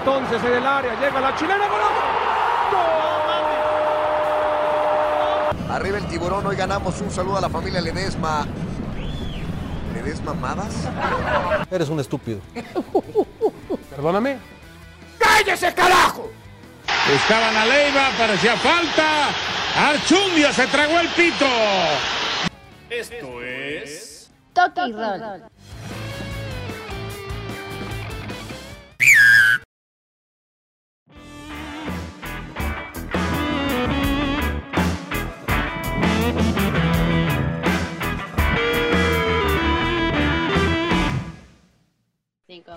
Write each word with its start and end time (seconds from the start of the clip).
entonces 0.00 0.42
en 0.44 0.54
el 0.54 0.66
área, 0.66 0.98
llega 0.98 1.20
la 1.20 1.36
chilena, 1.36 1.64
Arriba 5.70 5.98
el 5.98 6.06
tiburón, 6.06 6.46
hoy 6.46 6.56
ganamos 6.56 7.00
un 7.00 7.10
saludo 7.10 7.36
a 7.36 7.40
la 7.40 7.48
familia 7.48 7.80
Ledesma. 7.80 8.46
¿Ledesma 9.94 10.34
Madas? 10.34 10.88
Eres 11.70 11.88
un 11.88 12.00
estúpido. 12.00 12.40
Perdóname. 13.90 14.38
¡Cállese, 15.18 15.72
carajo! 15.74 16.30
Estaban 17.14 17.56
a 17.56 17.66
Leiva, 17.66 18.08
parecía 18.18 18.56
falta. 18.56 19.28
Archundia 19.76 20.52
se 20.52 20.66
tragó 20.66 20.98
el 20.98 21.08
pito. 21.10 21.46
Esto 22.88 23.42
es. 23.42 24.30
Toque 24.52 24.80
y 24.88 24.92
roll. 24.92 25.44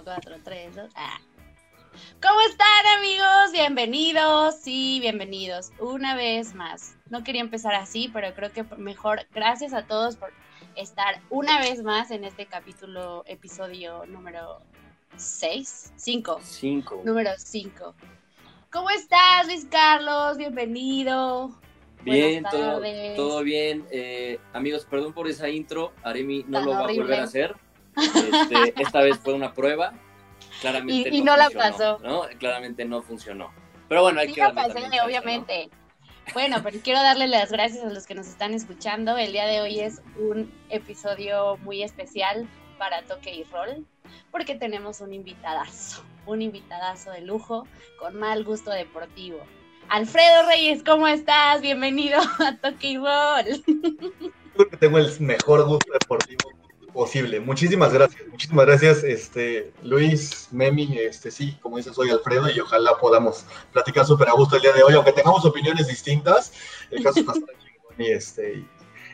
Cinco, 0.03 0.15
cuatro, 0.15 0.35
tres, 0.43 0.75
dos. 0.75 0.91
Ah. 0.95 1.17
¿Cómo 2.21 2.41
están 2.49 2.97
amigos? 2.97 3.51
Bienvenidos, 3.53 4.55
sí, 4.55 4.99
bienvenidos 4.99 5.71
una 5.79 6.15
vez 6.15 6.55
más. 6.55 6.97
No 7.09 7.23
quería 7.23 7.39
empezar 7.39 7.73
así, 7.75 8.09
pero 8.11 8.33
creo 8.33 8.51
que 8.51 8.63
mejor 8.75 9.25
gracias 9.33 9.73
a 9.73 9.83
todos 9.83 10.17
por 10.17 10.31
estar 10.75 11.21
una 11.29 11.59
vez 11.59 11.83
más 11.83 12.11
en 12.11 12.25
este 12.25 12.47
capítulo, 12.47 13.23
episodio 13.27 14.05
número 14.07 14.61
6, 15.15 15.93
5. 15.95 16.39
5. 16.43 17.01
Número 17.05 17.31
5. 17.37 17.95
¿Cómo 18.71 18.89
estás, 18.89 19.47
Luis 19.47 19.65
Carlos? 19.71 20.37
Bienvenido. 20.37 21.57
Bien, 22.03 22.43
todo, 22.51 22.81
todo 23.15 23.43
bien. 23.43 23.85
Eh, 23.89 24.37
amigos, 24.51 24.85
perdón 24.85 25.13
por 25.13 25.29
esa 25.29 25.47
intro. 25.47 25.93
Aremi 26.03 26.43
no 26.43 26.57
Tan 26.57 26.65
lo 26.65 26.71
va 26.71 26.79
a 26.79 26.93
volver 26.93 27.19
a 27.21 27.23
hacer. 27.23 27.55
Este, 27.95 28.73
esta 28.81 29.01
vez 29.01 29.19
fue 29.19 29.33
una 29.33 29.53
prueba. 29.53 29.93
Claramente 30.61 31.09
Y- 31.09 31.17
y 31.17 31.21
no 31.21 31.35
la 31.35 31.45
funcionó, 31.45 31.71
pasó. 31.71 31.99
¿no? 32.03 32.21
Claramente 32.39 32.85
no 32.85 33.01
funcionó. 33.01 33.51
Pero 33.89 34.01
bueno, 34.01 34.19
hay 34.21 34.27
Sí 34.29 34.33
que 34.35 34.41
la 34.41 34.47
darle 34.47 34.61
pasé, 34.61 34.73
también 34.73 34.91
chance, 34.91 34.97
¿no? 34.97 35.05
obviamente. 35.05 35.69
Bueno, 36.33 36.57
pero 36.63 36.79
quiero 36.81 37.01
darle 37.01 37.27
las 37.27 37.51
gracias 37.51 37.83
a 37.83 37.89
los 37.89 38.07
que 38.07 38.15
nos 38.15 38.27
están 38.27 38.53
escuchando. 38.53 39.17
El 39.17 39.33
día 39.33 39.45
de 39.45 39.59
hoy 39.59 39.79
es 39.81 40.01
un 40.17 40.53
episodio 40.69 41.57
muy 41.57 41.83
especial 41.83 42.47
para 42.77 43.01
Toque 43.03 43.35
y 43.35 43.43
Roll, 43.43 43.85
porque 44.31 44.55
tenemos 44.55 45.01
un 45.01 45.13
invitadazo, 45.13 46.01
un 46.25 46.41
invitadazo 46.41 47.11
de 47.11 47.21
lujo 47.21 47.67
con 47.99 48.15
mal 48.15 48.45
gusto 48.45 48.71
deportivo. 48.71 49.39
Alfredo 49.89 50.47
Reyes, 50.47 50.81
¿cómo 50.83 51.09
estás? 51.09 51.59
Bienvenido 51.61 52.21
a 52.39 52.55
Toque 52.55 52.87
y 52.87 52.97
Roll. 52.97 53.61
Creo 54.55 54.69
que 54.69 54.77
tengo 54.77 54.99
el 54.99 55.19
mejor 55.19 55.65
gusto 55.67 55.91
deportivo 55.91 56.51
posible. 56.93 57.39
Muchísimas 57.39 57.91
gracias, 57.91 58.27
muchísimas 58.27 58.65
gracias, 58.65 59.03
este, 59.03 59.73
Luis, 59.83 60.47
Memi, 60.51 60.97
este, 60.97 61.31
sí, 61.31 61.57
como 61.61 61.77
dices, 61.77 61.95
soy 61.95 62.09
Alfredo 62.11 62.49
y 62.49 62.59
ojalá 62.59 62.91
podamos 63.01 63.45
platicar 63.71 64.05
súper 64.05 64.29
a 64.29 64.33
gusto 64.33 64.55
el 64.55 64.61
día 64.61 64.73
de 64.73 64.83
hoy, 64.83 64.93
aunque 64.93 65.11
tengamos 65.11 65.43
opiniones 65.45 65.87
distintas, 65.87 66.53
el 66.91 67.03
caso 67.03 67.19
está 67.19 67.33
chingón 67.33 67.95
y, 67.97 68.11
este, 68.11 68.53
y, 68.53 68.67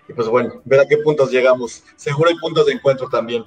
y 0.09 0.13
pues 0.13 0.27
bueno, 0.27 0.61
ver 0.65 0.81
a 0.81 0.87
qué 0.87 0.97
puntos 0.97 1.31
llegamos. 1.31 1.83
Seguro 1.95 2.29
hay 2.29 2.35
puntos 2.37 2.65
de 2.65 2.73
encuentro 2.73 3.07
también. 3.09 3.45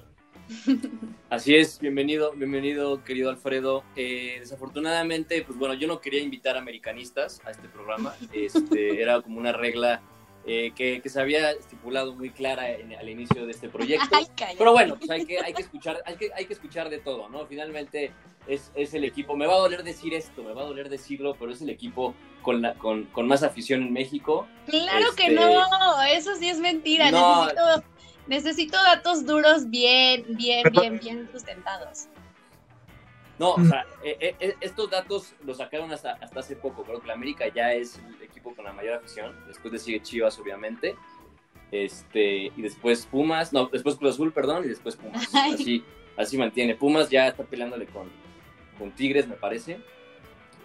Así 1.31 1.57
es, 1.57 1.79
bienvenido, 1.79 2.33
bienvenido, 2.33 3.03
querido 3.05 3.31
Alfredo. 3.31 3.85
Eh, 3.97 4.37
desafortunadamente, 4.41 5.43
pues 5.47 5.59
bueno, 5.59 5.75
yo 5.75 5.89
no 5.89 6.01
quería 6.01 6.21
invitar 6.21 6.57
americanistas 6.57 7.41
a 7.45 7.51
este 7.51 7.69
programa. 7.69 8.15
Este, 8.33 9.01
era 9.01 9.23
como 9.23 9.39
una 9.39 9.53
regla 9.53 10.03
eh, 10.47 10.73
que, 10.75 11.01
que 11.01 11.09
se 11.09 11.21
había 11.21 11.51
estipulado 11.53 12.15
muy 12.15 12.31
clara 12.31 12.71
en- 12.71 12.95
al 12.95 13.09
inicio 13.09 13.47
de 13.47 13.53
este 13.53 13.69
proyecto. 13.69 14.09
Ay. 14.17 14.27
Pero 14.59 14.73
bueno, 14.73 14.97
pues 14.97 15.09
hay 15.11 15.25
que, 15.25 15.39
hay 15.39 15.53
que 15.55 15.63
escuchar, 15.63 16.03
hay 16.05 16.17
que, 16.17 16.31
hay 16.35 16.47
que 16.47 16.53
escuchar 16.53 16.91
de 16.91 16.99
todo, 16.99 17.29
¿no? 17.29 17.47
Finalmente 17.47 18.13
es, 18.47 18.73
es 18.75 18.93
el 18.95 19.05
equipo, 19.05 19.37
me 19.37 19.47
va 19.47 19.55
a 19.55 19.59
doler 19.59 19.85
decir 19.85 20.15
esto, 20.15 20.43
me 20.43 20.53
va 20.53 20.63
a 20.63 20.67
doler 20.67 20.89
decirlo, 20.89 21.37
pero 21.39 21.53
es 21.53 21.63
el 21.63 21.71
equipo 21.71 22.15
con, 22.43 22.61
la, 22.61 22.75
con, 22.75 23.05
con 23.05 23.29
más 23.29 23.43
afición 23.45 23.83
en 23.83 23.93
México. 23.93 24.47
Claro 24.67 25.07
que 25.17 25.25
Este- 25.27 25.35
no, 25.37 26.03
eso 26.03 26.35
sí 26.37 26.49
es 26.49 26.59
mentira. 26.59 27.11
No. 27.13 27.45
Necesito, 27.47 27.85
necesito 28.27 28.77
datos 28.83 29.25
duros 29.27 29.71
bien, 29.71 30.25
bien, 30.31 30.65
bien, 30.73 30.99
bien 30.99 31.29
sustentados. 31.33 32.07
No, 33.39 33.55
o 33.55 33.65
sea, 33.65 33.85
eh, 34.05 34.17
eh, 34.21 34.37
eh, 34.41 34.55
estos 34.61 34.91
datos 34.91 35.35
los 35.45 35.57
sacaron 35.57 35.91
hasta, 35.91 36.13
hasta 36.15 36.41
hace 36.41 36.55
poco. 36.55 36.85
Creo 36.85 37.01
que 37.01 37.09
la 37.09 37.15
América 37.15 37.47
ya 37.53 37.73
es 37.73 37.99
el 37.99 38.23
equipo 38.23 38.55
con 38.55 38.65
la 38.65 38.73
mayor 38.73 38.95
afición. 38.97 39.35
Después 39.49 39.73
le 39.73 39.79
sigue 39.79 40.03
Chivas, 40.03 40.39
obviamente. 40.39 40.95
Este, 41.71 42.53
y 42.55 42.63
después 42.63 43.07
Pumas, 43.07 43.53
no, 43.53 43.67
después 43.67 43.97
Cruz 43.97 44.15
Azul, 44.15 44.33
perdón, 44.33 44.65
y 44.65 44.69
después 44.69 44.97
Pumas. 44.97 45.29
Ay. 45.35 45.55
Así, 45.55 45.85
así 46.17 46.39
mantiene. 46.39 46.75
Pumas 46.75 47.09
ya 47.11 47.29
está 47.29 47.43
peleándole 47.45 47.87
con, 47.87 48.09
con 48.79 48.91
Tigres, 48.93 49.27
me 49.27 49.35
parece. 49.37 49.81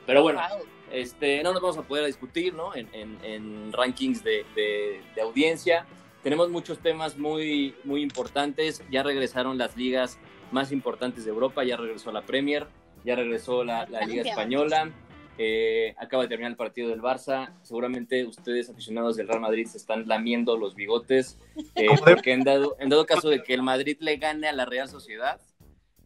Pero 0.06 0.22
bueno, 0.22 0.40
Wow. 0.50 0.66
este, 0.92 1.42
no 1.44 1.54
nos 1.54 1.62
vamos 1.62 1.78
a 1.78 1.84
poder 1.84 2.06
discutir, 2.06 2.54
¿no? 2.54 2.76
En, 2.76 2.88
en- 2.94 3.18
en 3.24 3.74
rankings 3.74 4.24
de, 4.24 4.46
de- 4.56 5.02
de 5.16 5.22
audiencia. 5.22 5.86
Tenemos 6.28 6.50
muchos 6.50 6.80
temas 6.80 7.18
muy, 7.18 7.74
muy 7.86 8.02
importantes. 8.02 8.84
Ya 8.92 9.02
regresaron 9.02 9.58
las 9.58 9.78
ligas 9.78 10.20
más 10.52 10.74
importantes 10.74 11.24
de 11.24 11.32
Europa. 11.32 11.64
Ya 11.64 11.78
regresó 11.78 12.12
la 12.12 12.24
Premier, 12.24 12.68
ya 13.06 13.16
regresó 13.16 13.64
la, 13.64 13.86
la 13.86 14.02
Liga. 14.02 14.24
Española. 14.24 14.92
eh, 15.38 15.96
acaba 15.98 16.24
de 16.24 16.28
terminar 16.28 16.52
el 16.52 16.58
partido 16.58 16.90
del 16.90 17.02
Barça. 17.02 17.54
Seguramente 17.62 18.26
ustedes, 18.26 18.70
aficionados 18.70 19.16
del 19.16 19.30
Real 19.30 19.40
Madrid, 19.40 19.68
se 19.68 19.78
están 19.78 20.06
lamiendo 20.06 20.58
los 20.58 20.76
bigotes. 20.76 21.40
eh, 21.76 21.88
porque 21.98 22.34
en 22.34 22.44
dado, 22.44 22.76
en 22.82 22.90
dado 22.90 23.06
caso 23.06 23.30
de 23.30 23.42
que 23.42 23.54
el 23.54 23.62
Madrid 23.64 23.96
le 24.02 24.18
gane 24.18 24.50
a 24.50 24.52
la 24.52 24.66
Real 24.66 24.90
Sociedad, 24.90 25.40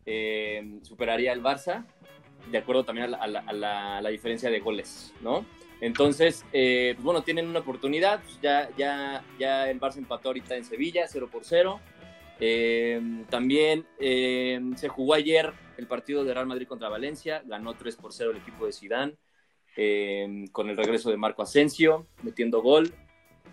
eh, 0.05 0.77
superaría 0.83 1.31
al 1.31 1.41
Barça 1.41 1.83
de 2.51 2.59
acuerdo 2.59 2.83
también 2.83 3.09
la- 3.09 3.17
a 3.17 3.27
la- 3.53 3.97
a 3.97 4.01
la 4.03 4.09
diferencia 4.11 4.51
de 4.51 4.59
goles, 4.59 5.15
¿no? 5.21 5.45
Entonces, 5.81 6.45
eh, 6.53 6.91
pues 6.95 7.03
bueno, 7.03 7.23
tienen 7.23 7.47
una 7.47 7.59
oportunidad, 7.59 8.21
pues 8.21 8.39
ya, 8.39 8.69
ya, 8.77 9.23
ya 9.39 9.69
el 9.69 9.79
Barça 9.79 9.97
empató 9.97 10.29
ahorita 10.29 10.55
en 10.55 10.63
Sevilla, 10.63 11.07
0 11.07 11.27
por 11.31 11.43
0. 11.43 11.79
Eh, 12.39 13.25
también 13.29 13.85
eh, 13.99 14.59
se 14.75 14.87
jugó 14.87 15.15
ayer 15.15 15.51
el 15.77 15.87
partido 15.87 16.23
de 16.23 16.33
Real 16.33 16.45
Madrid 16.45 16.67
contra 16.67 16.87
Valencia, 16.87 17.41
ganó 17.45 17.73
3 17.73 17.95
por 17.95 18.13
0 18.13 18.31
el 18.31 18.37
equipo 18.37 18.67
de 18.67 18.73
Sidán, 18.73 19.17
con 20.51 20.69
el 20.69 20.77
regreso 20.77 21.09
de 21.09 21.17
Marco 21.17 21.41
Asensio, 21.41 22.07
metiendo 22.21 22.61
gol. 22.61 22.93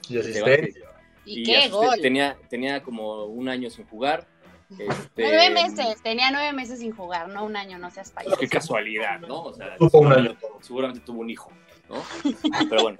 Y 0.08 0.18
asistencia. 0.18 0.84
¿Y, 1.24 1.40
y 1.40 1.42
qué 1.44 1.68
gol? 1.68 1.98
Tenía, 2.00 2.36
tenía 2.50 2.82
como 2.82 3.24
un 3.24 3.48
año 3.48 3.70
sin 3.70 3.86
jugar. 3.86 4.26
Este, 4.70 5.22
Nueve 5.22 5.50
meses, 5.50 6.02
tenía 6.02 6.30
nueve 6.30 6.52
meses 6.52 6.80
sin 6.80 6.92
jugar, 6.92 7.28
no 7.30 7.44
un 7.44 7.56
año, 7.56 7.78
no 7.78 7.90
seas 7.90 8.10
payaso. 8.10 8.36
Qué 8.36 8.48
casualidad, 8.48 9.18
¿no? 9.20 9.44
O 9.44 9.52
sea, 9.54 9.76
Tuvo 9.76 10.00
un 10.00 10.12
año. 10.12 10.36
seguramente 10.60 11.00
tuvo 11.00 11.20
un 11.20 11.30
hijo, 11.30 11.50
¿no? 11.88 12.02
Pero 12.68 12.82
bueno. 12.82 12.98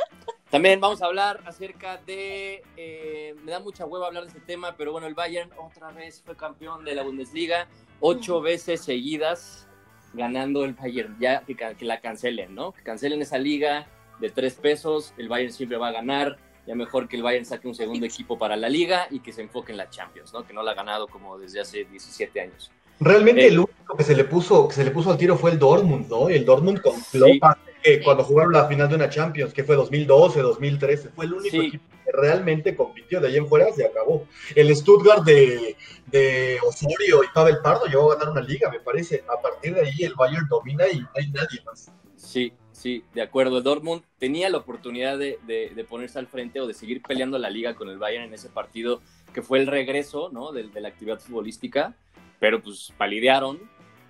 También 0.50 0.80
vamos 0.80 1.02
a 1.02 1.06
hablar 1.06 1.42
acerca 1.44 1.98
de. 2.06 2.62
eh, 2.76 3.34
me 3.44 3.52
da 3.52 3.60
mucha 3.60 3.84
hueva 3.84 4.06
hablar 4.06 4.22
de 4.22 4.28
este 4.28 4.40
tema, 4.40 4.74
pero 4.78 4.92
bueno, 4.92 5.06
el 5.06 5.14
Bayern 5.14 5.50
otra 5.58 5.90
vez 5.92 6.22
fue 6.24 6.36
campeón 6.36 6.84
de 6.86 6.94
la 6.94 7.02
Bundesliga, 7.02 7.66
ocho 8.00 8.40
veces 8.40 8.80
seguidas 8.80 9.66
ganando 10.14 10.64
el 10.64 10.72
Bayern. 10.72 11.16
Ya 11.20 11.42
que, 11.42 11.84
la 11.84 12.00
cancelen, 12.00 12.54
¿no? 12.54 12.72
Que 12.72 12.82
cancelen 12.82 13.20
esa 13.20 13.36
liga 13.36 13.86
de 14.20 14.30
tres 14.30 14.54
pesos, 14.54 15.12
el 15.18 15.28
Bayern 15.28 15.52
siempre 15.52 15.76
va 15.76 15.88
a 15.88 15.92
ganar. 15.92 16.38
Ya 16.66 16.74
mejor 16.74 17.08
que 17.08 17.16
el 17.16 17.22
Bayern 17.22 17.44
saque 17.44 17.68
un 17.68 17.74
segundo 17.74 18.06
equipo 18.06 18.38
para 18.38 18.56
la 18.56 18.68
liga 18.70 19.06
y 19.10 19.20
que 19.20 19.32
se 19.32 19.42
enfoque 19.42 19.72
en 19.72 19.78
la 19.78 19.90
Champions, 19.90 20.32
¿no? 20.32 20.46
Que 20.46 20.52
no 20.54 20.62
la 20.62 20.70
ha 20.70 20.74
ganado 20.74 21.08
como 21.08 21.38
desde 21.38 21.60
hace 21.60 21.84
17 21.84 22.40
años. 22.40 22.70
Realmente 23.00 23.42
Eh. 23.44 23.48
el 23.48 23.58
único 23.58 23.96
que 23.96 24.02
se 24.04 24.16
le 24.16 24.24
puso, 24.24 24.66
que 24.68 24.74
se 24.74 24.84
le 24.84 24.90
puso 24.90 25.10
al 25.10 25.18
tiro 25.18 25.36
fue 25.36 25.50
el 25.50 25.58
Dortmund, 25.58 26.08
¿no? 26.08 26.28
El 26.30 26.44
Dortmund 26.44 26.80
con 26.80 26.94
Sí. 26.96 27.18
Klopp, 27.18 27.56
cuando 28.04 28.24
jugaron 28.24 28.52
la 28.52 28.66
final 28.66 28.88
de 28.88 28.94
una 28.96 29.08
Champions, 29.08 29.52
que 29.52 29.64
fue 29.64 29.76
2012, 29.76 30.40
2013, 30.40 31.08
fue 31.10 31.24
el 31.26 31.34
único 31.34 31.56
Sí. 31.56 31.66
equipo 31.66 31.84
que 32.04 32.12
realmente 32.12 32.74
compitió. 32.76 33.20
De 33.20 33.28
ahí 33.28 33.36
en 33.36 33.46
fuera 33.48 33.72
se 33.72 33.84
acabó. 33.86 34.26
El 34.54 34.74
Stuttgart 34.74 35.24
de, 35.24 35.76
de 36.06 36.58
Osorio 36.66 37.22
y 37.24 37.26
Pavel 37.34 37.58
Pardo 37.62 37.86
llegó 37.86 38.10
a 38.12 38.16
ganar 38.16 38.30
una 38.32 38.40
liga, 38.42 38.70
me 38.70 38.80
parece. 38.80 39.24
A 39.28 39.40
partir 39.40 39.74
de 39.74 39.82
ahí 39.82 40.02
el 40.04 40.14
Bayern 40.14 40.46
domina 40.48 40.84
y 40.88 41.00
no 41.00 41.08
hay 41.14 41.28
nadie 41.30 41.60
más. 41.64 41.90
Sí, 42.16 42.52
sí, 42.72 43.04
de 43.14 43.22
acuerdo. 43.22 43.60
Dortmund 43.60 44.02
tenía 44.18 44.48
la 44.50 44.58
oportunidad 44.58 45.18
de, 45.18 45.38
de- 45.46 45.70
de 45.74 45.84
ponerse 45.84 46.18
al 46.18 46.26
frente 46.26 46.60
o 46.60 46.66
de 46.66 46.74
seguir 46.74 47.00
peleando 47.02 47.38
la 47.38 47.50
liga 47.50 47.74
con 47.74 47.88
el 47.88 47.98
Bayern 47.98 48.24
en 48.24 48.34
ese 48.34 48.48
partido 48.48 49.00
que 49.32 49.42
fue 49.42 49.58
el 49.58 49.66
regreso 49.66 50.30
¿no? 50.32 50.52
de, 50.52 50.64
de 50.68 50.80
la 50.80 50.88
actividad 50.88 51.20
futbolística, 51.20 51.94
pero 52.40 52.60
pues 52.62 52.92
palidearon 52.96 53.60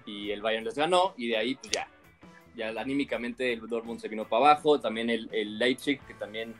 y 0.06 0.30
el 0.30 0.40
Bayern 0.40 0.64
les 0.64 0.74
ganó 0.76 1.12
y 1.18 1.26
de 1.28 1.36
ahí 1.36 1.54
pues 1.56 1.70
ya, 1.72 1.88
ya 2.58 2.68
anímicamente 2.78 3.52
el 3.52 3.66
Dortmund 3.66 4.00
se 4.00 4.08
vino 4.08 4.28
para 4.28 4.50
abajo, 4.50 4.80
también 4.80 5.08
el, 5.08 5.28
el 5.32 5.58
Leipzig 5.58 6.00
que 6.06 6.14
también 6.14 6.54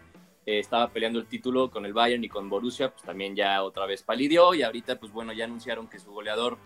eh, 0.46 0.60
estaba 0.60 0.90
peleando 0.90 1.18
el 1.18 1.26
título 1.26 1.70
con 1.70 1.84
el 1.84 1.92
Bayern 1.92 2.22
y 2.22 2.28
con 2.28 2.48
Borussia, 2.48 2.90
pues 2.90 3.02
también 3.02 3.34
ya 3.34 3.62
otra 3.62 3.84
vez 3.84 4.02
palideó 4.02 4.54
y 4.54 4.62
ahorita 4.62 4.98
pues 4.98 5.12
bueno, 5.12 5.32
ya 5.32 5.44
anunciaron 5.44 5.88
que 5.88 5.98
su 5.98 6.12
goleador 6.12 6.56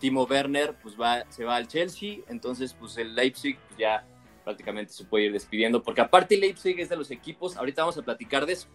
Timo 0.00 0.24
Werner 0.24 0.74
pues 0.82 1.00
va, 1.00 1.24
se 1.30 1.44
va 1.44 1.56
al 1.56 1.68
Chelsea, 1.68 2.18
entonces 2.28 2.74
pues 2.74 2.98
el 2.98 3.14
Leipzig 3.14 3.56
pues, 3.68 3.78
ya 3.78 4.04
prácticamente 4.44 4.92
se 4.92 5.04
puede 5.04 5.26
ir 5.26 5.32
despidiendo, 5.32 5.82
porque 5.82 6.00
aparte 6.00 6.34
el 6.34 6.40
Leipzig 6.40 6.80
es 6.80 6.88
de 6.88 6.96
los 6.96 7.10
equipos, 7.12 7.56
ahorita 7.56 7.82
vamos 7.82 7.96
a 7.96 8.02
platicar 8.02 8.44
de 8.44 8.54
eso, 8.54 8.68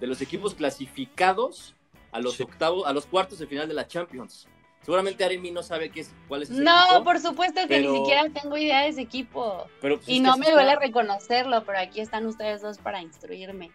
de 0.00 0.06
los 0.08 0.20
equipos 0.20 0.54
clasificados 0.54 1.76
a 2.10 2.18
los 2.18 2.40
octavos, 2.40 2.86
a 2.86 2.92
los 2.92 3.06
cuartos 3.06 3.38
de 3.38 3.46
final 3.46 3.68
de 3.68 3.74
la 3.74 3.86
Champions. 3.86 4.48
Seguramente 4.82 5.24
Aremi 5.24 5.50
no 5.50 5.62
sabe 5.62 5.90
qué 5.90 6.00
es, 6.00 6.14
cuál 6.26 6.42
es 6.42 6.50
ese 6.50 6.62
No, 6.62 6.84
equipo, 6.86 7.04
por 7.04 7.18
supuesto 7.18 7.60
que 7.62 7.66
pero- 7.68 7.92
ni 7.92 7.98
siquiera 7.98 8.24
tengo 8.30 8.56
idea 8.56 8.80
de 8.82 8.88
ese 8.88 9.02
equipo. 9.02 9.66
pero, 9.80 9.96
pues, 9.96 10.08
Y 10.08 10.20
no 10.20 10.36
me 10.36 10.46
está, 10.46 10.54
duele 10.54 10.76
reconocerlo, 10.76 11.64
pero 11.64 11.78
aquí 11.78 12.00
están 12.00 12.26
ustedes 12.26 12.62
dos 12.62 12.78
para 12.78 13.00
instruirme. 13.02 13.70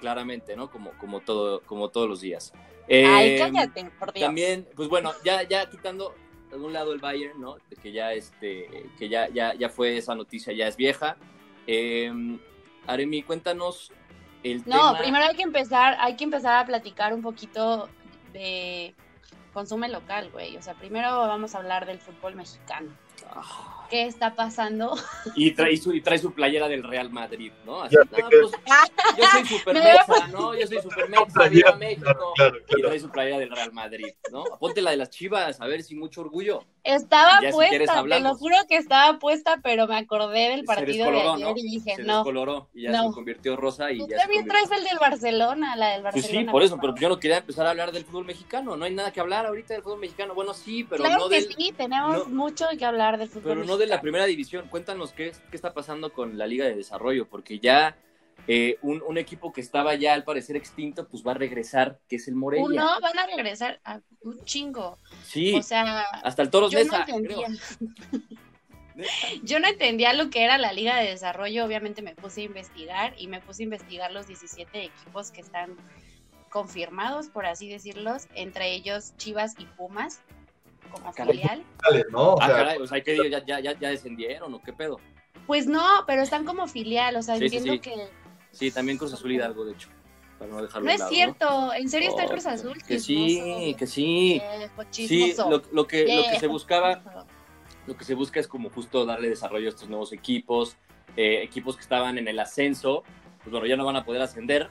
claramente, 0.00 0.56
¿no? 0.56 0.70
Como, 0.70 0.92
como, 0.92 1.20
todo, 1.20 1.60
como 1.66 1.90
todos 1.90 2.08
los 2.08 2.22
días. 2.22 2.54
Ay, 2.88 3.34
Eh, 3.34 3.36
cállate, 3.38 3.84
por 3.98 4.14
Dios. 4.14 4.24
También, 4.24 4.66
pues 4.74 4.88
bueno, 4.88 5.12
ya, 5.22 5.42
ya 5.42 5.68
quitando 5.68 6.14
de 6.50 6.56
un 6.56 6.72
lado 6.72 6.94
el 6.94 7.00
Bayern, 7.00 7.38
¿no? 7.38 7.56
Que 7.82 7.92
ya 7.92 8.14
este, 8.14 8.86
que 8.98 9.10
ya, 9.10 9.28
ya, 9.28 9.52
ya 9.54 9.68
fue 9.68 9.98
esa 9.98 10.14
noticia, 10.14 10.54
ya 10.54 10.66
es 10.68 10.76
vieja. 10.76 11.18
Eh, 11.66 12.10
Aremi, 12.86 13.22
cuéntanos 13.22 13.92
el 14.42 14.60
No, 14.64 14.94
tema. 14.94 14.98
primero 14.98 15.24
hay 15.26 15.36
que 15.36 15.42
empezar, 15.42 15.96
hay 16.00 16.16
que 16.16 16.24
empezar 16.24 16.54
a 16.54 16.64
platicar 16.66 17.12
un 17.12 17.20
poquito 17.20 17.90
de 18.32 18.94
consumo 19.52 19.86
local, 19.88 20.30
güey. 20.30 20.56
O 20.56 20.62
sea, 20.62 20.74
primero 20.74 21.10
vamos 21.18 21.54
a 21.54 21.58
hablar 21.58 21.86
del 21.86 21.98
fútbol 21.98 22.34
mexicano. 22.34 22.90
Ah, 23.30 23.79
¿Qué 23.90 24.06
está 24.06 24.34
pasando? 24.36 24.96
Y 25.34 25.50
trae, 25.50 25.76
su, 25.76 25.92
y 25.92 26.00
trae 26.00 26.18
su 26.18 26.32
playera 26.32 26.68
del 26.68 26.82
Real 26.84 27.10
Madrid, 27.10 27.52
¿no? 27.66 27.82
Así, 27.82 27.96
Ya 27.96 28.04
no, 28.22 28.28
pues, 28.28 28.52
yo 29.18 29.24
soy 29.32 29.44
super 29.46 29.74
Me 29.74 29.80
mexa, 29.82 30.26
¿no? 30.28 30.54
Yo 30.54 30.66
soy 30.66 30.80
super 30.80 31.08
mexa, 31.08 31.48
viva 31.48 31.74
México. 31.76 32.04
Claro, 32.36 32.56
claro, 32.64 32.78
Y 32.78 32.82
trae 32.82 33.00
su 33.00 33.10
playera 33.10 33.38
del 33.38 33.50
Real 33.50 33.72
Madrid, 33.72 34.06
¿no? 34.30 34.44
Ponte 34.60 34.80
la 34.80 34.92
de 34.92 34.96
las 34.96 35.10
chivas, 35.10 35.60
a 35.60 35.66
ver 35.66 35.82
si 35.82 35.94
mucho 35.96 36.20
orgullo. 36.20 36.64
Estaba 36.82 37.40
Ya 37.42 37.52
si 37.52 37.58
quieres 37.68 37.90
puesta, 37.90 38.16
te 38.16 38.20
lo 38.20 38.34
juro 38.36 38.56
que 38.68 38.76
estaba 38.76 39.18
puesta, 39.18 39.60
pero 39.62 39.86
me 39.86 39.98
acordé 39.98 40.48
del 40.48 40.60
Se 40.60 40.66
partido 40.66 41.06
de 41.06 41.12
descoloró, 41.12 41.32
ayer 41.34 41.46
¿no? 41.48 41.54
y 41.58 41.62
dije, 41.62 41.96
Se 41.96 42.02
no. 42.04 42.14
descoloró 42.18 42.68
y 42.72 42.82
ya 42.84 42.90
no. 42.92 43.08
se 43.08 43.14
convirtió 43.14 43.56
rosa 43.56 43.90
y 43.92 43.98
Tú 43.98 44.06
ya 44.08 44.16
se 44.16 44.22
también 44.22 44.44
convirtió- 44.46 44.66
traes 44.68 44.80
el 44.80 44.88
del 44.88 44.98
Barcelona, 44.98 45.76
la 45.76 45.88
del 45.90 46.02
Pues 46.02 46.14
Barcelona. 46.14 46.46
sí, 46.46 46.50
por 46.52 46.62
eso, 46.62 46.78
pero 46.80 46.94
yo 46.96 47.08
no 47.10 47.18
quería 47.18 47.38
empezar 47.38 47.66
a 47.66 47.70
hablar 47.70 47.92
del 47.92 48.04
fútbol 48.06 48.24
mexicano. 48.24 48.76
No 48.76 48.84
hay 48.86 48.94
nada 48.94 49.12
que 49.12 49.20
hablar 49.20 49.44
ahorita 49.46 49.74
del 49.74 49.82
fútbol 49.82 49.98
mexicano. 50.00 50.34
Bueno, 50.34 50.54
sí, 50.54 50.84
pero 50.84 51.04
claro 51.04 51.24
no 51.24 51.28
que 51.28 51.34
del, 51.42 51.52
sí, 51.54 51.74
tenemos 51.76 52.28
no- 52.28 52.34
mucho 52.34 52.66
que 52.78 52.84
hablar 52.86 53.18
del 53.18 53.28
fútbol 53.28 53.42
pero 53.44 53.64
no 53.64 53.76
de 53.80 53.86
la 53.86 54.00
primera 54.00 54.26
división. 54.26 54.68
Cuéntanos 54.68 55.12
qué, 55.12 55.32
qué 55.50 55.56
está 55.56 55.74
pasando 55.74 56.12
con 56.12 56.38
la 56.38 56.46
Liga 56.46 56.64
de 56.64 56.76
Desarrollo, 56.76 57.28
porque 57.28 57.58
ya 57.58 57.96
eh, 58.46 58.78
un, 58.82 59.02
un 59.06 59.18
equipo 59.18 59.52
que 59.52 59.60
estaba 59.60 59.94
ya 59.94 60.14
al 60.14 60.24
parecer 60.24 60.56
extinto, 60.56 61.08
pues 61.08 61.26
va 61.26 61.32
a 61.32 61.34
regresar, 61.34 61.98
que 62.08 62.16
es 62.16 62.28
el 62.28 62.34
Morelia. 62.36 62.64
Uno, 62.64 63.00
van 63.00 63.18
a 63.18 63.26
regresar 63.26 63.80
a 63.84 64.00
un 64.22 64.42
chingo. 64.44 64.98
Sí, 65.24 65.54
O 65.54 65.62
sea, 65.62 66.02
hasta 66.22 66.42
el 66.42 66.50
Toros 66.50 66.72
yo 66.72 66.84
no 66.84 66.96
entendía. 66.96 67.46
creo. 67.46 68.20
Yo 69.44 69.60
no 69.60 69.68
entendía 69.68 70.12
lo 70.12 70.28
que 70.28 70.44
era 70.44 70.58
la 70.58 70.72
Liga 70.74 70.98
de 70.98 71.08
Desarrollo, 71.08 71.64
obviamente 71.64 72.02
me 72.02 72.14
puse 72.14 72.42
a 72.42 72.44
investigar 72.44 73.14
y 73.16 73.28
me 73.28 73.40
puse 73.40 73.62
a 73.62 73.64
investigar 73.64 74.12
los 74.12 74.26
17 74.26 74.84
equipos 74.84 75.30
que 75.30 75.40
están 75.40 75.76
confirmados, 76.50 77.28
por 77.28 77.46
así 77.46 77.70
decirlos, 77.70 78.26
entre 78.34 78.74
ellos 78.74 79.16
Chivas 79.16 79.54
y 79.58 79.64
Pumas 79.64 80.20
como 80.90 81.12
caray. 81.12 81.36
filial. 81.38 81.64
¿no? 82.10 82.34
O 82.34 82.40
Ah, 82.40 82.46
sea, 82.46 82.56
caray, 82.56 82.78
o 82.78 82.86
sea, 82.86 83.00
¿qué, 83.02 83.30
ya, 83.30 83.44
ya, 83.44 83.60
ya, 83.60 83.78
ya 83.78 83.88
descendieron 83.90 84.52
o 84.54 84.62
qué 84.62 84.72
pedo? 84.72 84.98
Pues 85.46 85.66
no, 85.66 85.82
pero 86.06 86.22
están 86.22 86.44
como 86.44 86.66
filial, 86.68 87.16
o 87.16 87.22
sea, 87.22 87.36
Sí, 87.36 87.44
entiendo 87.44 87.72
sí. 87.74 87.78
que 87.80 87.94
Sí, 88.52 88.70
también 88.70 88.98
Cruz 88.98 89.12
Azul 89.12 89.30
Hidalgo, 89.32 89.64
de 89.64 89.72
hecho, 89.72 89.88
para 90.38 90.50
no 90.50 90.62
dejarlo 90.62 90.86
no 90.86 90.90
es 90.92 90.98
lado, 90.98 91.10
cierto, 91.10 91.72
en 91.74 91.88
serio 91.88 92.08
está 92.10 92.24
Oh, 92.24 92.28
Cruz 92.28 92.46
Azul. 92.46 92.82
Que 92.86 92.98
sí, 92.98 93.74
que 93.78 93.86
sí. 93.86 94.42
Viejo 94.58 94.84
Sí, 94.90 95.34
lo, 95.38 95.62
lo 95.72 95.86
que, 95.86 96.02
lo 96.14 96.22
que 96.24 96.30
se 96.34 96.38
Viejo 96.40 96.48
buscaba 96.52 97.26
lo 97.86 97.96
que 97.96 98.04
se 98.04 98.14
busca 98.14 98.40
es 98.40 98.48
como 98.48 98.70
justo 98.70 99.04
darle 99.06 99.28
desarrollo 99.28 99.66
a 99.66 99.70
estos 99.70 99.88
nuevos 99.88 100.12
equipos, 100.12 100.76
eh, 101.16 101.42
equipos 101.42 101.76
que 101.76 101.82
estaban 101.82 102.18
en 102.18 102.28
el 102.28 102.38
ascenso, 102.38 103.02
pues 103.42 103.50
bueno, 103.52 103.66
ya 103.66 103.76
no 103.76 103.84
van 103.84 103.96
a 103.96 104.04
poder 104.04 104.22
ascender, 104.22 104.68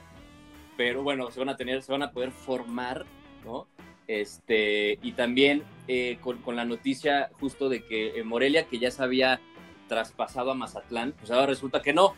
pero 0.78 1.04
bueno, 1.04 1.30
se 1.32 1.40
van 1.40 1.50
a 1.50 1.58
tener, 1.58 1.82
se 1.82 1.92
van 1.92 2.04
a 2.04 2.12
poder 2.12 2.32
formar, 2.32 3.06
¿no? 3.44 3.68
Este, 4.10 4.98
y 5.04 5.12
también 5.12 5.62
eh, 5.88 6.18
con, 6.20 6.40
con 6.40 6.56
la 6.56 6.66
noticia 6.66 7.30
justo 7.40 7.70
de 7.70 7.86
que 7.86 8.20
eh, 8.20 8.24
Morelia, 8.24 8.66
que 8.66 8.80
ya 8.80 8.90
se 8.90 9.04
había 9.04 9.40
traspasado 9.88 10.50
a 10.50 10.56
Mazatlán, 10.56 11.12
pues 11.12 11.30
ahora 11.30 11.46
resulta 11.46 11.84
que 11.84 11.94
no. 11.94 12.16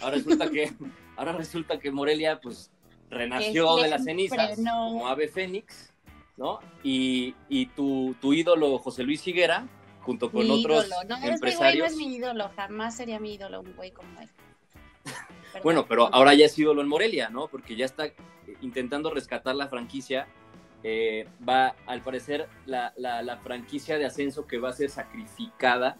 Ahora 0.00 0.16
resulta 0.16 0.50
que, 0.50 0.72
ahora 1.18 1.32
resulta 1.32 1.78
que 1.78 1.90
Morelia, 1.90 2.40
pues, 2.40 2.70
renació 3.10 3.76
de 3.76 3.88
las 3.88 4.04
cenizas 4.04 4.58
no. 4.58 4.72
como 4.72 5.08
ave 5.08 5.28
fénix, 5.28 5.92
¿no? 6.38 6.60
Y, 6.82 7.34
y 7.50 7.66
tu, 7.66 8.16
tu 8.18 8.32
ídolo 8.32 8.78
José 8.78 9.02
Luis 9.02 9.26
Higuera, 9.26 9.68
junto 10.00 10.32
con 10.32 10.46
Mi 10.46 10.50
otros 10.50 10.86
ídolo. 10.86 11.04
No, 11.06 11.16
ese 11.16 11.20
güey 11.20 11.28
no 11.28 11.34
empresarios. 11.34 11.90
es 11.90 11.96
mi 11.98 12.14
ídolo, 12.14 12.50
jamás 12.56 12.96
sería 12.96 13.20
mi 13.20 13.34
ídolo 13.34 13.60
un 13.60 13.76
güey 13.76 13.90
como 13.90 14.18
él. 14.22 14.30
Perdón. 14.32 14.54
Bueno, 15.64 15.84
pero 15.86 16.08
ahora 16.14 16.32
ya 16.32 16.46
es 16.46 16.56
ídolo 16.56 16.80
en 16.80 16.86
Morelia, 16.86 17.28
¿no? 17.28 17.48
Porque 17.48 17.74
ya 17.74 17.84
está 17.84 18.06
eh, 18.06 18.14
intentando 18.62 19.10
rescatar 19.10 19.54
la 19.56 19.66
franquicia. 19.68 20.28
Eh, 20.82 21.28
va, 21.46 21.74
al 21.86 22.00
parecer, 22.02 22.48
la, 22.66 22.92
la- 22.96 23.22
la 23.22 23.36
franquicia 23.38 23.98
de 23.98 24.06
ascenso 24.06 24.46
que 24.46 24.58
va 24.58 24.70
a 24.70 24.72
ser 24.72 24.88
sacrificada 24.90 25.98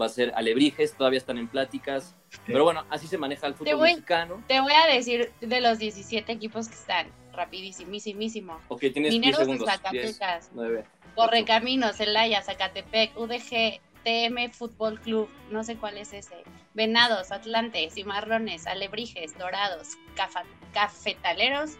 va 0.00 0.06
a 0.06 0.08
ser 0.08 0.32
Alebrijes, 0.34 0.94
todavía 0.94 1.18
están 1.18 1.36
en 1.36 1.48
pláticas. 1.48 2.16
Pero 2.46 2.64
bueno, 2.64 2.86
así 2.88 3.06
se 3.06 3.18
maneja 3.18 3.46
el 3.46 3.54
fútbol 3.54 3.76
voy- 3.76 3.90
mexicano. 3.90 4.42
Te 4.48 4.60
voy 4.62 4.72
a 4.72 4.86
decir 4.94 5.30
de 5.42 5.60
los 5.60 5.78
17 5.78 6.32
equipos 6.32 6.68
que 6.68 6.74
están, 6.74 7.08
rapidísimísimo. 7.34 8.58
Ok, 8.68 8.80
tienes 8.80 9.10
10 9.10 9.12
Mineros 9.12 9.38
de 9.40 9.44
segundos. 9.44 9.68
10, 9.68 10.16
Zacatecas, 10.16 10.50
9. 10.54 10.84
Correcaminos, 11.14 11.96
Celaya, 11.96 12.40
Zacatepec, 12.42 13.14
UDG, 13.18 13.80
TM 14.02 14.50
Fútbol 14.50 14.98
Club, 15.00 15.28
no 15.50 15.62
sé 15.62 15.76
cuál 15.76 15.98
es 15.98 16.14
ese. 16.14 16.42
Venados, 16.72 17.30
Atlante, 17.30 17.90
Cimarrones, 17.90 18.66
Alebrijes, 18.66 19.36
Dorados, 19.38 19.88
Cafetaleros, 20.72 21.72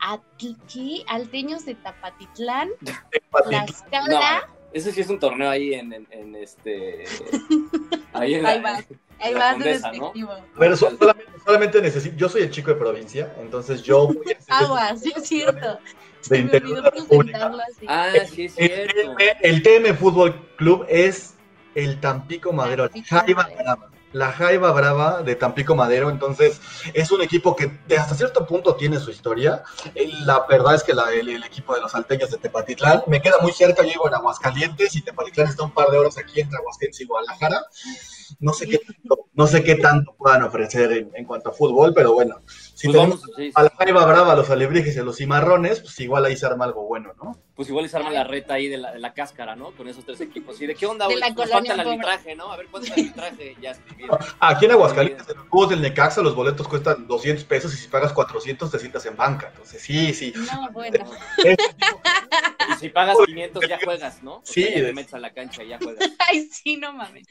Atl- 0.00 1.04
Alteños 1.08 1.64
de 1.64 1.74
Tapatitlán, 1.76 2.70
Tlaxcala. 3.48 4.48
Ese 4.72 4.92
sí 4.92 5.00
es 5.00 5.08
un 5.08 5.18
torneo 5.18 5.48
ahí 5.48 5.74
en, 5.74 5.92
en- 5.92 6.06
en 6.10 6.34
este. 6.36 7.04
Ahí 8.12 8.34
en 8.34 8.46
Ahí 8.46 8.60
la- 8.60 8.72
vas, 8.72 8.84
ahí 9.20 9.32
la 9.34 9.38
vas 9.38 9.58
de 9.58 9.64
Condesa, 9.64 9.92
¿no? 9.92 10.12
A 10.56 10.58
ver, 10.58 10.76
so- 10.76 10.90
solamente, 10.98 11.32
solamente 11.44 11.82
necesito. 11.82 12.16
Yo 12.16 12.28
soy 12.28 12.42
el 12.42 12.50
chico 12.50 12.70
de 12.72 12.76
provincia, 12.76 13.32
entonces 13.38 13.82
yo 13.82 14.08
voy 14.08 14.16
a 14.34 14.38
hacer 14.38 14.44
Agua, 14.48 14.96
sí 14.96 15.12
es 15.14 15.28
cierto. 15.28 15.74
De 15.74 15.78
Se 16.22 16.42
me 16.42 16.50
de 16.50 16.60
presentarlo 16.90 17.62
así. 17.62 17.86
Ah, 17.88 18.12
sí, 18.28 18.44
es 18.46 18.54
cierto. 18.54 19.14
El 19.40 19.62
TM 19.62 19.94
Fútbol 19.94 20.48
Club 20.56 20.84
es 20.88 21.34
el 21.74 22.00
Tampico 22.00 22.52
Madero, 22.52 22.90
Jaiba 23.06 23.42
Madero. 23.44 23.90
La 24.12 24.32
Jaiba 24.32 24.72
Brava 24.72 25.22
de 25.22 25.36
Tampico 25.36 25.74
Madero, 25.74 26.08
entonces 26.08 26.60
es 26.94 27.10
un 27.12 27.20
equipo 27.20 27.54
que 27.54 27.70
de 27.86 27.98
hasta 27.98 28.14
cierto 28.14 28.46
punto 28.46 28.74
tiene 28.74 28.98
su 28.98 29.10
historia. 29.10 29.62
La 30.24 30.46
verdad 30.48 30.74
es 30.74 30.82
que 30.82 30.94
la- 30.94 31.12
el, 31.12 31.28
el 31.28 31.44
equipo 31.44 31.74
de 31.74 31.80
los 31.82 31.92
salteños 31.92 32.30
de 32.30 32.38
Tepatitlán 32.38 33.02
me 33.06 33.20
queda 33.20 33.36
muy 33.42 33.52
cerca, 33.52 33.82
yo 33.82 33.90
vivo 33.90 34.08
en 34.08 34.14
Aguascalientes 34.14 34.96
y 34.96 35.02
Tepatitlán 35.02 35.48
está 35.48 35.62
un 35.64 35.72
par 35.72 35.90
de 35.90 35.98
horas 35.98 36.16
aquí 36.16 36.40
entre 36.40 36.58
Aguascalientes 36.58 37.00
y 37.00 37.04
Guadalajara. 37.06 37.62
No 38.40 38.52
sé 38.52 38.66
qué 38.68 38.78
tanto, 38.78 39.26
no 39.34 39.46
sé 39.46 39.62
qué 39.62 39.74
tanto 39.76 40.14
puedan 40.16 40.42
ofrecer 40.42 40.92
en, 40.92 41.10
en 41.14 41.24
cuanto 41.24 41.50
a 41.50 41.52
fútbol, 41.52 41.92
pero 41.94 42.12
bueno, 42.12 42.40
si 42.46 42.88
Pues 42.88 42.96
tenemos 42.96 43.20
vamos, 43.20 43.36
sí, 43.36 43.46
sí. 43.46 43.52
a 43.54 43.62
la 43.62 43.70
Jaiba 43.78 44.04
Brava, 44.06 44.32
a 44.32 44.36
los 44.36 44.50
alebrijes 44.50 44.96
y 44.96 44.98
a 45.00 45.02
los 45.02 45.16
cimarrones, 45.16 45.80
pues 45.80 45.98
igual 46.00 46.24
ahí 46.24 46.36
se 46.36 46.46
arma 46.46 46.64
algo 46.66 46.86
bueno, 46.86 47.12
¿no? 47.22 47.38
Pues 47.58 47.68
igual 47.70 47.86
les 47.86 47.94
arma 47.96 48.10
la 48.10 48.22
reta 48.22 48.54
ahí 48.54 48.68
de 48.68 48.76
la, 48.76 48.92
de 48.92 49.00
la 49.00 49.12
cáscara, 49.12 49.56
¿no? 49.56 49.72
Con 49.72 49.88
esos 49.88 50.04
tres 50.04 50.20
equipos. 50.20 50.62
¿Y 50.62 50.66
de 50.66 50.76
qué 50.76 50.86
onda, 50.86 51.06
güey? 51.06 51.18
colonia 51.34 51.48
falta 51.48 51.72
el 51.74 51.80
arbitraje, 51.80 52.36
¿no? 52.36 52.52
A 52.52 52.56
ver 52.56 52.68
cuánto 52.70 52.86
es 52.86 52.96
el 52.96 53.06
arbitraje. 53.06 53.56
Ya. 53.60 53.76
Aquí 54.38 54.66
en 54.66 54.70
Aguascalientes, 54.70 55.28
en 55.28 55.38
los 55.38 55.48
juegos 55.48 55.70
del 55.70 55.82
Necaxa, 55.82 56.22
los 56.22 56.36
boletos 56.36 56.68
cuestan 56.68 57.08
200 57.08 57.44
pesos 57.46 57.74
y 57.74 57.76
si 57.76 57.88
pagas 57.88 58.12
400 58.12 58.70
te 58.70 58.78
sientas 58.78 59.04
en 59.06 59.16
banca. 59.16 59.48
Entonces, 59.48 59.82
sí, 59.82 60.14
sí. 60.14 60.32
No, 60.36 60.70
bueno. 60.72 61.04
Y 62.70 62.78
si 62.78 62.88
pagas 62.90 63.16
500 63.24 63.68
ya 63.68 63.78
juegas, 63.82 64.22
¿no? 64.22 64.36
O 64.36 64.42
Sí, 64.44 64.62
sea, 64.62 64.70
ya 64.70 64.76
te 64.76 64.82
de- 64.84 64.92
metes 64.92 65.14
a 65.14 65.18
la 65.18 65.32
cancha 65.32 65.62
y 65.62 65.68
ya 65.68 65.78
juegas. 65.78 66.08
Ay, 66.30 66.48
sí, 66.50 66.76
no 66.76 66.92
mames. 66.92 67.26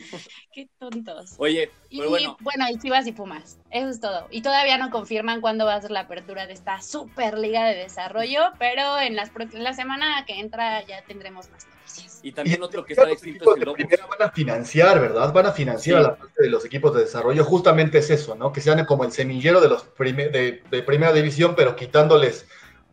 Qué 0.52 0.68
tontos. 0.80 1.36
Oye, 1.38 1.70
Y 1.90 2.00
pero 2.00 2.10
bueno, 2.10 2.38
bueno, 2.42 2.66
y 2.70 2.78
Chivas 2.80 3.06
y 3.08 3.12
Pumas. 3.12 3.58
Eso 3.72 3.90
es 3.90 4.00
todo. 4.00 4.28
Y 4.32 4.42
todavía 4.42 4.78
no 4.78 4.90
confirman 4.90 5.42
cuándo 5.42 5.66
va 5.66 5.76
a 5.76 5.82
ser 5.82 5.92
la 5.92 6.02
apertura 6.02 6.48
de 6.48 6.54
esta 6.54 6.82
Superliga 6.82 7.66
de 7.66 7.76
Desarrollo, 7.76 8.42
pero 8.60 9.00
en, 9.00 9.16
las, 9.16 9.32
en 9.54 9.64
la 9.64 9.74
semana 9.74 10.24
que 10.26 10.40
entra 10.40 10.86
ya 10.86 11.02
tendremos 11.04 11.50
más 11.50 11.66
noticias. 11.68 12.20
y 12.24 12.32
también 12.32 12.60
Y 12.60 12.64
otro 12.64 12.84
que 12.86 12.94
está 12.94 13.10
equipos 13.10 13.56
es 13.56 13.62
el 13.62 13.66
Lobos. 13.66 13.80
van 14.20 14.28
a 14.28 14.32
financiar, 14.32 15.00
¿verdad? 15.00 15.32
Van 15.34 15.46
a 15.46 15.52
financiar 15.52 16.00
Sí. 16.00 16.06
a 16.06 16.08
la 16.10 16.16
parte 16.18 16.44
de 16.44 16.50
los 16.50 16.66
equipos 16.66 16.94
de 16.96 17.02
desarrollo. 17.02 17.44
Justamente 17.44 18.00
es 18.00 18.10
eso, 18.10 18.36
¿no? 18.36 18.52
Que 18.52 18.62
sean 18.62 18.84
como 18.86 19.04
el 19.04 19.12
semillero 19.12 19.62
de 19.62 19.70
los 19.70 19.84
prime- 19.84 20.30
de, 20.30 20.64
de 20.70 20.84
primera 20.84 21.14
división, 21.14 21.54
pero 21.56 21.76
quitándoles 21.76 22.48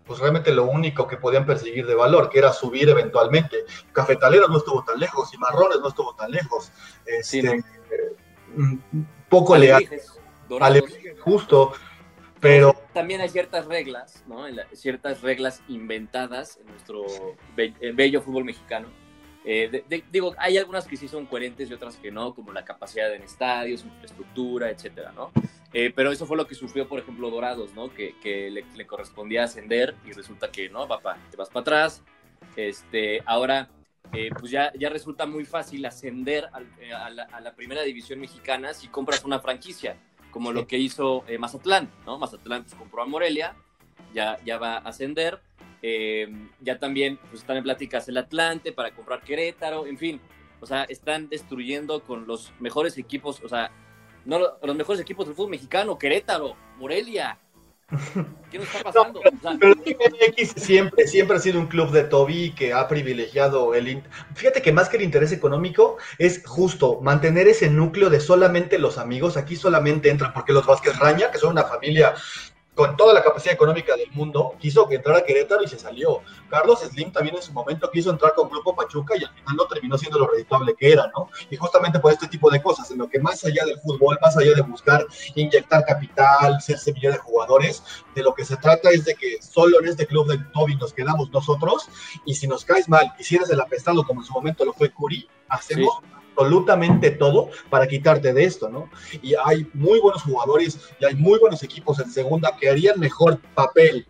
pues 0.07 0.19
realmente 0.21 0.53
lo 0.53 0.65
único 0.65 1.07
que 1.07 1.17
podían 1.17 1.47
perseguir 1.47 1.87
de 1.87 1.95
valor, 1.95 2.29
que 2.29 2.39
era 2.39 2.53
subir 2.53 2.89
eventualmente. 2.89 3.65
Cafetaleros 3.93 4.51
no 4.51 4.59
estuvo 4.59 4.85
tan 4.85 4.99
lejos, 5.01 5.33
y 5.33 5.39
Marrones 5.39 5.81
no 5.81 5.89
estuvo 5.89 6.15
tan 6.15 6.31
lejos. 6.31 6.71
Sí, 7.23 7.39
Este, 7.39 7.43
¿no? 7.43 7.53
eh, 7.55 8.17
mm, 8.57 8.77
poco 9.29 9.57
leal. 9.57 9.89
Justo, 11.21 11.73
pero 12.41 12.75
También 12.93 13.21
hay 13.23 13.29
ciertas 13.31 13.67
reglas, 13.67 14.23
¿no? 14.27 14.45
Ciertas 14.75 15.23
reglas 15.23 15.63
inventadas 15.69 16.59
en 16.59 16.67
nuestro 16.67 17.05
be- 17.57 17.75
bello 17.95 18.21
fútbol 18.21 18.45
mexicano 18.45 18.89
Eh, 19.45 19.69
de- 19.71 19.85
de- 19.89 20.05
digo, 20.11 20.35
hay 20.39 20.57
algunas 20.57 20.87
que 20.87 20.97
sí 20.97 21.07
son 21.07 21.27
coherentes 21.27 21.71
y 21.71 21.75
otras 21.75 21.97
que 21.97 22.11
no, 22.11 22.35
como 22.35 22.53
la 22.53 22.65
capacidad 22.65 23.13
en 23.15 23.23
estadios, 23.23 23.85
infraestructura, 23.85 24.71
etcétera, 24.71 25.13
¿no? 25.13 25.31
Eh, 25.73 25.93
pero 25.95 26.11
eso 26.13 26.25
fue 26.25 26.37
lo 26.37 26.47
que 26.47 26.55
sufrió, 26.55 26.89
por 26.89 26.99
ejemplo, 27.01 27.29
Dorados, 27.31 27.75
¿no? 27.75 27.93
Que, 27.93 28.15
que 28.23 28.51
le, 28.51 28.65
le 28.75 28.87
correspondía 28.87 29.45
ascender 29.45 29.95
y 30.07 30.13
resulta 30.13 30.51
que 30.51 30.69
no, 30.71 30.89
papá, 30.89 31.19
te 31.31 31.37
vas 31.37 31.49
para 31.51 31.61
atrás. 31.61 32.03
Este, 32.57 33.23
ahora, 33.27 33.69
eh, 34.13 34.31
pues 34.39 34.51
ya, 34.51 34.73
ya 34.79 34.89
resulta 34.89 35.27
muy 35.27 35.45
fácil 35.45 35.85
ascender 35.85 36.49
al- 36.53 36.69
eh, 36.81 36.93
a, 36.93 37.11
la, 37.11 37.25
a 37.25 37.41
la 37.41 37.55
primera 37.55 37.83
división 37.83 38.21
mexicana 38.21 38.73
si 38.73 38.89
compras 38.89 39.25
una 39.25 39.41
franquicia, 39.41 39.97
como 40.31 40.53
lo 40.53 40.67
que 40.67 40.79
hizo 40.79 41.25
eh, 41.29 41.39
Mazatlán, 41.39 41.91
¿no? 42.07 42.19
Mazatlán 42.19 42.63
pues, 42.63 42.75
compró 42.77 43.03
a 43.03 43.07
Morelia, 43.07 43.55
ya, 44.15 44.39
ya 44.45 44.59
va 44.59 44.75
a 44.77 44.89
ascender. 44.89 45.41
Eh, 45.87 46.27
ya 46.61 46.79
también 46.79 47.19
pues, 47.29 47.43
están 47.43 47.59
en 47.59 47.63
pláticas 47.63 48.09
el 48.09 48.17
Atlante 48.17 48.73
para 48.73 48.91
comprar 48.93 49.21
Querétaro, 49.21 49.87
en 49.87 49.99
fin. 49.99 50.19
O 50.61 50.67
sea, 50.67 50.85
están 50.85 51.29
destruyendo 51.29 52.03
con 52.03 52.27
los 52.27 52.55
mejores 52.59 52.97
equipos, 52.97 53.43
o 53.45 53.51
sea, 53.51 53.71
no 54.25 54.39
lo- 54.39 54.59
los 54.63 54.77
mejores 54.77 55.03
equipos 55.03 55.27
del 55.27 55.35
fútbol 55.35 55.51
mexicano, 55.51 55.99
Querétaro, 55.99 56.57
Morelia. 56.79 57.39
¿Qué 58.51 58.57
nos 58.59 58.67
está 58.67 58.83
pasando? 58.83 59.21
O 59.21 59.41
sea, 59.43 59.59
Pero 59.61 59.75
MX 59.75 60.53
siempre, 60.57 61.07
siempre 61.07 61.37
ha 61.37 61.41
sido 61.41 61.61
un 61.61 61.67
club 61.67 61.91
de 61.91 62.05
Toby 62.05 62.53
que 62.53 62.73
ha 62.73 62.89
privilegiado 62.89 63.75
el... 63.75 64.03
Fíjate 64.35 64.63
que 64.63 64.73
más 64.73 64.89
que 64.89 64.97
el 64.97 65.03
interés 65.03 65.33
económico 65.33 65.99
es 66.17 66.43
justo 66.47 67.03
mantener 67.03 67.47
ese 67.47 67.69
núcleo 67.69 68.09
de 68.09 68.21
solamente 68.21 68.79
los 68.79 68.97
amigos. 68.97 69.37
Aquí 69.37 69.55
solamente 69.55 70.09
entran 70.09 70.33
porque 70.33 70.55
los 70.55 70.65
Vázquez 70.65 70.99
Raña, 70.99 71.31
que 71.31 71.37
son 71.37 71.51
una 71.51 71.65
familia 71.65 72.15
con 72.75 72.97
toda 72.97 73.15
la 73.15 73.23
capacidad 73.23 73.55
económica 73.55 73.97
del 73.97 74.11
mundo, 74.13 74.55
quiso 74.59 74.89
que 74.89 74.97
entrara 74.97 75.21
a 75.21 75.25
Querétaro 75.25 75.63
y 75.63 75.69
se 75.69 75.79
salió. 75.79 76.23
Carlos 76.49 76.81
Slim 76.81 77.13
también 77.13 77.37
en 77.37 77.43
su 77.43 77.53
momento 77.53 77.91
quiso 77.91 78.11
entrar 78.11 78.35
con 78.35 78.49
Grupo 78.49 78.75
Pachuca 78.75 79.15
y 79.17 79.25
al 79.25 79.31
final 79.31 79.57
no 79.57 79.67
terminó 79.67 79.97
siendo 79.97 80.19
lo 80.19 80.27
redituable 80.27 80.75
que 80.75 80.93
era, 80.93 81.11
¿no? 81.17 81.29
Y 81.51 81.57
justamente 81.57 82.01
por 82.01 82.13
este 82.13 82.27
tipo 82.29 82.51
de 82.51 82.61
cosas, 82.61 82.91
en 82.91 82.99
lo 82.99 83.09
que 83.09 83.21
más 83.21 83.45
allá 83.45 83.65
del 83.65 83.79
fútbol, 83.81 84.19
más 84.21 84.37
allá 84.37 84.55
de 84.55 84.63
buscar 84.63 85.07
inyectar 85.35 85.85
capital, 85.85 86.61
ser 86.61 86.79
semilla 86.79 87.13
de 87.13 87.19
jugadores, 87.19 87.83
de 88.15 88.23
lo 88.23 88.35
que 88.35 88.45
se 88.45 88.57
trata 88.57 88.91
es 88.91 89.05
de 89.05 89.15
que 89.15 89.41
solo 89.41 89.81
en 89.81 89.89
este 89.89 90.07
club 90.07 90.27
de 90.29 90.39
Toby 90.53 90.77
nos 90.77 90.93
quedamos 90.93 91.31
nosotros 91.31 91.89
y 92.25 92.35
si 92.35 92.47
nos 92.47 92.65
caes 92.65 92.89
mal 92.89 93.13
y 93.19 93.25
si 93.25 93.37
eres 93.37 93.51
el 93.51 93.61
apestado 93.61 94.05
como 94.05 94.21
en 94.21 94.27
su 94.27 94.33
momento 94.33 94.65
lo 94.65 94.73
fue 94.73 94.91
Curi, 94.91 95.29
hacemos 95.49 96.01
absolutamente 96.37 97.11
todo 97.13 97.51
para 97.71 97.87
quitarte 97.87 98.33
de 98.33 98.45
esto, 98.45 98.69
¿no? 98.69 98.91
Y 99.23 99.35
hay 99.45 99.67
muy 99.73 100.01
buenos 100.01 100.23
jugadores 100.23 100.79
y 101.01 101.05
hay 101.05 101.15
muy 101.15 101.39
buenos 101.39 101.63
equipos 101.63 102.01
en 102.01 102.11
segunda 102.11 102.57
que 102.61 102.69
harían 102.69 102.99
mejor 102.99 103.39
papel 103.55 104.07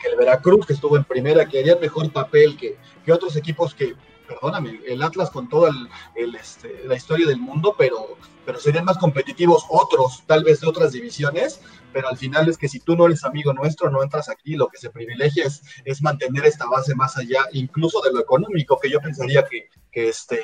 que 0.00 0.08
el 0.08 0.16
Veracruz, 0.16 0.66
que 0.66 0.72
estuvo 0.72 0.96
en 0.96 1.04
primera, 1.04 1.46
que 1.46 1.60
harían 1.60 1.80
mejor 1.80 2.10
papel 2.10 2.56
que, 2.56 2.76
que 3.04 3.12
otros 3.12 3.36
equipos 3.36 3.74
que, 3.74 3.94
perdóname, 4.26 4.80
el 4.86 5.02
Atlas 5.02 5.30
con 5.30 5.48
toda 5.48 5.70
este, 6.16 6.82
la 6.86 6.96
historia 6.96 7.26
del 7.26 7.38
mundo, 7.38 7.74
pero, 7.76 8.16
pero 8.50 8.58
serían 8.58 8.84
más 8.84 8.98
competitivos 8.98 9.64
otros, 9.68 10.24
tal 10.26 10.42
vez 10.42 10.60
de 10.60 10.66
otras 10.66 10.90
divisiones, 10.90 11.60
pero 11.92 12.08
al 12.08 12.18
final 12.18 12.48
es 12.48 12.58
que 12.58 12.68
si 12.68 12.80
tú 12.80 12.96
no 12.96 13.06
eres 13.06 13.22
amigo 13.22 13.52
nuestro, 13.52 13.90
no 13.90 14.02
entras 14.02 14.28
aquí, 14.28 14.56
lo 14.56 14.66
que 14.66 14.76
se 14.76 14.90
privilegia 14.90 15.46
es, 15.46 15.62
es 15.84 16.02
mantener 16.02 16.44
esta 16.44 16.66
base 16.66 16.96
más 16.96 17.16
allá, 17.16 17.44
incluso 17.52 18.00
de 18.00 18.12
lo 18.12 18.18
económico, 18.18 18.76
que 18.80 18.90
yo 18.90 18.98
pensaría 18.98 19.44
que, 19.44 19.68
que, 19.92 20.08
este, 20.08 20.42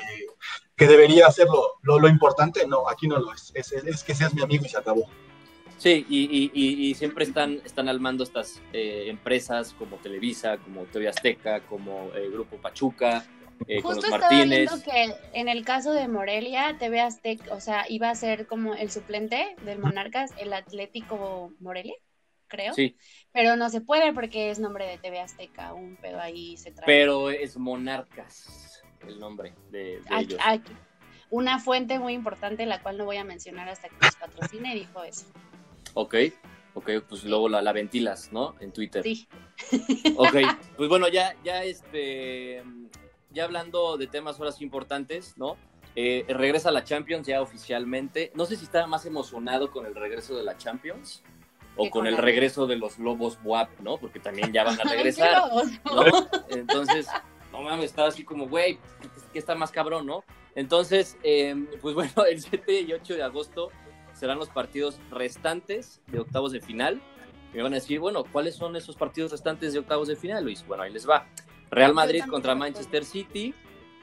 que 0.77 0.87
debería 0.87 1.29
ser 1.31 1.47
lo, 1.47 1.99
lo, 1.99 2.07
importante, 2.07 2.65
no, 2.65 2.87
aquí 2.87 3.09
no 3.09 3.19
lo 3.19 3.33
es. 3.33 3.51
Es, 3.53 3.73
es, 3.73 4.05
que 4.05 4.15
seas 4.15 4.33
mi 4.33 4.41
amigo 4.41 4.63
y 4.65 4.69
se 4.69 4.77
acabó. 4.77 5.03
Sí, 5.77 6.05
y, 6.07 6.49
y, 6.53 6.95
siempre 6.95 7.25
están, 7.25 7.59
están 7.65 7.89
al 7.89 7.99
estas 8.21 8.61
eh, 8.71 9.07
empresas 9.07 9.75
como 9.77 9.97
Televisa, 9.97 10.59
como 10.59 10.85
TV 10.85 11.09
Azteca, 11.09 11.59
como 11.67 12.09
eh, 12.15 12.29
Grupo 12.31 12.55
Pachuca, 12.55 13.25
eh, 13.67 13.81
con 13.81 13.93
Justo 13.95 14.07
los 14.07 14.15
estaba 14.15 14.31
Martínez. 14.33 14.69
viendo 14.69 14.83
que 14.83 15.15
en 15.39 15.47
el 15.49 15.65
caso 15.65 15.91
de 15.93 16.07
Morelia, 16.07 16.75
TV 16.77 17.01
Azteca, 17.01 17.53
o 17.53 17.59
sea, 17.59 17.85
iba 17.89 18.09
a 18.09 18.15
ser 18.15 18.45
como 18.47 18.75
el 18.75 18.91
suplente 18.91 19.55
del 19.63 19.79
Monarcas, 19.79 20.31
el 20.37 20.53
Atlético 20.53 21.53
Morelia, 21.59 21.95
creo. 22.47 22.73
Sí, 22.73 22.95
Pero 23.33 23.55
no 23.55 23.69
se 23.69 23.81
puede 23.81 24.13
porque 24.13 24.49
es 24.51 24.59
nombre 24.59 24.85
de 24.85 24.97
TV 24.97 25.19
Azteca, 25.19 25.73
un 25.73 25.95
pedo 25.97 26.19
ahí 26.19 26.55
se 26.57 26.71
trae. 26.71 26.85
pero 26.85 27.29
es 27.29 27.57
Monarcas 27.57 28.83
el 29.07 29.19
nombre 29.19 29.53
de, 29.71 29.99
de 30.01 30.01
Aquí- 30.09 30.23
ellos. 30.25 30.39
aquí- 30.43 30.71
una 31.29 31.59
fuente 31.59 31.99
muy 31.99 32.13
importante, 32.13 32.65
la 32.65 32.81
cual 32.81 32.97
no 32.97 33.03
voy 33.05 33.17
a 33.17 33.23
mencionar 33.25 33.67
hasta 33.67 33.89
que 33.89 33.95
nos 34.01 34.15
patrocine, 34.15 34.73
dijo 34.75 35.03
eso. 35.03 35.25
Ok, 35.93 36.15
ok, 36.73 36.89
pues 37.09 37.25
luego 37.25 37.49
la, 37.49 37.61
la 37.61 37.73
ventilas, 37.73 38.31
¿no? 38.31 38.55
En 38.61 38.71
Twitter. 38.71 39.03
Sí. 39.03 39.27
Ok, 40.15 40.35
pues 40.77 40.87
bueno, 40.87 41.07
ya, 41.09 41.35
ya 41.43 41.63
este, 41.65 42.63
ya 43.37 43.43
hablando 43.43 43.97
de 43.97 44.07
temas 44.07 44.39
ahora 44.39 44.51
sí 44.51 44.63
importantes, 44.63 45.37
¿no? 45.37 45.57
Eh, 45.95 46.25
regresa 46.27 46.71
la 46.71 46.83
Champions 46.83 47.27
ya 47.27 47.41
oficialmente. 47.41 48.31
No 48.33 48.45
sé 48.45 48.55
si 48.55 48.65
estaba 48.65 48.87
más 48.87 49.05
emocionado 49.05 49.71
con 49.71 49.85
el 49.85 49.93
regreso 49.93 50.35
de 50.35 50.43
la 50.43 50.57
Champions 50.57 51.23
o 51.75 51.89
con 51.91 52.07
el 52.07 52.17
regreso 52.17 52.65
de 52.65 52.77
los 52.77 52.97
Lobos 52.97 53.37
WAP, 53.43 53.79
¿no? 53.81 53.97
Porque 53.97 54.19
también 54.19 54.51
ya 54.51 54.63
van 54.63 54.79
a 54.79 54.83
qué 54.83 54.89
regresar, 54.89 55.43
¿no? 55.85 56.03
Entonces, 56.49 57.07
no 57.51 57.61
mames, 57.61 57.85
estaba 57.85 58.07
así 58.07 58.23
como, 58.23 58.47
güey, 58.47 58.79
que 59.31 59.37
está 59.37 59.53
más 59.53 59.71
cabrón, 59.71 60.07
¿no? 60.07 60.23
Entonces, 60.55 61.15
eh, 61.21 61.55
pues 61.79 61.93
bueno, 61.93 62.11
el 62.29 62.41
7 62.41 62.81
y 62.81 62.93
8 62.93 63.13
de 63.13 63.23
agosto 63.23 63.69
serán 64.13 64.39
los 64.39 64.49
partidos 64.49 64.99
restantes 65.11 66.01
de 66.07 66.19
octavos 66.19 66.51
de 66.51 66.59
final. 66.59 66.99
Me 67.53 67.61
van 67.61 67.73
a 67.73 67.75
decir, 67.75 67.99
bueno, 67.99 68.23
¿cuáles 68.23 68.55
son 68.55 68.75
esos 68.75 68.95
partidos 68.95 69.31
restantes 69.31 69.73
de 69.73 69.79
octavos 69.79 70.07
de 70.07 70.15
final, 70.15 70.43
Luis? 70.43 70.65
Bueno, 70.65 70.81
ahí 70.81 70.91
les 70.91 71.07
va. 71.07 71.27
Real 71.71 71.93
Madrid 71.93 72.23
contra. 72.29 72.55
Manchester 72.55 73.03
City. 73.05 73.53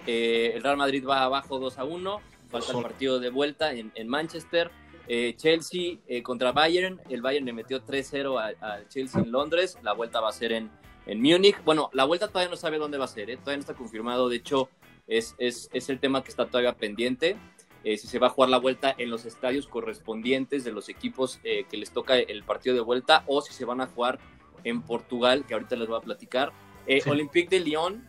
Eh, 0.07 0.53
el 0.55 0.63
Real 0.63 0.77
Madrid 0.77 1.05
va 1.07 1.23
abajo 1.25 1.59
2 1.59 1.79
a 1.79 1.85
1. 1.85 2.21
Falta 2.51 2.73
el 2.73 2.83
partido 2.83 3.19
de 3.21 3.31
vuelta 3.31 3.73
en, 3.73 3.91
en 3.95 4.09
Manchester. 4.09 4.71
Eh, 5.09 5.35
Chelsea 5.37 5.97
eh, 6.07 6.23
contra 6.23 6.53
Bayern. 6.53 7.01
El 7.11 7.21
Bayern 7.23 7.45
le 7.47 7.53
metió 7.53 7.83
3-0 7.85 8.39
a- 8.39 8.75
al 8.75 8.89
Chelsea 8.89 9.21
en 9.23 9.33
Londres. 9.33 9.79
La 9.83 9.93
vuelta 9.93 10.21
va 10.21 10.29
a 10.29 10.33
ser 10.33 10.53
en, 10.53 10.71
en 11.07 11.21
Múnich. 11.21 11.63
Bueno, 11.65 11.91
la 11.93 12.05
vuelta 12.05 12.29
todavía 12.29 12.51
no 12.51 12.57
sabe 12.57 12.79
dónde 12.79 12.99
va 12.99 13.07
a 13.07 13.09
ser. 13.09 13.31
¿eh? 13.31 13.37
Todavía 13.37 13.57
no 13.57 13.61
está 13.61 13.75
confirmado. 13.75 14.29
De 14.29 14.37
hecho, 14.37 14.69
es, 15.07 15.35
es, 15.39 15.69
es 15.73 15.89
el 15.89 15.99
tema 16.01 16.23
que 16.23 16.31
está 16.31 16.47
todavía 16.47 16.75
pendiente. 16.75 17.37
Eh, 17.83 17.99
si 17.99 18.07
se 18.07 18.19
va 18.19 18.29
a 18.29 18.31
jugar 18.31 18.49
la 18.49 18.57
vuelta 18.59 18.95
en 18.97 19.11
los 19.11 19.27
estadios 19.27 19.67
correspondientes 19.67 20.65
de 20.65 20.73
los 20.73 20.89
equipos 20.89 21.39
eh, 21.45 21.65
que 21.71 21.77
les 21.77 21.91
toca 21.91 22.17
el 22.19 22.43
partido 22.43 22.75
de 22.75 22.81
vuelta 22.81 23.25
o 23.27 23.43
si 23.43 23.53
se 23.53 23.67
van 23.67 23.83
a 23.83 23.87
jugar 23.87 24.19
en 24.65 24.81
Portugal, 24.81 25.45
que 25.47 25.53
ahorita 25.53 25.77
les 25.77 25.89
voy 25.89 25.99
a 25.99 26.01
platicar. 26.01 26.53
Eh, 26.87 27.01
Sí. 27.01 27.11
Olympique 27.11 27.49
de 27.51 27.61
Lyon, 27.61 28.07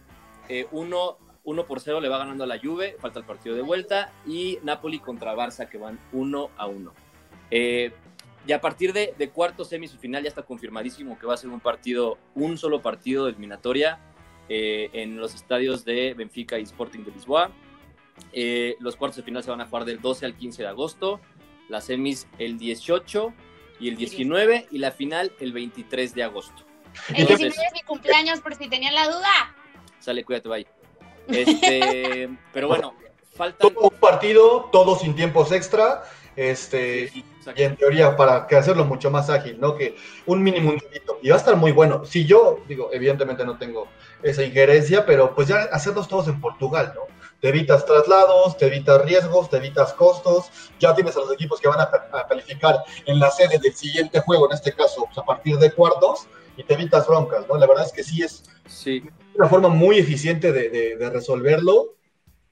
1 0.71 1.17
1 1.45 1.65
por 1.65 1.79
0 1.79 2.01
le 2.01 2.09
va 2.09 2.17
ganando 2.17 2.43
a 2.43 2.47
la 2.47 2.59
Juve, 2.59 2.97
falta 2.99 3.19
el 3.19 3.25
partido 3.25 3.55
de 3.55 3.61
vuelta, 3.61 4.11
y 4.25 4.57
Napoli 4.63 4.99
contra 4.99 5.35
Barça 5.35 5.69
que 5.69 5.77
van 5.77 5.99
1 6.11 6.49
a 6.57 6.67
1. 6.67 6.93
Eh, 7.51 7.91
y 8.47 8.51
a 8.51 8.61
partir 8.61 8.93
de, 8.93 9.13
de 9.17 9.29
cuarto 9.29 9.63
semis 9.63 9.93
y 9.93 9.97
final 9.97 10.23
ya 10.23 10.29
está 10.29 10.43
confirmadísimo 10.43 11.17
que 11.17 11.25
va 11.25 11.35
a 11.35 11.37
ser 11.37 11.49
un 11.51 11.59
partido, 11.59 12.17
un 12.33 12.57
solo 12.57 12.81
partido 12.81 13.25
de 13.25 13.31
eliminatoria 13.31 13.99
eh, 14.49 14.89
en 14.93 15.17
los 15.17 15.33
estadios 15.33 15.85
de 15.85 16.13
Benfica 16.15 16.59
y 16.59 16.63
Sporting 16.63 17.03
de 17.03 17.11
Lisboa. 17.11 17.51
Eh, 18.33 18.75
los 18.79 18.95
cuartos 18.95 19.17
de 19.17 19.23
final 19.23 19.43
se 19.43 19.51
van 19.51 19.61
a 19.61 19.65
jugar 19.65 19.85
del 19.85 20.01
12 20.01 20.25
al 20.25 20.35
15 20.35 20.63
de 20.63 20.67
agosto, 20.67 21.19
las 21.69 21.85
semis 21.85 22.27
el 22.39 22.57
18 22.57 23.33
y 23.79 23.89
el 23.89 23.97
19 23.97 24.67
y 24.71 24.77
la 24.79 24.91
final 24.91 25.31
el 25.39 25.53
23 25.53 26.13
de 26.15 26.23
agosto. 26.23 26.63
El 27.09 27.21
Entonces- 27.21 27.53
19 27.53 27.67
es 27.67 27.73
mi 27.73 27.81
cumpleaños, 27.81 28.39
por 28.41 28.55
si 28.55 28.67
tenían 28.69 28.93
la 28.95 29.07
duda. 29.07 29.55
Sale, 29.99 30.23
cuídate, 30.23 30.49
bye. 30.49 30.67
Este, 31.27 32.29
pero 32.53 32.67
bueno, 32.67 32.93
faltan... 33.35 33.69
Todo 33.73 33.89
un 33.89 33.99
partido, 33.99 34.69
todo 34.71 34.97
sin 34.97 35.15
tiempos 35.15 35.51
extra, 35.51 36.03
este, 36.35 37.11
y 37.55 37.61
en 37.63 37.75
teoría 37.77 38.15
para 38.15 38.45
que 38.47 38.55
hacerlo 38.55 38.85
mucho 38.85 39.09
más 39.09 39.29
ágil, 39.29 39.59
¿no? 39.59 39.75
Que 39.75 39.95
un 40.25 40.43
mínimo 40.43 40.71
un 40.71 40.79
poquito. 40.79 41.19
Y 41.21 41.29
va 41.29 41.35
a 41.35 41.39
estar 41.39 41.55
muy 41.55 41.71
bueno. 41.71 42.05
Si 42.05 42.25
yo, 42.25 42.59
digo, 42.67 42.89
evidentemente 42.91 43.45
no 43.45 43.57
tengo 43.57 43.87
esa 44.23 44.43
injerencia, 44.43 45.05
pero 45.05 45.33
pues 45.33 45.47
ya 45.47 45.69
hacerlos 45.71 46.07
todos 46.07 46.27
en 46.27 46.41
Portugal, 46.41 46.93
¿no? 46.95 47.01
Te 47.41 47.49
evitas 47.49 47.85
traslados, 47.85 48.57
te 48.57 48.67
evitas 48.67 49.03
riesgos, 49.05 49.49
te 49.49 49.57
evitas 49.57 49.93
costos, 49.93 50.49
ya 50.79 50.95
tienes 50.95 51.15
a 51.15 51.19
los 51.19 51.31
equipos 51.33 51.61
que 51.61 51.67
van 51.67 51.79
a, 51.79 51.83
a 51.83 52.27
calificar 52.27 52.83
en 53.05 53.19
la 53.19 53.29
sede 53.29 53.59
del 53.59 53.75
siguiente 53.75 54.19
juego, 54.21 54.47
en 54.49 54.55
este 54.55 54.73
caso, 54.73 55.05
pues, 55.05 55.17
a 55.17 55.23
partir 55.23 55.57
de 55.57 55.71
cuartos, 55.71 56.27
y 56.57 56.63
te 56.63 56.73
evitas 56.73 57.07
broncas, 57.07 57.47
¿no? 57.47 57.57
La 57.57 57.67
verdad 57.67 57.85
es 57.85 57.91
que 57.91 58.03
sí 58.03 58.21
es 58.23 58.43
Sí, 58.67 59.03
una 59.35 59.47
forma 59.47 59.67
muy 59.69 59.97
eficiente 59.99 60.51
de, 60.51 60.69
de- 60.69 60.95
de 60.97 61.09
resolverlo. 61.09 61.95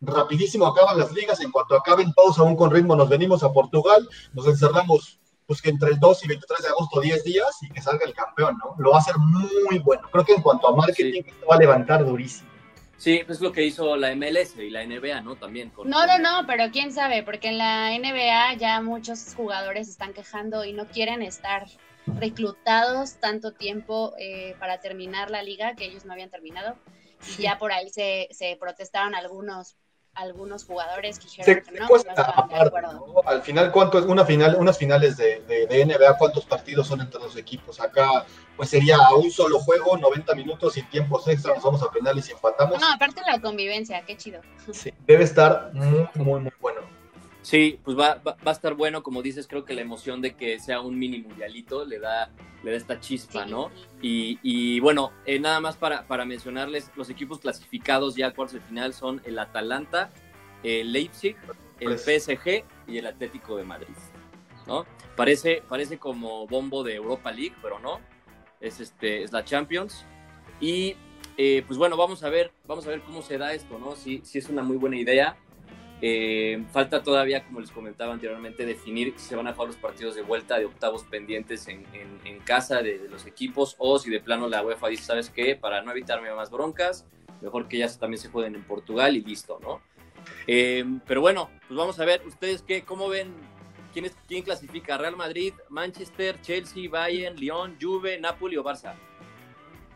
Rapidísimo 0.02 0.68
acaban 0.68 0.98
las 1.00 1.12
ligas, 1.14 1.40
en 1.42 1.52
cuanto 1.52 1.76
acaben 1.76 2.14
todos 2.14 2.38
aún 2.40 2.56
con 2.58 2.72
ritmo 2.72 2.96
nos 2.96 3.08
venimos 3.10 3.42
a 3.44 3.54
Portugal, 3.54 4.08
nos 4.34 4.46
encerramos 4.48 5.20
pues 5.46 5.62
que 5.62 5.70
entre 5.70 5.90
el 5.92 6.00
2 6.00 6.24
y 6.26 6.28
23 6.30 6.62
de 6.64 6.68
agosto 6.70 7.02
10 7.02 7.24
días 7.24 7.48
y 7.62 7.70
que 7.70 7.82
salga 7.82 8.06
el 8.06 8.14
campeón, 8.14 8.58
¿no? 8.64 8.76
Lo 8.78 8.92
va 8.92 8.98
a 8.98 9.00
hacer 9.02 9.16
muy 9.18 9.80
bueno. 9.80 10.08
Creo 10.12 10.26
que 10.26 10.34
en 10.34 10.42
cuanto 10.42 10.68
a 10.70 10.76
marketing 10.76 11.22
esto 11.26 11.46
va 11.48 11.56
a 11.56 11.60
levantar 11.60 12.06
durísimo. 12.06 12.50
sí, 12.98 13.22
es 13.28 13.42
lo 13.42 13.52
que 13.52 13.64
hizo 13.66 13.96
la 13.98 14.14
MLS 14.16 14.56
y 14.58 14.70
la 14.70 14.86
NBA, 14.86 15.22
¿no? 15.22 15.36
También. 15.36 15.70
Con, 15.70 15.90
No, 15.90 16.06
no, 16.08 16.18
no, 16.20 16.48
pero 16.48 16.72
quién 16.72 16.94
sabe, 16.94 17.24
porque 17.24 17.50
en 17.50 17.58
la 17.58 17.92
NBA 17.98 18.54
ya 18.56 18.82
muchos 18.82 19.34
jugadores 19.36 19.90
están 19.90 20.14
quejando 20.14 20.64
y 20.66 20.72
no 20.74 20.86
quieren 20.88 21.22
estar 21.22 21.66
reclutados 22.20 23.20
tanto 23.20 23.54
tiempo 23.54 24.14
eh, 24.18 24.56
para 24.60 24.80
terminar 24.80 25.30
la 25.32 25.44
liga 25.44 25.76
que 25.76 25.86
ellos 25.86 26.06
no 26.06 26.14
habían 26.14 26.30
terminado. 26.30 26.76
Y 27.38 27.42
ya 27.44 27.58
por 27.58 27.72
ahí 27.72 27.90
se, 27.90 28.28
se 28.32 28.58
protestaron 28.60 29.16
algunos 29.16 29.78
algunos 30.16 30.64
jugadores 30.66 31.18
que 31.18 31.28
Se, 31.28 31.56
dijeron 31.56 31.64
que 31.64 31.80
no. 31.80 31.88
Al 33.26 33.42
final, 33.42 33.72
¿cuánto 33.72 33.98
es 33.98 34.06
una 34.06 34.24
final, 34.26 34.56
unas 34.60 34.78
finales 34.78 35.18
de, 35.18 35.42
de- 35.42 35.66
de 35.66 35.82
NBA? 35.86 36.18
¿Cuántos 36.20 36.46
partidos 36.46 36.88
son 36.88 37.02
entre 37.02 37.20
los 37.20 37.36
equipos? 37.36 37.80
Acá, 37.80 38.26
pues 38.56 38.70
sería 38.70 38.98
un 39.18 39.32
solo 39.32 39.58
juego, 39.60 39.98
90 39.98 40.36
minutos 40.36 40.74
sin 40.74 40.88
tiempos 40.90 41.28
extra, 41.28 41.56
nos 41.56 41.64
vamos 41.64 41.82
a 41.82 41.90
penales 41.92 42.30
y 42.30 42.34
empatamos. 42.34 42.80
No, 42.80 42.92
aparte 42.94 43.22
la 43.26 43.40
convivencia, 43.42 44.04
qué 44.06 44.16
chido. 44.16 44.42
Sí, 44.72 44.94
debe 45.08 45.24
estar 45.24 45.72
muy, 45.74 46.08
muy, 46.16 46.42
muy 46.42 46.54
bueno. 46.62 46.82
Sí, 47.44 47.78
pues 47.84 47.96
va, 47.98 48.16
va, 48.16 48.36
va 48.36 48.52
a 48.52 48.54
estar 48.54 48.74
bueno, 48.74 49.04
como 49.04 49.22
dices, 49.22 49.48
creo 49.48 49.66
que 49.66 49.74
la 49.76 49.82
emoción 49.82 50.22
de 50.22 50.34
que 50.34 50.60
sea 50.60 50.80
un 50.82 50.98
mini 50.98 51.20
mundialito 51.20 51.84
le 51.86 52.00
da, 52.00 52.32
le 52.64 52.72
da 52.72 52.78
esta 52.78 53.00
chispa, 53.00 53.44
Sí. 53.44 53.52
¿no? 53.52 53.70
Y, 54.02 54.40
y 54.42 54.80
bueno, 54.80 55.12
eh, 55.26 55.40
nada 55.40 55.60
más 55.60 55.76
para, 55.76 56.08
para 56.08 56.24
mencionarles, 56.26 56.90
los 56.96 57.10
equipos 57.10 57.40
clasificados 57.40 58.16
ya 58.16 58.28
a 58.28 58.34
cuartos 58.34 58.54
de 58.56 58.62
final 58.62 58.94
son 58.94 59.22
el 59.26 59.38
Atalanta, 59.40 60.10
el 60.64 60.94
Leipzig, 60.94 61.36
el 61.82 61.88
Pues. 61.90 62.02
PSG 62.04 62.64
y 62.88 62.98
el 62.98 63.06
Atlético 63.08 63.58
de 63.58 63.66
Madrid, 63.66 63.94
¿no? 64.66 64.86
Parece, 65.18 65.62
parece 65.68 66.00
como 66.00 66.48
bombo 66.48 66.82
de 66.84 66.96
Europa 66.96 67.32
League, 67.32 67.56
pero 67.62 67.78
no, 67.80 68.00
es, 68.62 68.80
este, 68.80 69.22
es 69.24 69.34
la 69.34 69.44
Champions. 69.44 70.06
Y 70.62 70.96
eh, 71.36 71.64
pues 71.68 71.78
bueno, 71.78 71.98
vamos 71.98 72.24
a 72.24 72.30
ver, 72.30 72.52
vamos 72.66 72.88
a 72.88 72.90
ver 72.92 73.02
cómo 73.02 73.22
se 73.22 73.38
da 73.38 73.54
esto, 73.54 73.78
¿no? 73.78 73.96
Si, 73.98 74.22
si 74.24 74.38
es 74.38 74.48
una 74.50 74.64
muy 74.64 74.78
buena 74.78 74.96
idea. 74.96 75.36
Eh, 76.06 76.62
falta 76.74 77.02
todavía, 77.02 77.46
como 77.46 77.62
les 77.62 77.72
comentaba 77.72 78.12
anteriormente, 78.12 78.66
definir 78.66 79.14
si 79.16 79.30
se 79.30 79.38
van 79.38 79.48
a 79.48 79.54
jugar 79.54 79.70
los 79.70 79.78
partidos 79.78 80.16
de 80.16 80.22
vuelta 80.22 80.60
de 80.60 80.66
octavos 80.66 81.06
pendientes 81.06 81.66
en, 81.70 81.86
casa 82.44 82.82
de, 82.82 83.00
de 83.00 83.08
los 83.08 83.26
equipos 83.26 83.78
o 83.78 83.98
si 83.98 84.10
de 84.10 84.20
plano 84.20 84.50
la 84.50 84.62
UEFA 84.62 84.90
dice, 84.90 85.04
¿sabes 85.04 85.30
qué? 85.30 85.56
Para 85.56 85.82
no 85.82 85.92
evitarme 85.92 86.30
más 86.36 86.52
broncas, 86.52 87.06
mejor 87.42 87.70
que 87.70 87.78
ya 87.78 87.88
también 87.98 88.22
se 88.22 88.28
jueguen 88.28 88.56
en 88.56 88.64
Portugal 88.66 89.16
y 89.16 89.22
listo, 89.22 89.60
¿no? 89.62 89.80
Eh, 90.46 90.84
pero 91.08 91.22
bueno, 91.22 91.50
pues 91.70 91.78
vamos 91.78 91.98
a 92.02 92.04
ver, 92.04 92.22
¿ustedes 92.28 92.64
qué? 92.64 92.84
¿Cómo 92.84 93.08
ven? 93.08 93.34
¿Quién, 93.94 94.04
es, 94.04 94.18
¿Quién 94.28 94.44
clasifica? 94.44 94.98
¿Real 94.98 95.16
Madrid, 95.16 95.54
Manchester, 95.70 96.42
Chelsea, 96.42 96.90
Bayern, 96.90 97.38
Lyon, 97.38 97.78
Juve, 97.80 98.20
Napoli 98.20 98.58
o 98.58 98.64
Barça? 98.66 98.96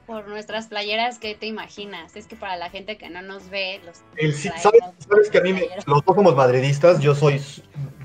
Por 0.08 0.26
nuestras 0.30 0.68
playeras, 0.68 1.20
¿qué 1.20 1.36
te 1.36 1.48
imaginas? 1.48 2.16
Es 2.16 2.28
que 2.28 2.38
para 2.38 2.56
la 2.56 2.70
gente 2.70 2.98
que 2.98 3.10
no 3.10 3.22
nos 3.22 3.50
ve, 3.50 3.82
los 3.86 3.98
El, 4.16 4.34
traemos 4.34 4.62
¿sabes, 4.64 4.82
sabes 5.06 5.30
que 5.30 5.38
a 5.40 5.42
mí, 5.42 5.52
me- 5.52 5.68
los 5.86 6.02
dos 6.06 6.16
somos 6.16 6.34
madridistas, 6.34 7.02
yo 7.02 7.14
soy 7.14 7.44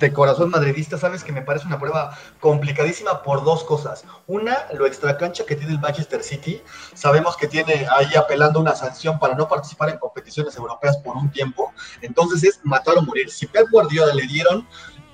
de 0.01 0.13
corazón 0.13 0.51
madridista, 0.51 0.99
sabes 0.99 1.23
que 1.23 1.31
me 1.31 1.43
parece 1.43 1.69
una 1.69 1.79
prueba 1.79 2.19
complicadísima 2.41 3.23
por 3.23 3.45
dos 3.45 3.63
cosas. 3.63 4.05
Una, 4.27 4.67
lo 4.75 4.87
extracancha 4.87 5.47
que 5.47 5.55
tiene 5.55 5.75
el 5.75 5.79
Manchester 5.79 6.25
City, 6.25 6.61
sabemos 6.93 7.37
que 7.37 7.47
tiene 7.47 7.87
ahí 7.97 8.09
apelando 8.17 8.59
una 8.59 8.75
sanción 8.75 9.21
para 9.21 9.37
no 9.37 9.47
participar 9.47 9.91
en 9.91 9.99
competiciones 9.99 10.57
europeas 10.57 10.97
por 10.97 11.17
un 11.17 11.31
tiempo, 11.31 11.73
entonces 12.01 12.43
es 12.43 12.61
matar 12.65 12.97
o 12.99 13.03
morir. 13.03 13.31
Si 13.31 13.47
Pep 13.47 13.69
Guardiola 13.71 14.13
le 14.13 14.27
dieron 14.27 14.67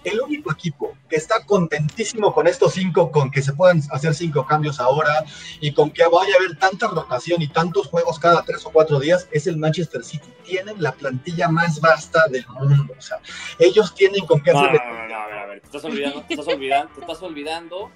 el 0.05 0.21
único 0.21 0.53
equipo 0.53 0.97
que 1.09 1.17
está 1.17 1.45
contentísimo 1.45 2.33
con 2.33 2.47
estos 2.47 2.75
cinco, 2.75 3.11
con 3.11 3.31
que 3.31 3.43
se 3.43 3.53
puedan 3.53 3.83
hacer 3.91 4.15
cinco 4.15 4.47
cambios 4.47 4.81
ahora 4.81 5.25
y 5.61 5.73
con 5.73 5.91
que 5.91 6.05
vaya 6.05 6.35
a 6.35 6.37
haber 6.39 6.59
tanta 6.59 6.89
rotación 6.89 7.43
y 7.43 7.49
tantos 7.49 7.89
juegos 7.89 8.19
cada 8.19 8.43
tres 8.43 8.65
o 8.67 8.71
cuatro 8.71 8.99
días, 9.01 9.29
es 9.33 9.47
el 9.47 9.57
Manchester 9.57 10.05
City. 10.05 10.29
Tienen 10.45 10.83
la 10.83 10.93
plantilla 10.93 11.49
más 11.49 11.81
vasta 11.81 12.27
del 12.29 12.47
mundo. 12.49 12.95
O 12.97 13.03
sea, 13.03 13.19
ellos 13.59 13.95
tienen 13.95 14.25
con 14.27 14.41
qué 14.43 14.53
no, 14.53 14.61
hacer. 14.61 14.81
no, 14.85 15.09
no, 15.09 15.15
a 15.17 15.27
ver, 15.27 15.39
a 15.39 15.47
ver, 15.47 15.61
te 15.61 15.67
estás 15.67 15.85
olvidando, 15.85 16.23
te 16.23 16.35
estás 16.35 16.49
olvidando, 16.49 16.95
te 16.95 17.01
estás 17.01 17.23
olvidando 17.23 17.91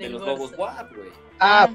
de 0.00 0.08
los 0.10 0.22
Barça. 0.22 0.26
Lobos 0.26 0.52
Guap, 0.52 0.94
güey. 0.94 1.10
Ah, 1.42 1.68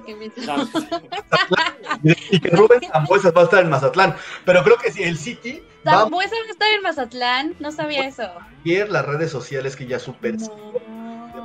y 2.32 2.40
que 2.40 2.50
Rubén 2.50 2.82
Zambuesa 2.92 3.32
va 3.32 3.42
a 3.42 3.44
estar 3.46 3.64
en 3.64 3.70
Mazatlán. 3.70 4.16
Pero 4.46 4.64
creo 4.64 4.78
que 4.78 4.92
si 4.92 5.04
el 5.04 5.18
City 5.18 5.64
va 5.88 5.94
a 5.94 6.00
Zambuesa 6.02 6.36
va 6.36 6.48
a 6.48 6.52
estar 6.52 6.72
en 6.74 6.82
Mazatlán, 6.84 7.56
no 7.60 7.72
sabía 7.72 8.06
eso. 8.08 8.30
ver 8.64 8.90
las 8.92 9.06
redes 9.06 9.32
sociales 9.32 9.76
que 9.76 9.88
ya 9.88 10.00
super 10.00 10.36
No. 10.36 10.74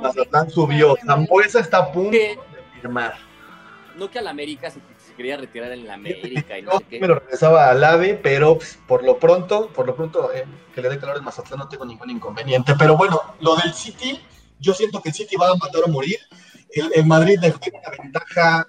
Mazatlán 0.01 0.49
subió. 0.49 0.95
Zambuesa 1.05 1.59
está 1.59 1.77
a 1.79 1.91
punto 1.91 2.11
¿Qué? 2.11 2.37
de 2.37 2.81
firmar. 2.81 3.15
No 3.95 4.09
que 4.09 4.19
al 4.19 4.27
América 4.27 4.69
se, 4.71 4.79
se 5.05 5.13
quería 5.15 5.35
retirar 5.37 5.71
en 5.71 5.85
la 5.85 5.95
América 5.95 6.57
y 6.57 6.61
no 6.61 6.77
sé 6.77 6.85
qué. 6.89 6.99
me 6.99 7.07
lo 7.07 7.15
regresaba 7.15 7.69
al 7.69 7.83
AVE, 7.83 8.15
pero 8.15 8.57
pues, 8.57 8.79
por 8.87 9.03
lo 9.03 9.19
pronto, 9.19 9.67
por 9.73 9.85
lo 9.85 9.95
pronto, 9.95 10.31
eh, 10.33 10.45
que 10.73 10.81
le 10.81 10.89
dé 10.89 10.97
calor 10.97 11.17
en 11.17 11.23
Mazatlán 11.23 11.59
no 11.59 11.67
tengo 11.69 11.85
ningún 11.85 12.09
inconveniente. 12.09 12.73
Pero 12.77 12.95
bueno, 12.97 13.19
lo 13.41 13.55
del 13.57 13.73
City, 13.73 14.19
yo 14.59 14.73
siento 14.73 15.01
que 15.01 15.09
el 15.09 15.15
City 15.15 15.35
va 15.35 15.49
a 15.49 15.55
matar 15.55 15.81
o 15.85 15.89
morir. 15.89 16.19
El, 16.73 16.91
el 16.95 17.05
Madrid 17.05 17.39
tiene 17.59 17.79
una 17.79 17.97
ventaja 18.03 18.67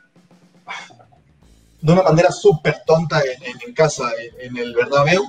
de 1.81 1.93
una 1.93 2.03
manera 2.03 2.31
súper 2.31 2.77
tonta 2.87 3.21
en, 3.21 3.43
en- 3.43 3.69
en 3.69 3.75
casa, 3.75 4.11
en, 4.41 4.51
en 4.51 4.57
el 4.57 4.75
Bernabéu. 4.75 5.25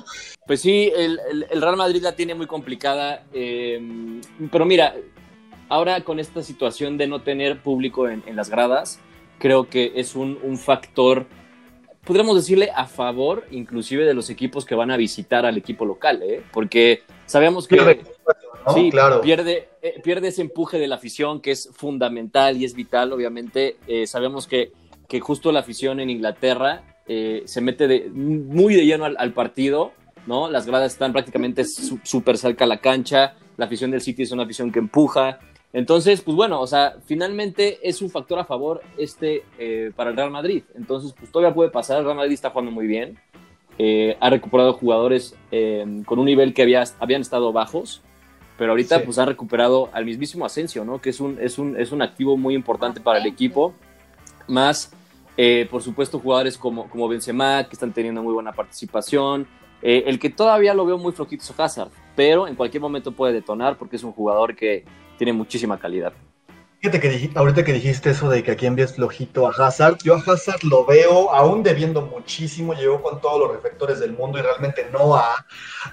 Pues 0.45 0.61
sí, 0.61 0.91
el, 0.95 1.19
el- 1.31 1.47
el 1.49 1.61
Real 1.61 1.77
Madrid 1.77 2.01
la 2.01 2.15
tiene 2.15 2.35
muy 2.35 2.45
complicada. 2.47 3.23
eh, 3.33 3.81
pero 4.51 4.65
mira, 4.65 4.95
ahora 5.69 6.01
con 6.03 6.19
esta 6.19 6.43
situación 6.43 6.97
de 6.97 7.07
no 7.07 7.21
tener 7.21 7.61
público 7.61 8.07
en, 8.07 8.23
las 8.35 8.49
gradas, 8.49 8.99
creo 9.39 9.67
que 9.69 9.93
es 9.95 10.15
un, 10.15 10.37
un 10.43 10.57
factor, 10.57 11.25
podríamos 12.03 12.35
decirle, 12.35 12.69
a 12.75 12.85
favor 12.85 13.45
inclusive 13.49 14.05
de 14.05 14.13
los 14.13 14.29
equipos 14.29 14.63
que 14.65 14.75
van 14.75 14.91
a 14.91 14.97
visitar 14.97 15.45
al 15.47 15.57
equipo 15.57 15.85
local, 15.85 16.21
¿eh? 16.21 16.43
porque 16.51 17.01
sabemos 17.25 17.67
que... 17.67 18.01
¿no? 18.65 18.73
Sí, 18.73 18.89
claro. 18.91 19.21
pierde, 19.21 19.69
eh, 19.81 19.99
pierde 20.03 20.29
ese 20.29 20.41
empuje 20.41 20.77
de 20.79 20.87
la 20.87 20.95
afición 20.95 21.39
que 21.41 21.51
es 21.51 21.69
fundamental 21.73 22.57
y 22.57 22.65
es 22.65 22.73
vital, 22.73 23.11
obviamente. 23.13 23.77
Eh, 23.87 24.07
sabemos 24.07 24.47
que, 24.47 24.71
que 25.07 25.19
justo 25.19 25.51
la 25.51 25.59
afición 25.61 25.99
en 25.99 26.09
Inglaterra 26.09 26.83
eh, 27.07 27.43
se 27.45 27.61
mete 27.61 27.87
de, 27.87 28.09
muy 28.09 28.75
de 28.75 28.85
lleno 28.85 29.05
al, 29.05 29.15
al 29.19 29.33
partido, 29.33 29.91
¿no? 30.25 30.49
Las 30.49 30.65
gradas 30.65 30.93
están 30.93 31.11
prácticamente 31.11 31.65
su- 31.65 31.99
súper 32.03 32.37
cerca 32.37 32.63
a 32.63 32.67
la 32.67 32.77
cancha, 32.79 33.35
la 33.57 33.65
afición 33.65 33.91
del 33.91 34.01
City 34.01 34.23
es 34.23 34.31
una 34.31 34.43
afición 34.43 34.71
que 34.71 34.79
empuja. 34.79 35.39
Entonces, 35.73 36.21
pues 36.21 36.35
bueno, 36.37 36.61
o 36.61 36.67
sea, 36.67 36.95
finalmente 37.05 37.79
es 37.81 38.01
un 38.01 38.09
factor 38.11 38.37
a 38.39 38.45
favor 38.45 38.81
este 38.97 39.43
eh, 39.57 39.91
para 39.95 40.11
el 40.11 40.15
Real 40.15 40.29
Madrid. 40.31 40.63
Entonces, 40.75 41.13
pues 41.17 41.31
todavía 41.31 41.53
puede 41.53 41.71
pasar, 41.71 41.97
el 41.97 42.05
Real 42.05 42.15
Madrid 42.17 42.33
está 42.33 42.51
jugando 42.51 42.71
muy 42.71 42.85
bien. 42.87 43.17
Eh, 43.79 44.15
ha 44.19 44.29
recuperado 44.29 44.73
jugadores 44.73 45.35
eh, 45.51 45.83
con 46.05 46.19
un 46.19 46.25
nivel 46.25 46.53
que 46.53 46.61
había, 46.61 46.83
habían 46.99 47.21
estado 47.21 47.51
bajos 47.51 48.03
pero 48.57 48.71
ahorita 48.71 48.99
Sí. 48.99 49.03
pues 49.05 49.17
ha 49.19 49.25
recuperado 49.25 49.89
al 49.93 50.05
mismísimo 50.05 50.45
Asensio, 50.45 50.83
¿no? 50.85 50.99
Que 51.01 51.09
es 51.09 51.19
un, 51.19 51.37
es 51.41 51.57
un, 51.57 51.79
es 51.79 51.91
un 51.91 52.01
activo 52.01 52.37
muy 52.37 52.55
importante 52.55 52.99
para 53.01 53.19
el 53.19 53.25
equipo. 53.25 53.73
Más, 54.47 54.91
eh, 55.37 55.67
por 55.71 55.81
supuesto, 55.81 56.19
jugadores 56.19 56.57
como, 56.57 56.89
como 56.89 57.07
Benzema, 57.07 57.63
que 57.63 57.73
están 57.73 57.93
teniendo 57.93 58.21
muy 58.21 58.33
buena 58.33 58.51
participación. 58.51 59.47
Eh, 59.81 60.03
el 60.07 60.19
que 60.19 60.29
todavía 60.29 60.73
lo 60.73 60.85
veo 60.85 60.97
muy 60.97 61.11
flojito 61.11 61.43
es 61.43 61.53
Hazard, 61.59 61.89
pero 62.15 62.47
en 62.47 62.55
cualquier 62.55 62.81
momento 62.81 63.11
puede 63.11 63.33
detonar 63.33 63.77
porque 63.77 63.95
es 63.97 64.03
un 64.03 64.13
jugador 64.13 64.55
que 64.55 64.85
tiene 65.17 65.33
muchísima 65.33 65.77
calidad. 65.79 66.13
Fíjate 66.79 66.99
que 66.99 67.09
dij- 67.11 67.31
ahorita 67.37 67.63
que 67.63 67.71
dijiste 67.73 68.09
eso 68.09 68.29
de 68.29 68.43
que 68.43 68.51
aquí 68.51 68.65
envías 68.65 68.95
flojito 68.95 69.47
a 69.47 69.51
Hazard, 69.51 69.97
yo 70.03 70.15
a 70.15 70.19
Hazard 70.19 70.63
lo 70.63 70.85
veo 70.85 71.31
aún 71.33 71.63
debiendo 71.63 72.01
muchísimo, 72.01 72.73
llegó 72.73 73.01
con 73.01 73.21
todos 73.21 73.39
los 73.39 73.51
reflectores 73.53 73.99
del 74.01 74.11
mundo 74.13 74.37
y 74.39 74.41
realmente 74.41 74.87
no 74.91 75.15
ha, 75.15 75.45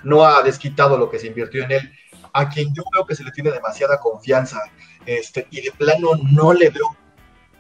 no 0.03 0.25
ha 0.25 0.42
desquitado 0.42 0.99
lo 0.99 1.09
que 1.09 1.20
se 1.20 1.29
invirtió 1.29 1.62
en 1.64 1.70
él. 1.73 1.92
A 2.32 2.48
quien 2.48 2.72
yo 2.74 2.82
veo 2.92 3.04
que 3.06 3.14
se 3.14 3.24
le 3.24 3.30
tiene 3.32 3.50
demasiada 3.50 3.98
confianza 3.98 4.60
este, 5.06 5.46
y 5.50 5.60
de 5.60 5.72
plano 5.72 6.10
no 6.30 6.52
le 6.52 6.70
veo, 6.70 6.96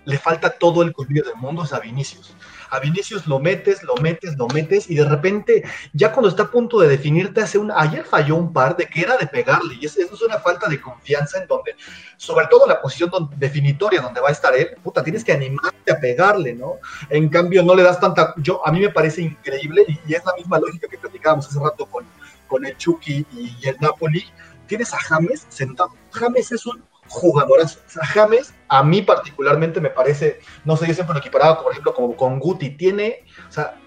le 0.06 0.18
falta 0.18 0.50
todo 0.50 0.82
el 0.82 0.92
colmillo 0.92 1.24
del 1.24 1.36
mundo 1.36 1.62
es 1.64 1.72
a 1.72 1.80
Vinicius. 1.80 2.34
A 2.70 2.78
Vinicius 2.80 3.26
lo 3.26 3.38
metes, 3.38 3.82
lo 3.82 3.94
metes, 3.96 4.36
lo 4.38 4.46
metes 4.48 4.88
y 4.88 4.94
de 4.94 5.04
repente 5.04 5.62
ya 5.92 6.12
cuando 6.12 6.28
está 6.28 6.44
a 6.44 6.50
punto 6.50 6.78
de 6.78 6.88
definirte 6.88 7.40
hace 7.42 7.58
un... 7.58 7.70
Ayer 7.70 8.04
falló 8.04 8.36
un 8.36 8.52
par 8.52 8.76
de 8.76 8.86
que 8.86 9.00
era 9.02 9.16
de 9.16 9.26
pegarle 9.26 9.74
y 9.80 9.84
es- 9.86 9.96
eso 9.98 10.14
es 10.14 10.22
una 10.22 10.38
falta 10.38 10.68
de 10.68 10.80
confianza 10.80 11.38
en 11.42 11.48
donde 11.48 11.74
sobre 12.16 12.46
todo 12.46 12.64
en 12.64 12.70
la 12.70 12.80
posición 12.80 13.10
definitoria 13.36 14.00
donde 14.00 14.20
va 14.20 14.28
a 14.28 14.32
estar 14.32 14.54
él, 14.56 14.70
puta, 14.82 15.02
tienes 15.02 15.24
que 15.24 15.32
animarte 15.32 15.92
a 15.92 15.98
pegarle, 16.00 16.54
¿no? 16.54 16.74
En 17.08 17.28
cambio, 17.28 17.62
no 17.62 17.74
le 17.74 17.82
das 17.82 17.98
tanta. 18.00 18.34
Yo, 18.38 18.66
a 18.66 18.70
mí 18.72 18.80
me 18.80 18.90
parece 18.90 19.22
increíble 19.22 19.84
y, 19.88 19.98
y 20.06 20.14
es 20.14 20.24
la 20.24 20.34
misma 20.34 20.58
lógica 20.60 20.86
que 20.88 20.96
platicábamos 20.98 21.46
hace 21.48 21.58
rato 21.58 21.86
con, 21.86 22.06
con 22.46 22.64
el 22.64 22.76
Chucky 22.76 23.26
y, 23.32 23.68
el 23.68 23.76
Napoli. 23.80 24.24
Tienes 24.70 24.94
a 24.94 24.98
James 24.98 25.46
sentado. 25.48 25.90
James 26.12 26.52
es 26.52 26.64
un 26.64 26.80
jugadorazo. 27.08 27.80
O 27.84 27.90
sea, 27.90 28.06
James, 28.06 28.54
a 28.68 28.84
mí 28.84 29.02
particularmente 29.02 29.80
me 29.80 29.90
parece, 29.90 30.38
no 30.64 30.76
sé, 30.76 30.86
yo 30.86 30.94
siempre 30.94 31.14
lo 31.14 31.18
equiparaba, 31.18 31.60
por 31.60 31.72
ejemplo, 31.72 31.92
como 31.92 32.14
con 32.14 32.38
Guti. 32.38 32.76
Tiene, 32.76 33.24
o 33.48 33.50
sea, 33.50 33.80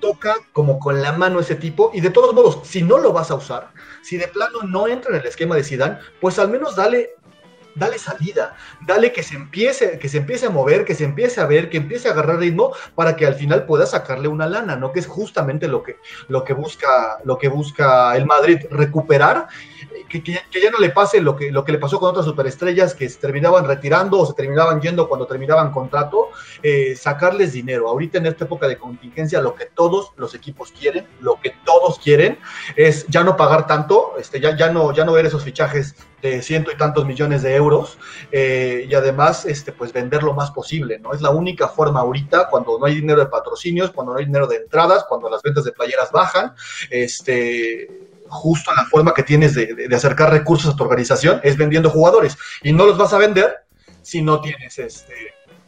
toca 0.00 0.34
como 0.52 0.80
con 0.80 1.00
la 1.00 1.12
mano 1.12 1.38
ese 1.38 1.54
tipo 1.54 1.92
y 1.94 2.00
de 2.00 2.10
todos 2.10 2.34
modos, 2.34 2.58
si 2.64 2.82
no 2.82 2.98
lo 2.98 3.12
vas 3.12 3.30
a 3.30 3.36
usar, 3.36 3.70
si 4.02 4.16
de 4.16 4.26
plano 4.26 4.62
no 4.64 4.88
entra 4.88 5.12
en 5.12 5.20
el 5.20 5.26
esquema 5.28 5.54
de 5.54 5.62
Zidane, 5.62 5.98
pues 6.20 6.40
al 6.40 6.48
menos 6.48 6.74
dale 6.74 7.10
dale 7.76 7.98
salida, 7.98 8.56
dale 8.86 9.12
que 9.12 9.22
se 9.22 9.36
empiece, 9.36 9.98
que 9.98 10.08
se 10.08 10.18
empiece 10.18 10.46
a 10.46 10.50
mover, 10.50 10.84
que 10.84 10.94
se 10.94 11.04
empiece 11.04 11.40
a 11.40 11.46
ver, 11.46 11.70
que 11.70 11.76
empiece 11.76 12.08
a 12.08 12.12
agarrar 12.12 12.38
ritmo 12.38 12.72
para 12.94 13.14
que 13.14 13.26
al 13.26 13.34
final 13.34 13.66
pueda 13.66 13.86
sacarle 13.86 14.28
una 14.28 14.46
lana, 14.46 14.76
¿no? 14.76 14.92
Que 14.92 15.00
es 15.00 15.06
justamente 15.06 15.68
lo 15.68 15.82
que, 15.82 15.98
lo 16.28 16.42
que 16.42 16.54
busca, 16.54 17.18
lo 17.24 17.38
que 17.38 17.48
busca 17.48 18.16
el 18.16 18.26
Madrid, 18.26 18.58
recuperar 18.70 19.48
que, 20.08 20.22
que, 20.22 20.32
ya 20.32 20.70
no 20.70 20.78
le 20.78 20.90
pase 20.90 21.20
lo 21.20 21.36
que, 21.36 21.50
lo 21.50 21.64
que 21.64 21.72
le 21.72 21.78
pasó 21.78 21.98
con 21.98 22.10
otras 22.10 22.24
superestrellas 22.24 22.94
que 22.94 23.08
se 23.08 23.18
terminaban 23.18 23.66
retirando 23.66 24.18
o 24.18 24.26
se 24.26 24.34
terminaban 24.34 24.80
yendo 24.80 25.08
cuando 25.08 25.26
terminaban 25.26 25.72
contrato, 25.72 26.30
eh, 26.62 26.94
sacarles 26.96 27.52
dinero. 27.52 27.88
Ahorita 27.88 28.18
en 28.18 28.26
esta 28.26 28.44
época 28.44 28.68
de 28.68 28.78
contingencia, 28.78 29.40
lo 29.40 29.54
que 29.54 29.66
todos 29.66 30.12
los 30.16 30.34
equipos 30.34 30.72
quieren, 30.72 31.06
lo 31.20 31.40
que 31.40 31.54
todos 31.64 31.98
quieren 31.98 32.38
es 32.76 33.06
ya 33.08 33.24
no 33.24 33.36
pagar 33.36 33.66
tanto, 33.66 34.14
este, 34.18 34.40
ya, 34.40 34.56
ya, 34.56 34.70
no, 34.70 34.92
ya 34.92 35.04
no 35.04 35.12
ver 35.12 35.26
esos 35.26 35.44
fichajes 35.44 35.96
de 36.30 36.42
ciento 36.42 36.70
y 36.70 36.76
tantos 36.76 37.06
millones 37.06 37.42
de 37.42 37.54
euros 37.54 37.98
eh, 38.32 38.86
y 38.88 38.94
además 38.94 39.46
este, 39.46 39.72
pues 39.72 39.92
vender 39.92 40.22
lo 40.22 40.34
más 40.34 40.50
posible, 40.50 40.98
¿no? 40.98 41.12
Es 41.12 41.20
la 41.20 41.30
única 41.30 41.68
forma 41.68 42.00
ahorita 42.00 42.48
cuando 42.48 42.78
no 42.78 42.86
hay 42.86 42.96
dinero 42.96 43.20
de 43.20 43.26
patrocinios, 43.26 43.90
cuando 43.90 44.12
no 44.12 44.18
hay 44.18 44.26
dinero 44.26 44.46
de 44.46 44.56
entradas, 44.56 45.04
cuando 45.08 45.28
las 45.28 45.42
ventas 45.42 45.64
de 45.64 45.72
playeras 45.72 46.10
bajan, 46.12 46.52
este 46.90 47.88
justo 48.28 48.72
la 48.74 48.84
forma 48.86 49.14
que 49.14 49.22
tienes 49.22 49.54
de, 49.54 49.88
acercar 49.94 50.30
recursos 50.30 50.74
a 50.74 50.76
tu 50.76 50.82
organización 50.82 51.40
es 51.44 51.56
vendiendo 51.56 51.90
jugadores 51.90 52.36
y 52.62 52.72
no 52.72 52.86
los 52.86 52.98
vas 52.98 53.12
a 53.12 53.18
vender 53.18 53.54
si 54.02 54.22
no 54.22 54.40
tienes 54.40 54.78
este 54.78 55.14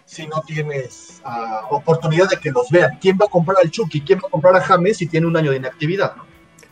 si 0.05 0.27
no 0.27 0.43
tienes 0.47 1.23
uh, 1.25 1.75
oportunidad 1.75 2.31
de 2.31 2.39
que 2.39 2.51
los 2.51 2.71
vean. 2.71 2.99
¿Quién 2.99 3.19
va 3.21 3.27
a 3.27 3.29
comprar 3.29 3.59
al 3.63 3.71
Chucky? 3.71 4.01
¿Quién 4.01 4.21
va 4.21 4.29
a 4.29 4.31
comprar 4.31 4.57
a 4.57 4.61
James 4.63 4.97
si 4.97 5.07
tiene 5.07 5.27
un 5.27 5.37
año 5.37 5.51
de 5.51 5.59
inactividad? 5.59 6.17
¿no? 6.17 6.25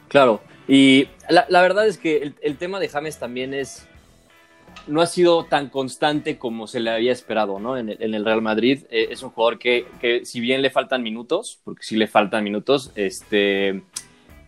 Claro, 0.09 0.41
y 0.67 1.09
la, 1.29 1.47
la, 1.49 1.63
verdad 1.63 1.87
es 1.87 1.99
que 1.99 2.19
el, 2.19 2.35
el, 2.43 2.57
tema 2.57 2.81
de 2.81 2.89
James 2.89 3.19
también 3.19 3.55
es 3.55 3.87
no 4.87 5.01
ha 5.01 5.07
sido 5.07 5.45
tan 5.45 5.69
constante 5.69 6.39
como 6.39 6.67
se 6.67 6.81
le 6.81 6.91
había 6.91 7.13
esperado 7.13 7.59
¿no? 7.59 7.77
en, 7.77 7.91
el, 7.91 8.03
en 8.03 8.15
el 8.15 8.25
Real 8.25 8.43
Madrid. 8.43 8.85
Eh, 8.91 9.09
es 9.11 9.23
un 9.23 9.31
jugador 9.31 9.59
que, 9.59 9.87
que, 10.01 10.25
si 10.25 10.41
bien 10.41 10.63
le 10.63 10.71
faltan 10.71 11.03
minutos, 11.03 11.61
porque 11.65 11.83
sí 11.83 11.97
le 11.97 12.07
faltan 12.07 12.45
minutos, 12.45 12.93
este 12.95 13.83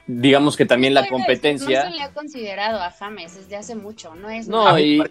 digamos 0.06 0.56
que 0.56 0.64
también 0.64 0.94
la 0.94 1.06
competencia. 1.06 1.84
No 1.84 1.90
se 1.90 1.96
le 1.96 2.02
ha 2.02 2.12
considerado 2.12 2.80
a 2.80 2.90
James 2.90 3.36
desde 3.36 3.56
hace 3.56 3.74
mucho, 3.74 4.14
no 4.14 4.30
es. 4.30 4.48
No, 4.48 4.78
y, 4.78 5.02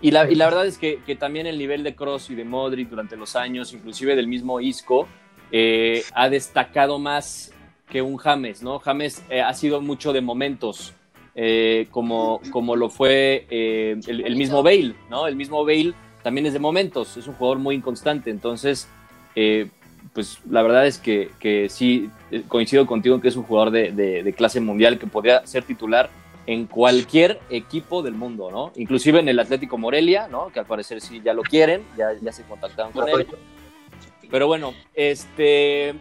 y, 0.00 0.10
la, 0.10 0.28
y 0.28 0.34
la 0.34 0.46
verdad 0.46 0.66
es 0.66 0.78
que, 0.78 1.00
que, 1.06 1.14
también 1.14 1.46
el 1.46 1.58
nivel 1.58 1.84
de 1.84 1.94
Cross 1.94 2.30
y 2.30 2.34
de 2.34 2.44
Modric 2.44 2.88
durante 2.88 3.16
los 3.16 3.36
años, 3.36 3.72
inclusive 3.72 4.16
del 4.16 4.26
mismo 4.26 4.60
Isco, 4.60 5.06
eh, 5.52 6.02
ha 6.12 6.28
destacado 6.28 6.98
más 6.98 7.52
que 7.88 8.02
un 8.02 8.16
James, 8.16 8.62
¿no? 8.62 8.80
James 8.80 9.22
eh, 9.30 9.42
ha 9.42 9.54
sido 9.54 9.80
mucho 9.80 10.12
de 10.12 10.20
momentos, 10.20 10.92
eh, 11.34 11.86
como, 11.90 12.40
como 12.50 12.76
lo 12.76 12.90
fue 12.90 13.46
eh, 13.50 13.98
el, 14.06 14.26
el, 14.26 14.36
mismo 14.36 14.62
Bale, 14.62 14.94
¿no? 15.08 15.26
El 15.26 15.36
mismo 15.36 15.64
Bale 15.64 15.94
también 16.22 16.46
es 16.46 16.52
de 16.52 16.58
momentos, 16.58 17.16
es 17.16 17.26
un 17.26 17.34
jugador 17.34 17.58
muy 17.58 17.74
inconstante, 17.74 18.30
entonces 18.30 18.88
eh, 19.34 19.68
pues 20.12 20.40
la 20.48 20.62
verdad 20.62 20.86
es 20.86 20.98
que, 20.98 21.30
que, 21.38 21.68
sí, 21.68 22.10
coincido 22.48 22.86
contigo 22.86 23.20
que 23.20 23.28
es 23.28 23.36
un 23.36 23.44
jugador 23.44 23.70
de, 23.70 23.92
de, 23.92 24.22
de, 24.22 24.32
clase 24.32 24.60
mundial 24.60 24.98
que 24.98 25.06
podría 25.06 25.46
ser 25.46 25.64
titular 25.64 26.10
en 26.46 26.66
cualquier 26.66 27.40
equipo 27.50 28.02
del 28.02 28.14
mundo, 28.14 28.50
¿no? 28.50 28.72
Inclusive 28.76 29.20
en 29.20 29.28
el 29.28 29.38
Atlético 29.38 29.78
Morelia, 29.78 30.28
¿no? 30.28 30.48
Que 30.48 30.58
al 30.58 30.66
parecer 30.66 31.00
sí 31.00 31.22
ya 31.24 31.32
lo 31.32 31.42
quieren, 31.42 31.82
ya, 31.96 32.12
ya 32.20 32.32
se 32.32 32.42
contactaron 32.42 32.92
con 32.92 33.08
él. 33.08 33.26
Pero 34.30 34.46
bueno, 34.46 34.74
este... 34.94 35.94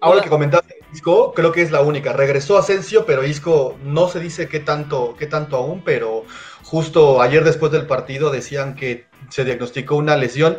Ahora 0.00 0.22
que 0.22 0.30
comentaste 0.30 0.76
Isco, 0.92 1.32
creo 1.34 1.52
que 1.52 1.62
es 1.62 1.70
la 1.70 1.82
única. 1.82 2.12
Regresó 2.12 2.58
Asensio, 2.58 3.04
pero 3.06 3.24
Isco 3.24 3.76
no 3.84 4.08
se 4.08 4.20
dice 4.20 4.48
qué 4.48 4.60
tanto, 4.60 5.14
qué 5.18 5.26
tanto 5.26 5.56
aún, 5.56 5.82
pero 5.84 6.24
justo 6.64 7.20
ayer 7.20 7.44
después 7.44 7.70
del 7.70 7.86
partido 7.86 8.30
decían 8.30 8.74
que 8.74 9.06
se 9.28 9.44
diagnosticó 9.44 9.96
una 9.96 10.16
lesión 10.16 10.58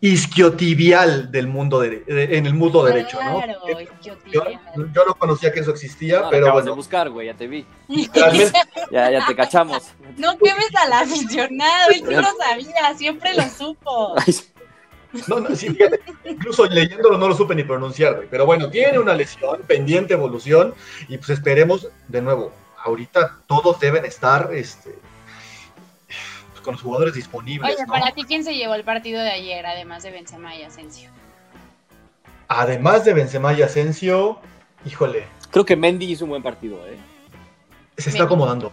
isquiotibial 0.00 1.32
del 1.32 1.48
mundo 1.48 1.80
de, 1.80 2.04
en 2.06 2.46
el 2.46 2.54
mundo 2.54 2.82
claro, 2.82 2.94
derecho, 2.94 3.18
¿no? 3.20 3.40
Yo, 4.32 4.44
yo, 4.94 5.04
no 5.04 5.14
conocía 5.14 5.52
que 5.52 5.60
eso 5.60 5.72
existía, 5.72 6.20
no, 6.20 6.30
pero 6.30 6.52
bueno. 6.52 6.66
de 6.66 6.76
buscar, 6.76 7.10
güey, 7.10 7.26
ya 7.26 7.34
te 7.34 7.48
vi. 7.48 7.66
ya, 8.92 9.10
ya 9.10 9.26
te 9.26 9.34
cachamos. 9.34 9.92
No 10.16 10.38
quemes 10.38 10.70
al 10.76 10.92
aficionado, 10.92 11.90
él 11.94 12.04
sí 12.06 12.14
lo 12.14 12.22
sabía, 12.22 12.94
siempre 12.96 13.34
lo 13.34 13.42
supo. 13.48 14.14
No, 15.26 15.40
no, 15.40 15.54
sí, 15.56 15.70
fíjate, 15.70 16.00
incluso 16.24 16.66
leyéndolo 16.66 17.16
no 17.16 17.28
lo 17.28 17.34
supe 17.34 17.54
ni 17.54 17.64
pronunciar, 17.64 18.16
güey. 18.16 18.28
Pero 18.30 18.44
bueno, 18.46 18.68
tiene 18.70 18.98
una 18.98 19.14
lesión, 19.14 19.62
pendiente 19.66 20.14
evolución, 20.14 20.74
y 21.08 21.16
pues 21.16 21.30
esperemos, 21.30 21.88
de 22.08 22.20
nuevo, 22.22 22.52
ahorita 22.84 23.38
todos 23.46 23.80
deben 23.80 24.04
estar 24.04 24.50
este, 24.52 24.98
con 26.62 26.74
los 26.74 26.82
jugadores 26.82 27.14
disponibles. 27.14 27.74
Oye, 27.74 27.86
¿no? 27.86 27.92
para 27.92 28.12
ti, 28.12 28.24
¿quién 28.24 28.44
se 28.44 28.54
llevó 28.54 28.74
el 28.74 28.84
partido 28.84 29.20
de 29.20 29.30
ayer, 29.30 29.64
además 29.64 30.02
de 30.02 30.10
Benzema 30.10 30.54
y 30.54 30.62
Asensio? 30.62 31.10
Además 32.48 33.04
de 33.04 33.14
Benzema 33.14 33.52
y 33.54 33.62
Asensio, 33.62 34.38
híjole. 34.84 35.24
Creo 35.50 35.64
que 35.64 35.76
Mendy 35.76 36.12
hizo 36.12 36.24
un 36.24 36.30
buen 36.30 36.42
partido, 36.42 36.76
¿eh? 36.86 36.98
Se 37.96 38.10
está 38.10 38.24
acomodando. 38.24 38.72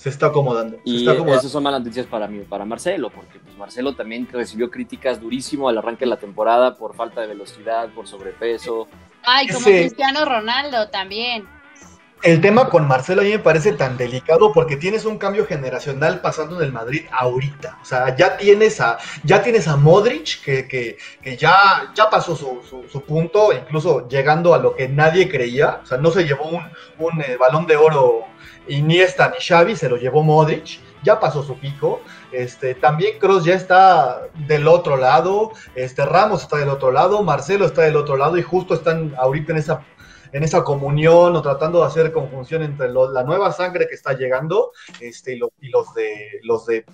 Se 0.00 0.08
está 0.08 0.28
acomodando. 0.28 0.78
Se 0.78 0.82
y 0.86 0.96
está 1.00 1.10
acomodando. 1.10 1.40
esas 1.40 1.52
son 1.52 1.62
malas 1.62 1.80
noticias 1.80 2.06
para 2.06 2.26
mí, 2.26 2.38
para 2.48 2.64
Marcelo, 2.64 3.10
porque 3.10 3.38
pues 3.38 3.54
Marcelo 3.58 3.94
también 3.94 4.26
recibió 4.32 4.70
críticas 4.70 5.20
durísimo 5.20 5.68
al 5.68 5.76
arranque 5.76 6.06
de 6.06 6.10
la 6.10 6.16
temporada 6.16 6.74
por 6.74 6.94
falta 6.94 7.20
de 7.20 7.26
velocidad, 7.26 7.90
por 7.90 8.08
sobrepeso. 8.08 8.88
Ay, 9.22 9.48
como. 9.48 9.66
Cristiano 9.66 10.24
Ronaldo 10.24 10.88
también 10.88 11.46
el 12.22 12.40
tema 12.40 12.68
con 12.68 12.86
Marcelo 12.86 13.22
a 13.22 13.24
mí 13.24 13.30
me 13.30 13.38
parece 13.38 13.72
tan 13.72 13.96
delicado 13.96 14.52
porque 14.52 14.76
tienes 14.76 15.04
un 15.04 15.16
cambio 15.16 15.46
generacional 15.46 16.20
pasando 16.20 16.56
en 16.56 16.66
el 16.66 16.72
Madrid 16.72 17.06
ahorita. 17.10 17.78
O 17.80 17.84
sea, 17.84 18.14
ya 18.14 18.36
tienes 18.36 18.80
a, 18.80 18.98
ya 19.24 19.42
tienes 19.42 19.68
a 19.68 19.76
Modric, 19.76 20.42
que, 20.42 20.68
que, 20.68 20.98
que 21.22 21.36
ya, 21.36 21.90
ya 21.94 22.10
pasó 22.10 22.36
su, 22.36 22.60
su, 22.68 22.84
su, 22.90 23.02
punto, 23.02 23.52
incluso 23.52 24.06
llegando 24.08 24.52
a 24.54 24.58
lo 24.58 24.74
que 24.74 24.88
nadie 24.88 25.30
creía. 25.30 25.80
O 25.82 25.86
sea, 25.86 25.98
no 25.98 26.10
se 26.10 26.24
llevó 26.24 26.44
un, 26.44 26.62
un 26.98 27.22
eh, 27.22 27.36
balón 27.38 27.66
de 27.66 27.76
oro 27.76 28.26
Iniesta 28.68 29.30
ni 29.30 29.44
Xavi, 29.44 29.76
se 29.76 29.88
lo 29.88 29.96
llevó 29.96 30.22
Modric. 30.22 30.80
Ya 31.02 31.18
pasó 31.18 31.42
su 31.42 31.58
pico. 31.58 32.00
Este, 32.30 32.74
también 32.74 33.18
Cross 33.18 33.44
ya 33.44 33.54
está 33.54 34.28
del 34.46 34.68
otro 34.68 34.96
lado. 34.96 35.52
Este, 35.74 36.04
Ramos 36.04 36.42
está 36.42 36.58
del 36.58 36.68
otro 36.68 36.92
lado. 36.92 37.22
Marcelo 37.22 37.64
está 37.64 37.82
del 37.82 37.96
otro 37.96 38.16
lado. 38.16 38.36
Y 38.36 38.42
justo 38.42 38.74
están 38.74 39.14
ahorita 39.18 39.52
en 39.52 39.58
esa 39.58 39.82
en 40.32 40.44
esa 40.44 40.62
comunión 40.62 41.34
o 41.34 41.42
tratando 41.42 41.80
de 41.80 41.86
hacer 41.86 42.12
conjunción 42.12 42.62
entre 42.62 42.88
la 42.88 43.24
nueva 43.24 43.52
sangre 43.52 43.88
que 43.88 43.94
está 43.94 44.12
llegando 44.12 44.70
este, 45.00 45.34
y, 45.34 45.40
y, 45.60 45.68
los 45.70 45.92
de 45.94 46.40
los 46.44 46.66
de 46.66 46.84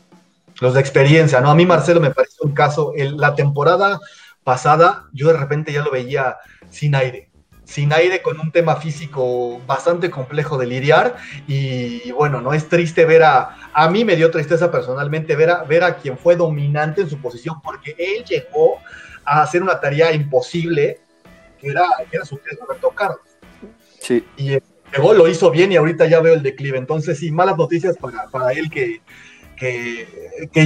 los 0.61 0.74
de 0.74 0.81
experiencia, 0.81 1.40
¿no? 1.40 1.50
A 1.50 1.55
mí 1.55 1.66
Marcelo 1.66 2.00
me 2.00 2.11
parece 2.11 2.37
un 2.40 2.52
caso, 2.52 2.92
la 2.96 3.35
temporada 3.35 4.00
pasada 4.42 5.05
yo 5.12 5.29
de 5.29 5.37
repente 5.37 5.72
ya 5.72 5.83
lo 5.83 5.90
veía 5.90 6.37
sin 6.70 6.94
aire, 6.94 7.26
sin 7.66 7.92
aire 7.92 8.22
con 8.22 8.38
un 8.38 8.52
tema 8.52 8.76
físico 8.76 9.61
bastante 9.66 10.09
complejo 10.09 10.57
de 10.57 10.66
lidiar 10.66 11.16
y, 11.48 12.12
bueno, 12.12 12.40
no 12.40 12.55
es 12.55 12.68
triste 12.68 13.05
ver 13.05 13.24
a, 13.24 13.70
a 13.72 13.90
mí 13.90 14.05
me 14.05 14.14
dio 14.14 14.31
tristeza 14.31 14.70
personalmente 14.70 15.35
ver 15.35 15.50
a, 15.50 15.64
ver 15.64 15.83
a 15.83 15.96
quien 15.96 16.16
fue 16.16 16.37
dominante 16.37 17.02
en 17.02 17.11
su 17.11 17.18
posición 17.18 17.61
porque 17.61 17.96
él 17.98 18.24
llegó 18.24 18.79
a 19.24 19.42
hacer 19.42 19.62
una 19.62 19.81
tarea 19.81 20.12
imposible 20.12 21.00
que 21.61 21.68
era, 21.68 21.85
que 22.09 22.16
era 22.16 22.24
su 22.24 22.38
Roberto 22.61 22.90
Carlos. 22.90 23.20
Sí. 24.00 24.24
Y 24.37 24.52
eh, 24.52 24.62
llegó, 24.92 25.12
lo 25.12 25.26
hizo 25.26 25.50
bien 25.50 25.72
y 25.72 25.76
ahorita 25.76 26.07
ya 26.07 26.20
veo 26.20 26.35
el 26.35 26.44
declive. 26.44 26.79
Entonces, 26.79 27.18
sí, 27.18 27.33
malas 27.33 27.57
noticias 27.57 27.96
para, 27.96 28.29
para 28.29 28.52
él 28.52 28.70
que, 28.70 29.00
que, 29.57 30.07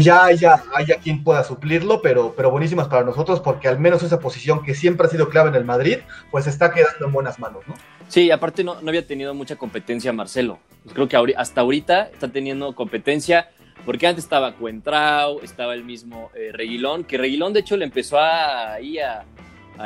ya 0.00 0.24
haya, 0.24 0.62
haya 0.74 0.96
quien 0.96 1.24
pueda 1.24 1.44
suplirlo, 1.44 2.02
pero, 2.02 2.34
pero 2.36 2.50
buenísimas 2.50 2.88
para 2.88 3.04
nosotros 3.04 3.40
porque 3.40 3.68
al 3.68 3.78
menos 3.78 4.02
esa 4.02 4.18
posición 4.18 4.62
que 4.62 4.74
siempre 4.74 5.06
ha 5.06 5.10
sido 5.10 5.28
clave 5.28 5.50
en 5.50 5.54
el 5.54 5.64
Madrid, 5.64 5.98
pues 6.30 6.46
está 6.46 6.72
quedando 6.72 7.06
en 7.06 7.12
buenas 7.12 7.38
manos, 7.38 7.62
¿no? 7.66 7.74
Sí, 8.08 8.30
aparte 8.30 8.64
no, 8.64 8.80
no 8.80 8.88
había 8.88 9.06
tenido 9.06 9.32
mucha 9.34 9.56
competencia 9.56 10.12
Marcelo. 10.12 10.58
Creo 10.92 11.08
que 11.08 11.16
hasta 11.36 11.60
ahorita 11.60 12.10
está 12.12 12.28
teniendo 12.28 12.74
competencia 12.74 13.48
porque 13.84 14.06
antes 14.06 14.24
estaba 14.24 14.54
Cuentrao, 14.54 15.40
estaba 15.42 15.74
el 15.74 15.84
mismo 15.84 16.30
eh, 16.34 16.50
Reguilón, 16.52 17.04
que 17.04 17.18
Reguilón 17.18 17.52
de 17.52 17.60
hecho 17.60 17.76
le 17.76 17.84
empezó 17.84 18.18
a, 18.18 18.74
ahí 18.74 18.98
a, 18.98 19.24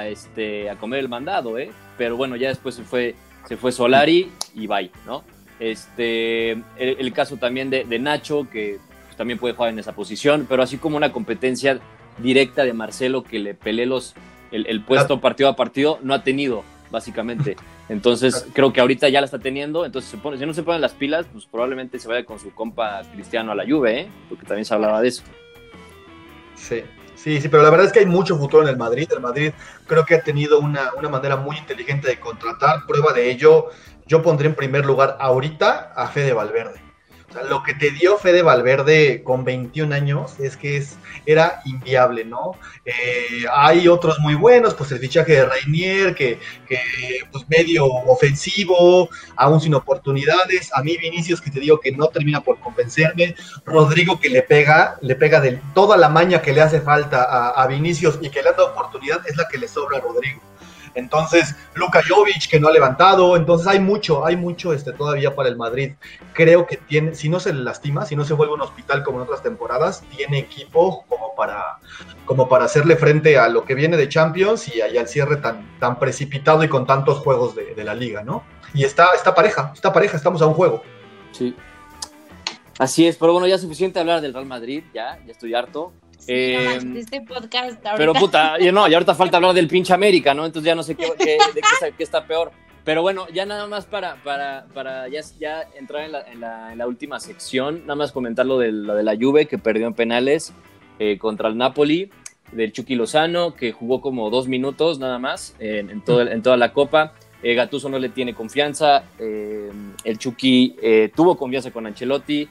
este, 0.06 0.68
a 0.70 0.76
comer 0.76 1.00
el 1.00 1.08
mandado, 1.08 1.58
¿eh? 1.58 1.70
Pero 1.96 2.16
bueno, 2.16 2.36
ya 2.36 2.48
después 2.48 2.74
se 2.74 2.82
fue, 2.82 3.14
se 3.46 3.56
fue 3.56 3.70
Solari 3.70 4.30
y 4.54 4.66
bye, 4.66 4.90
¿no? 5.06 5.22
Este, 5.60 6.50
el, 6.76 7.12
caso 7.12 7.36
también 7.36 7.70
de, 7.70 7.98
Nacho, 7.98 8.48
que 8.50 8.78
pues, 8.86 8.93
también 9.16 9.38
puede 9.38 9.54
jugar 9.54 9.70
en 9.70 9.78
esa 9.78 9.92
posición, 9.92 10.46
pero 10.48 10.62
así 10.62 10.78
como 10.78 10.96
una 10.96 11.12
competencia 11.12 11.80
directa 12.18 12.64
de 12.64 12.72
Marcelo 12.72 13.22
que 13.24 13.38
le 13.38 13.54
peleé 13.54 13.86
los, 13.86 14.14
el, 14.50 14.66
el 14.66 14.82
puesto 14.82 15.20
partido 15.20 15.48
a 15.48 15.56
partido, 15.56 15.98
no 16.02 16.14
ha 16.14 16.22
tenido, 16.22 16.62
básicamente. 16.90 17.56
Entonces, 17.88 18.46
creo 18.54 18.72
que 18.72 18.80
ahorita 18.80 19.08
ya 19.10 19.20
la 19.20 19.26
está 19.26 19.38
teniendo. 19.38 19.84
Entonces, 19.84 20.10
se 20.10 20.16
pone, 20.16 20.38
si 20.38 20.46
no 20.46 20.54
se 20.54 20.62
ponen 20.62 20.80
las 20.80 20.92
pilas, 20.92 21.26
pues 21.30 21.44
probablemente 21.44 21.98
se 21.98 22.08
vaya 22.08 22.24
con 22.24 22.38
su 22.38 22.54
compa 22.54 23.02
Cristiano 23.12 23.52
a 23.52 23.54
la 23.54 23.64
Juve, 23.64 24.00
¿eh? 24.00 24.08
Porque 24.28 24.46
también 24.46 24.64
se 24.64 24.72
hablaba 24.72 25.02
de 25.02 25.08
eso. 25.08 25.22
Sí, 26.54 26.82
Sí, 27.24 27.40
sí, 27.40 27.48
pero 27.48 27.62
la 27.62 27.70
verdad 27.70 27.86
es 27.86 27.92
que 27.92 28.00
hay 28.00 28.06
mucho 28.06 28.36
futuro 28.36 28.64
en 28.64 28.68
el 28.68 28.76
Madrid. 28.76 29.08
El 29.10 29.20
Madrid 29.20 29.52
creo 29.86 30.04
que 30.04 30.14
ha 30.14 30.20
tenido 30.20 30.60
una, 30.60 30.92
una, 30.98 31.08
manera 31.08 31.36
muy 31.36 31.56
inteligente 31.56 32.06
de 32.06 32.20
contratar. 32.20 32.84
Prueba 32.86 33.14
de 33.14 33.30
ello, 33.30 33.70
yo 34.06 34.20
pondré 34.20 34.48
en 34.48 34.54
primer 34.54 34.84
lugar 34.84 35.16
ahorita 35.18 35.94
a 35.96 36.08
Fede 36.08 36.34
Valverde. 36.34 36.82
Lo 37.48 37.62
que 37.62 37.74
te 37.74 37.90
dio 37.90 38.16
Fede 38.16 38.42
Valverde 38.42 39.22
con 39.24 39.44
21 39.44 39.94
años 39.94 40.38
es 40.38 40.56
que 40.56 40.76
es, 40.76 40.96
era 41.26 41.60
inviable, 41.64 42.24
¿no? 42.24 42.52
Eh, 42.84 43.44
hay 43.52 43.88
otros 43.88 44.18
muy 44.20 44.34
buenos, 44.34 44.74
pues 44.74 44.92
el 44.92 45.00
fichaje 45.00 45.32
de 45.32 45.44
Rainier, 45.44 46.14
que, 46.14 46.38
que 46.68 46.78
pues 47.32 47.48
medio 47.48 47.86
ofensivo, 47.86 49.08
aún 49.36 49.60
sin 49.60 49.74
oportunidades. 49.74 50.70
A 50.74 50.82
mí 50.82 50.96
Vinicius, 50.96 51.40
que 51.40 51.50
te 51.50 51.60
digo 51.60 51.80
que 51.80 51.92
no 51.92 52.06
termina 52.08 52.40
por 52.40 52.60
convencerme. 52.60 53.34
Rodrigo, 53.64 54.20
que 54.20 54.28
le 54.28 54.42
pega, 54.42 54.96
le 55.00 55.16
pega 55.16 55.40
de 55.40 55.60
toda 55.74 55.96
la 55.96 56.08
maña 56.08 56.40
que 56.40 56.52
le 56.52 56.60
hace 56.60 56.80
falta 56.80 57.24
a, 57.24 57.62
a 57.62 57.66
Vinicius 57.66 58.18
y 58.22 58.30
que 58.30 58.42
le 58.42 58.52
da 58.52 58.64
oportunidad, 58.64 59.26
es 59.26 59.36
la 59.36 59.48
que 59.48 59.58
le 59.58 59.66
sobra 59.66 59.98
a 59.98 60.00
Rodrigo. 60.00 60.40
Entonces, 60.94 61.54
Luka 61.74 62.00
Jovic 62.08 62.48
que 62.48 62.60
no 62.60 62.68
ha 62.68 62.72
levantado, 62.72 63.36
entonces 63.36 63.66
hay 63.66 63.80
mucho, 63.80 64.24
hay 64.24 64.36
mucho 64.36 64.72
este, 64.72 64.92
todavía 64.92 65.34
para 65.34 65.48
el 65.48 65.56
Madrid. 65.56 65.92
Creo 66.32 66.66
que 66.66 66.76
tiene, 66.76 67.14
si 67.14 67.28
no 67.28 67.40
se 67.40 67.52
le 67.52 67.62
lastima, 67.62 68.06
si 68.06 68.16
no 68.16 68.24
se 68.24 68.34
vuelve 68.34 68.54
un 68.54 68.60
hospital 68.60 69.02
como 69.02 69.18
en 69.18 69.24
otras 69.24 69.42
temporadas, 69.42 70.02
tiene 70.16 70.38
equipo 70.38 71.04
como 71.08 71.34
para, 71.34 71.78
como 72.24 72.48
para 72.48 72.64
hacerle 72.64 72.96
frente 72.96 73.38
a 73.38 73.48
lo 73.48 73.64
que 73.64 73.74
viene 73.74 73.96
de 73.96 74.08
Champions 74.08 74.68
y, 74.68 74.80
al 74.80 75.08
cierre 75.08 75.36
tan, 75.36 75.78
tan 75.78 75.98
precipitado 75.98 76.62
y 76.62 76.68
con 76.68 76.86
tantos 76.86 77.18
juegos 77.18 77.54
de, 77.54 77.74
de, 77.74 77.84
la 77.84 77.94
liga, 77.94 78.22
¿no? 78.22 78.44
Y 78.72 78.84
está, 78.84 79.08
está 79.14 79.34
pareja, 79.34 79.72
está 79.74 79.92
pareja, 79.92 80.16
estamos 80.16 80.42
a 80.42 80.46
un 80.46 80.54
juego. 80.54 80.82
Sí. 81.32 81.54
Así 82.78 83.06
es, 83.06 83.16
pero 83.16 83.32
bueno, 83.32 83.46
ya 83.46 83.54
es 83.54 83.60
suficiente 83.60 84.00
hablar 84.00 84.20
del 84.20 84.32
Real 84.32 84.46
Madrid, 84.46 84.82
ya, 84.92 85.18
ya 85.24 85.32
estoy 85.32 85.54
harto. 85.54 85.92
Eh, 86.26 86.78
no 86.84 86.98
este 86.98 87.20
podcast 87.20 87.84
ahorita. 87.84 87.94
Pero 87.96 88.12
puta, 88.14 88.56
y 88.58 88.70
no, 88.72 88.88
y 88.88 88.94
ahorita 88.94 89.14
falta 89.14 89.36
hablar 89.36 89.54
del 89.54 89.68
pinche 89.68 89.92
América, 89.92 90.34
¿no? 90.34 90.46
Entonces 90.46 90.66
ya 90.66 90.74
no 90.74 90.82
sé 90.82 90.94
qué, 90.94 91.12
qué, 91.18 91.38
de 91.54 91.60
qué, 91.60 91.92
qué, 91.96 92.02
está 92.02 92.26
peor. 92.26 92.52
Pero 92.84 93.02
bueno, 93.02 93.26
ya 93.32 93.46
nada 93.46 93.66
más 93.66 93.86
para, 93.86 94.16
para, 94.22 94.66
para 94.74 95.08
ya, 95.08 95.20
ya 95.38 95.64
entrar 95.78 96.04
en 96.04 96.12
la, 96.12 96.20
en, 96.30 96.40
la, 96.40 96.72
en 96.72 96.78
la, 96.78 96.86
última 96.86 97.18
sección, 97.18 97.80
nada 97.82 97.94
más 97.94 98.12
comentar 98.12 98.44
lo 98.44 98.58
de, 98.58 98.72
lo 98.72 98.94
de 98.94 99.02
la 99.02 99.16
Juve 99.16 99.46
que 99.46 99.56
perdió 99.56 99.86
en 99.86 99.94
penales 99.94 100.52
eh, 100.98 101.16
contra 101.18 101.48
el 101.48 101.56
Napoli, 101.56 102.10
del 102.52 102.72
Chucky 102.72 102.94
Lozano, 102.94 103.54
que 103.54 103.72
jugó 103.72 104.00
como 104.00 104.28
dos 104.28 104.48
minutos 104.48 104.98
nada 104.98 105.18
más 105.18 105.56
en, 105.58 105.90
en, 105.90 106.02
todo, 106.02 106.20
en 106.22 106.42
toda 106.42 106.58
la 106.58 106.72
Copa. 106.72 107.14
Eh, 107.42 107.54
Gattuso 107.54 107.88
no 107.88 107.98
le 107.98 108.10
tiene 108.10 108.34
confianza, 108.34 109.04
eh, 109.18 109.70
el 110.04 110.18
Chucky 110.18 110.76
tuvo 111.14 111.36
confianza 111.36 111.70
con 111.70 111.86
Ancelotti, 111.86 112.48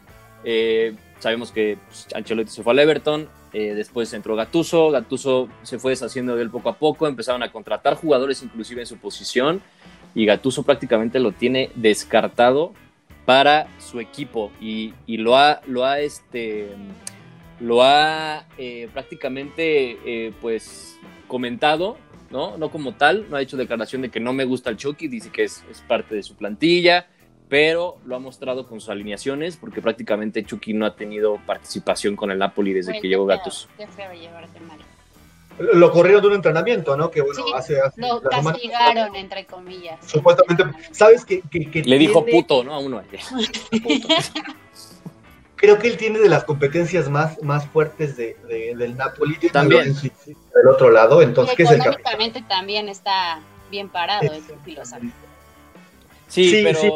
sabemos 1.24 1.52
que 1.52 1.78
pues, 1.88 2.08
Ancelotti 2.14 2.52
se 2.52 2.64
fue 2.64 2.74
al 2.74 2.80
Everton, 2.80 3.30
eh, 3.54 3.74
después 3.74 4.14
entró 4.14 4.36
Gatuso, 4.36 4.92
Gatuso 4.92 5.48
se 5.64 5.80
fue 5.80 5.92
deshaciendo 5.92 6.36
de 6.36 6.44
él 6.44 6.50
poco 6.50 6.70
a 6.70 6.78
poco, 6.78 7.08
empezaron 7.08 7.42
a 7.44 7.52
contratar 7.52 7.96
jugadores 7.96 8.44
inclusive 8.44 8.82
en 8.82 8.88
su 8.88 8.98
posición 8.98 9.62
y 10.14 10.26
Gatuso 10.26 10.64
prácticamente 10.64 11.20
lo 11.20 11.32
tiene 11.32 11.72
descartado 11.76 12.74
para 13.26 13.68
su 13.80 14.00
equipo 14.00 14.52
y, 14.60 14.94
y 15.08 15.18
lo 15.18 15.38
ha, 15.38 15.62
lo 15.66 15.86
ha, 15.86 16.00
este, 16.00 16.70
lo 17.60 17.82
ha 17.84 18.46
eh, 18.58 18.90
prácticamente 18.92 19.98
eh, 20.06 20.34
pues 20.42 21.00
comentado, 21.28 21.98
¿no? 22.32 22.58
No 22.58 22.70
como 22.70 22.96
tal, 22.96 23.30
no 23.30 23.38
ha 23.38 23.42
hecho 23.42 23.56
declaración 23.56 24.02
de 24.02 24.10
que 24.10 24.20
no 24.20 24.34
me 24.34 24.44
gusta 24.44 24.70
el 24.70 24.78
Chucky, 24.78 25.08
dice 25.08 25.32
que 25.32 25.46
es, 25.46 25.64
es 25.72 25.82
parte 25.82 26.16
de 26.16 26.24
su 26.24 26.36
plantilla, 26.36 27.08
pero 27.50 27.98
lo 28.06 28.16
ha 28.16 28.20
mostrado 28.20 28.68
con 28.68 28.80
sus 28.80 28.90
alineaciones 28.90 29.58
porque 29.58 29.82
prácticamente 29.82 30.44
Chucky 30.44 30.74
no 30.74 30.86
ha 30.86 30.96
tenido 30.96 31.40
participación 31.46 32.16
con 32.16 32.32
el 32.32 32.40
Napoli 32.40 32.74
desde 32.74 33.00
que 33.00 33.08
llegó 33.08 33.28
feo, 33.28 33.38
Gatos. 33.38 33.70
Qué 33.78 33.88
feo 33.88 34.12
llevarte 34.14 34.60
mal. 34.62 34.80
Lo 35.60 35.92
corrieron 35.92 36.22
de 36.22 36.28
un 36.30 36.34
entrenamiento, 36.34 36.98
¿no? 36.98 37.12
Que 37.12 37.22
bueno, 37.22 37.44
Sí, 37.46 37.52
hace, 37.54 37.80
hace 37.80 38.02
Lo 38.02 38.22
castigaron, 38.22 39.16
entre 39.16 39.46
comillas. 39.46 40.00
Supuestamente, 40.06 40.64
¿sabes 40.92 41.24
que, 41.24 41.42
que, 41.42 41.70
que 41.70 41.84
Le 41.84 42.00
dijo 42.00 42.26
puto, 42.26 42.64
¿no? 42.64 42.74
A 42.74 42.80
uno 42.80 42.98
ayer. 43.00 43.20
Puto. 43.84 44.08
Creo 45.56 45.80
que 45.80 45.88
él 45.88 45.98
tiene 45.98 46.20
de 46.20 46.28
las 46.28 46.44
competencias 46.44 47.08
más, 47.08 47.42
más 47.42 47.66
fuertes 47.68 48.18
de, 48.18 48.36
de- 48.50 48.76
del 48.76 48.98
Napoli. 48.98 49.36
También. 49.52 49.94
Del 49.94 50.68
otro 50.68 50.90
lado, 50.90 51.22
entonces, 51.22 51.56
¿qué 51.56 51.64
es 51.64 51.72
el 51.72 51.78
capitán? 51.78 52.00
económicamente 52.02 52.44
también 52.50 52.90
está 52.90 53.40
bien 53.70 53.88
parado 53.90 54.30
Lozano. 54.66 55.12
Sí, 56.28 56.50
Sí, 56.50 56.62
pero, 56.64 56.80
sí. 56.80 56.92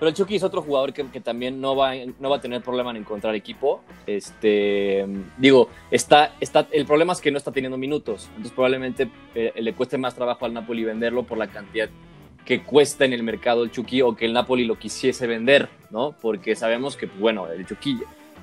Pero 0.00 0.08
el 0.08 0.14
Chucky 0.14 0.36
es 0.36 0.42
otro 0.42 0.62
jugador 0.62 0.94
que, 0.94 1.04
también 1.20 1.60
no 1.60 1.76
va, 1.76 1.92
no 2.18 2.30
va 2.30 2.36
a 2.36 2.40
tener 2.40 2.62
problema 2.62 2.90
en 2.90 2.96
encontrar 2.96 3.34
equipo. 3.34 3.82
Este, 4.06 5.06
digo, 5.36 5.68
está, 5.90 6.34
está, 6.40 6.66
el 6.72 6.86
problema 6.86 7.12
es 7.12 7.20
que 7.20 7.30
no 7.30 7.36
está 7.36 7.52
teniendo 7.52 7.76
minutos. 7.76 8.26
Entonces 8.28 8.52
probablemente 8.52 9.10
eh, 9.34 9.52
le 9.54 9.74
cueste 9.74 9.98
más 9.98 10.14
trabajo 10.14 10.46
al 10.46 10.54
Napoli 10.54 10.84
venderlo 10.84 11.24
por 11.24 11.36
la 11.36 11.48
cantidad 11.48 11.90
que 12.46 12.62
cuesta 12.62 13.04
en 13.04 13.12
el 13.12 13.22
mercado 13.22 13.62
el 13.62 13.70
Chucky 13.70 14.00
o 14.00 14.16
que 14.16 14.24
el 14.24 14.32
Napoli 14.32 14.64
lo 14.64 14.78
quisiese 14.78 15.26
vender, 15.26 15.68
¿no? 15.90 16.16
Porque 16.18 16.56
sabemos 16.56 16.96
que, 16.96 17.06
pues, 17.06 17.20
bueno, 17.20 17.46
el 17.52 17.66
Chucky, 17.66 17.98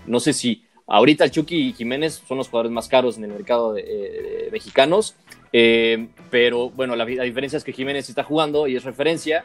no 0.05 0.19
sé 0.19 0.33
si 0.33 0.63
ahorita 0.85 1.23
el 1.23 1.31
Chucky 1.31 1.69
y 1.69 1.73
Jiménez 1.73 2.21
son 2.27 2.37
los 2.37 2.49
jugadores 2.49 2.71
más 2.71 2.87
caros 2.87 3.17
en 3.17 3.23
el 3.23 3.31
mercado 3.31 3.73
de, 3.73 3.83
eh, 3.83 4.49
mexicanos, 4.51 5.15
eh, 5.51 6.07
pero 6.29 6.69
bueno, 6.69 6.95
la, 6.95 7.03
la 7.05 7.23
diferencia 7.23 7.57
es 7.57 7.63
que 7.63 7.73
Jiménez 7.73 8.09
está 8.09 8.23
jugando 8.23 8.67
y 8.67 8.75
es 8.75 8.83
referencia 8.83 9.43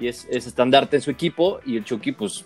y 0.00 0.08
es, 0.08 0.26
es 0.30 0.46
estandarte 0.46 0.96
en 0.96 1.02
su 1.02 1.10
equipo 1.10 1.60
y 1.66 1.76
el 1.76 1.84
Chucky 1.84 2.12
pues 2.12 2.44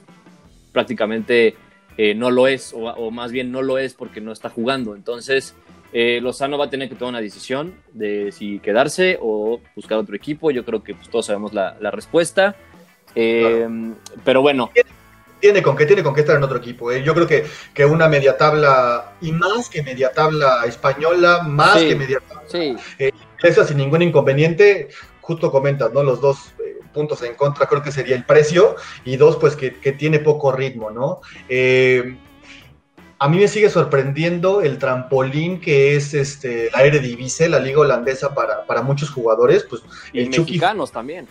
prácticamente 0.73 1.55
eh, 1.97 2.14
no 2.14 2.31
lo 2.31 2.47
es 2.49 2.73
o, 2.73 2.79
o, 2.81 3.11
más 3.11 3.31
bien 3.31 3.53
no 3.53 3.62
lo 3.62 3.79
es 3.79 3.95
porque 3.95 4.21
no 4.21 4.33
está 4.33 4.51
jugando. 4.51 4.95
Entonces 4.97 5.55
eh, 5.93 6.21
Lozano 6.21 6.59
va 6.59 6.64
a 6.67 6.71
tener 6.71 6.88
que 6.88 6.97
tomar 6.97 7.11
una 7.12 7.21
decisión 7.21 7.75
de 7.93 8.33
si 8.33 8.59
quedarse 8.59 9.17
o 9.23 9.61
buscar 9.77 9.99
otro 9.99 10.17
equipo. 10.17 10.51
Yo 10.51 10.64
creo 10.64 10.83
que 10.83 10.95
pues, 10.95 11.09
todos 11.09 11.27
sabemos 11.27 11.55
la, 11.55 11.77
la 11.81 11.90
respuesta. 11.93 12.57
Eh, 13.14 13.69
Pero 14.25 14.43
bueno, 14.43 14.71
Tiene 15.40 15.62
con 15.62 15.77
qué, 15.77 15.87
tiene 15.87 16.03
con 16.03 16.12
qué 16.14 16.23
estar 16.23 16.37
en 16.37 16.43
otro 16.43 16.57
equipo. 16.59 16.90
¿eh? 16.90 17.05
Yo 17.05 17.14
creo 17.14 17.29
que, 17.29 17.45
que 17.73 17.85
una 17.85 18.09
media 18.09 18.37
tabla, 18.37 19.12
y 19.21 19.31
más 19.31 19.69
que 19.69 19.83
media 19.85 20.11
tabla 20.11 20.64
española, 20.67 21.43
más 21.47 21.79
Sí. 21.79 21.88
que 21.88 21.95
media 21.95 22.19
tabla 22.27 22.43
sí, 22.49 22.75
inglesa 23.38 23.64
sin 23.64 23.77
ningún 23.77 24.03
inconveniente, 24.03 24.88
justo 25.21 25.53
comentas, 25.53 25.93
¿no? 25.93 26.03
Los 26.03 26.21
dos 26.21 26.38
puntos 26.95 27.23
en 27.23 27.35
contra 27.35 27.67
creo 27.67 27.83
que 27.83 27.93
sería 27.93 28.17
el 28.17 28.25
precio, 28.25 28.77
y 29.05 29.17
dos, 29.17 29.37
pues 29.37 29.57
que, 29.57 29.75
que 29.75 29.93
tiene 29.93 30.21
poco 30.21 30.53
ritmo, 30.53 30.91
¿no? 30.91 31.21
Eh, 31.51 32.17
a 33.19 33.29
mí 33.29 33.39
me 33.39 33.49
sigue 33.49 33.71
sorprendiendo 33.71 34.61
el 34.61 34.79
trampolín 34.79 35.61
que 35.61 35.97
es 35.97 36.15
este, 36.15 36.71
la 36.73 36.83
Eredivisie, 36.83 37.49
la 37.49 37.59
liga 37.59 37.81
holandesa 37.81 38.35
para, 38.35 38.67
para 38.67 38.83
muchos 38.83 39.09
jugadores, 39.11 39.65
pues 39.65 39.83
y 40.13 40.21
el 40.21 40.31
Chucky 40.31 40.53
mexicanos 40.53 40.93
también. 40.93 41.27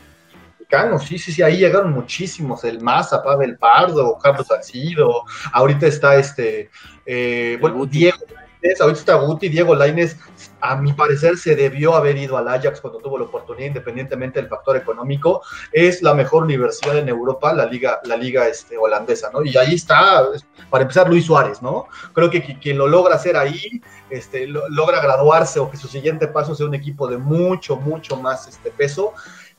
mexicanos, 0.57 1.03
sí, 1.03 1.19
sí, 1.19 1.31
sí, 1.31 1.41
ahí 1.43 1.57
llegaron 1.57 1.91
muchísimos, 1.93 2.63
el 2.63 2.81
Maza, 2.81 3.21
Pavel 3.21 3.57
Pardo, 3.57 4.17
Carlos 4.17 4.47
Salcido, 4.47 5.23
ahorita 5.51 5.85
está 5.85 6.15
este, 6.15 6.69
eh, 7.05 7.57
bueno, 7.61 7.77
Guti. 7.77 7.99
Diego 7.99 8.17
Lainez, 8.33 8.81
ahorita 8.81 8.99
está 8.99 9.15
Guti, 9.15 9.49
Diego 9.49 9.75
Laines, 9.75 10.17
a 10.65 10.77
mi 10.77 10.93
parecer 10.93 11.37
se 11.37 11.55
debió 11.57 11.93
haber 11.95 12.15
ido 12.17 12.37
al 12.37 12.47
Ajax 12.47 12.79
cuando 12.79 12.99
tuvo 12.99 13.17
la 13.17 13.25
oportunidad, 13.25 13.67
independientemente 13.67 14.39
del 14.39 14.47
factor 14.47 14.77
económico, 14.77 15.41
es 15.73 16.01
la 16.01 16.13
mejor 16.13 16.43
universidad 16.43 16.97
en 16.97 17.09
Europa, 17.09 17.51
la 17.53 17.65
liga, 17.65 17.99
la 18.05 18.15
liga 18.15 18.47
este, 18.47 18.77
holandesa, 18.77 19.29
¿no? 19.33 19.43
Y 19.43 19.57
ahí 19.57 19.73
está, 19.75 20.23
para 20.69 20.83
empezar, 20.83 21.09
Luis 21.09 21.25
Suárez, 21.25 21.61
¿no? 21.61 21.87
Creo 22.13 22.29
que 22.29 22.41
qui- 22.41 22.59
quien 22.61 22.77
lo 22.77 22.87
logra 22.87 23.15
hacer 23.15 23.35
ahí, 23.35 23.81
este, 24.09 24.47
lo- 24.47 24.69
logra 24.69 25.01
graduarse 25.01 25.59
o 25.59 25.69
que 25.69 25.75
su 25.75 25.87
siguiente 25.89 26.27
paso 26.29 26.55
sea 26.55 26.65
un 26.65 26.75
equipo 26.75 27.07
de 27.09 27.17
mucho, 27.17 27.75
mucho 27.75 28.15
más 28.15 28.47
este, 28.47 28.71
peso, 28.71 29.13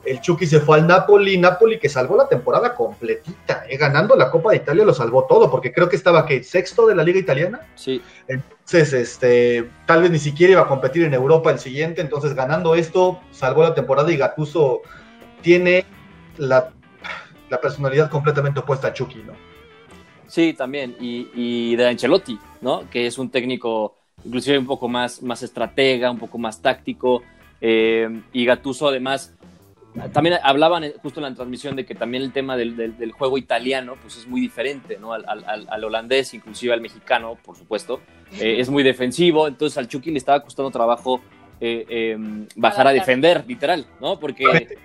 el 0.06 0.20
Chucky 0.20 0.46
se 0.46 0.60
fue 0.60 0.78
al 0.78 0.86
Napoli, 0.86 1.38
Napoli 1.38 1.78
que 1.78 1.88
salvó 1.88 2.16
la 2.16 2.28
temporada 2.28 2.74
completita, 2.74 3.64
eh, 3.68 3.76
ganando 3.76 4.16
la 4.16 4.30
Copa 4.30 4.50
de 4.50 4.58
Italia 4.58 4.84
lo 4.84 4.94
salvó 4.94 5.24
todo, 5.24 5.50
porque 5.50 5.72
creo 5.72 5.88
que 5.88 5.96
estaba 5.96 6.26
que 6.26 6.42
sexto 6.42 6.86
de 6.86 6.94
la 6.94 7.02
liga 7.02 7.18
italiana, 7.18 7.60
Sí, 7.74 8.00
entonces 8.28 8.92
este, 8.92 9.68
tal 9.86 10.02
vez 10.02 10.10
ni 10.10 10.18
siquiera 10.18 10.52
iba 10.52 10.62
a 10.62 10.68
competir 10.68 11.04
en 11.04 11.14
Europa 11.14 11.50
el 11.50 11.58
siguiente, 11.58 12.00
entonces 12.00 12.34
ganando 12.34 12.74
esto 12.74 13.20
salvó 13.30 13.62
la 13.62 13.74
temporada 13.74 14.10
y 14.12 14.16
Gattuso 14.16 14.82
tiene 15.42 15.84
la, 16.38 16.70
la 17.50 17.60
personalidad 17.60 18.10
completamente 18.10 18.60
opuesta 18.60 18.88
a 18.88 18.92
Chucky, 18.92 19.22
¿no? 19.26 19.32
Sí, 20.26 20.54
también. 20.54 20.96
Y, 20.98 21.28
y 21.34 21.76
de 21.76 21.88
Ancelotti, 21.88 22.38
¿no? 22.60 22.88
Que 22.90 23.06
es 23.06 23.18
un 23.18 23.30
técnico 23.30 23.94
inclusive 24.24 24.58
un 24.58 24.66
poco 24.66 24.88
más, 24.88 25.22
más 25.22 25.42
estratega, 25.42 26.10
un 26.10 26.18
poco 26.18 26.38
más 26.38 26.60
táctico. 26.60 27.22
eh, 27.60 28.22
y 28.32 28.44
Gattuso 28.44 28.88
además, 28.88 29.34
también 30.12 30.38
hablaban 30.42 30.84
eh, 30.84 30.94
justo 31.02 31.20
en 31.20 31.24
la 31.24 31.34
transmisión 31.34 31.76
de 31.76 31.86
que 31.86 31.94
también 31.94 32.22
el 32.22 32.32
tema 32.32 32.56
del, 32.56 32.76
del- 32.76 32.96
del 32.98 33.12
juego 33.12 33.38
italiano 33.38 33.94
pues 34.00 34.16
es 34.16 34.26
muy 34.26 34.40
diferente, 34.40 34.98
¿no? 35.00 35.12
Al, 35.12 35.24
al- 35.28 35.44
al- 35.46 35.66
al 35.70 35.84
holandés, 35.84 36.34
inclusive 36.34 36.72
al 36.72 36.80
mexicano, 36.80 37.38
por 37.44 37.56
supuesto. 37.56 38.00
Eh, 38.40 38.56
es 38.58 38.68
muy 38.68 38.82
defensivo, 38.82 39.46
entonces 39.46 39.78
al 39.78 39.86
Chucky 39.88 40.10
le 40.10 40.18
estaba 40.18 40.42
costando 40.42 40.70
trabajo 40.70 41.20
eh, 41.60 41.86
eh, 41.88 42.18
bajar 42.56 42.88
a 42.88 42.92
defender, 42.92 43.44
literal, 43.46 43.86
¿no? 44.00 44.18
Porque... 44.18 44.76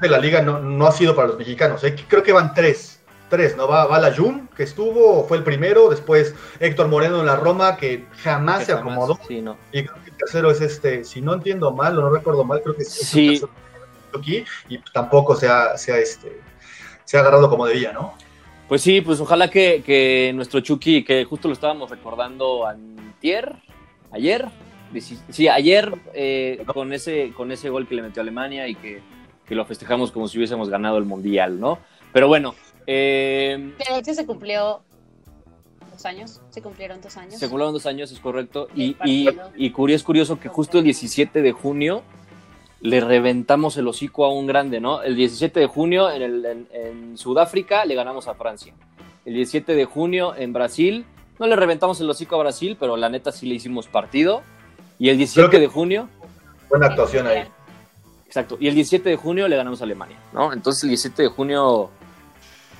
de 0.00 0.08
la 0.08 0.18
liga 0.18 0.40
no, 0.40 0.58
no 0.60 0.86
ha 0.86 0.92
sido 0.92 1.14
para 1.14 1.28
los 1.28 1.38
mexicanos. 1.38 1.84
¿eh? 1.84 1.94
Creo 2.08 2.22
que 2.22 2.32
van 2.32 2.54
tres. 2.54 3.00
Tres, 3.30 3.56
¿no? 3.56 3.66
Va, 3.66 3.86
va 3.86 3.98
la 3.98 4.14
Jun, 4.14 4.48
que 4.56 4.62
estuvo, 4.62 5.24
fue 5.24 5.38
el 5.38 5.42
primero. 5.44 5.88
Después 5.90 6.34
Héctor 6.60 6.88
Moreno 6.88 7.20
en 7.20 7.26
la 7.26 7.36
Roma, 7.36 7.76
que 7.76 8.04
jamás 8.22 8.60
que 8.60 8.64
se 8.66 8.72
jamás- 8.74 8.80
acomodó. 8.92 9.18
sí, 9.26 9.40
no. 9.40 9.56
Y 9.72 9.82
creo 9.84 10.02
que 10.04 10.10
el 10.10 10.16
tercero 10.16 10.50
es 10.50 10.60
este, 10.60 11.04
si 11.04 11.20
no 11.20 11.32
entiendo 11.34 11.72
mal 11.72 11.98
o 11.98 12.02
no 12.02 12.10
recuerdo 12.10 12.44
mal, 12.44 12.60
creo 12.62 12.76
que 12.76 12.82
es 12.82 12.92
Sí. 12.92 13.40
Aquí. 14.18 14.44
Y 14.68 14.78
tampoco 14.92 15.36
se 15.36 15.48
ha, 15.48 15.76
se 15.76 15.92
ha, 15.92 15.98
este, 15.98 16.40
se 17.04 17.16
ha 17.16 17.20
agarrado 17.20 17.48
como 17.48 17.66
debía, 17.66 17.92
¿no? 17.92 18.14
Pues 18.68 18.80
sí, 18.82 19.00
pues 19.02 19.20
ojalá 19.20 19.50
que, 19.50 19.82
que 19.84 20.32
nuestro 20.34 20.60
Chucky, 20.60 21.04
que 21.04 21.24
justo 21.24 21.48
lo 21.48 21.54
estábamos 21.54 21.90
recordando 21.90 22.66
antier, 22.66 23.56
ayer, 24.10 24.48
sí, 25.28 25.48
ayer 25.48 25.92
eh, 26.14 26.64
con, 26.72 26.92
ese, 26.92 27.32
con 27.36 27.52
ese 27.52 27.68
gol 27.68 27.86
que 27.86 27.94
le 27.94 28.02
metió 28.02 28.20
a 28.20 28.24
Alemania 28.24 28.66
y 28.66 28.74
que, 28.74 29.02
que 29.44 29.54
lo 29.54 29.66
festejamos 29.66 30.10
como 30.10 30.28
si 30.28 30.38
hubiésemos 30.38 30.70
ganado 30.70 30.96
el 30.96 31.04
Mundial, 31.04 31.60
¿no? 31.60 31.78
Pero 32.12 32.28
bueno. 32.28 32.54
Eh, 32.86 33.72
de 33.78 33.98
hecho 33.98 34.14
se 34.14 34.24
cumplió 34.24 34.82
dos 35.90 36.04
años, 36.06 36.40
se 36.50 36.62
cumplieron 36.62 37.00
dos 37.00 37.16
años. 37.16 37.34
Se 37.38 37.48
cumplieron 37.48 37.74
dos 37.74 37.86
años, 37.86 38.12
es 38.12 38.18
correcto. 38.18 38.68
Y, 38.74 38.96
y, 39.04 39.28
y 39.56 39.70
curioso, 39.70 39.96
es 39.96 40.02
curioso 40.02 40.40
que 40.40 40.48
justo 40.48 40.78
el 40.78 40.84
17 40.84 41.42
de 41.42 41.52
junio 41.52 42.02
le 42.84 43.00
reventamos 43.00 43.78
el 43.78 43.88
hocico 43.88 44.26
a 44.26 44.30
un 44.30 44.46
grande, 44.46 44.78
¿no? 44.78 45.02
El 45.02 45.16
17 45.16 45.58
de 45.58 45.66
junio 45.66 46.10
en, 46.10 46.20
el, 46.20 46.66
en, 46.70 47.16
Sudáfrica 47.16 47.86
le 47.86 47.94
ganamos 47.94 48.28
a 48.28 48.34
Francia. 48.34 48.74
El 49.24 49.32
17 49.32 49.74
de 49.74 49.86
junio 49.86 50.34
en 50.36 50.52
Brasil, 50.52 51.06
no 51.38 51.46
le 51.46 51.56
reventamos 51.56 51.98
el 52.02 52.10
hocico 52.10 52.36
a 52.36 52.40
Brasil, 52.40 52.76
pero 52.78 52.98
la 52.98 53.08
neta 53.08 53.32
sí 53.32 53.46
le 53.46 53.54
hicimos 53.54 53.86
partido. 53.86 54.42
Y 54.98 55.08
el 55.08 55.16
17 55.16 55.58
de 55.58 55.66
junio... 55.66 56.10
Buena 56.68 56.88
actuación 56.88 57.26
ahí. 57.26 57.44
Exacto. 58.26 58.58
Y 58.60 58.68
el 58.68 58.74
17 58.74 59.08
de 59.08 59.16
junio 59.16 59.48
le 59.48 59.56
ganamos 59.56 59.80
a 59.80 59.84
Alemania, 59.84 60.18
¿no? 60.34 60.52
Entonces 60.52 60.82
el 60.82 60.90
17 60.90 61.22
de 61.22 61.28
junio 61.28 61.88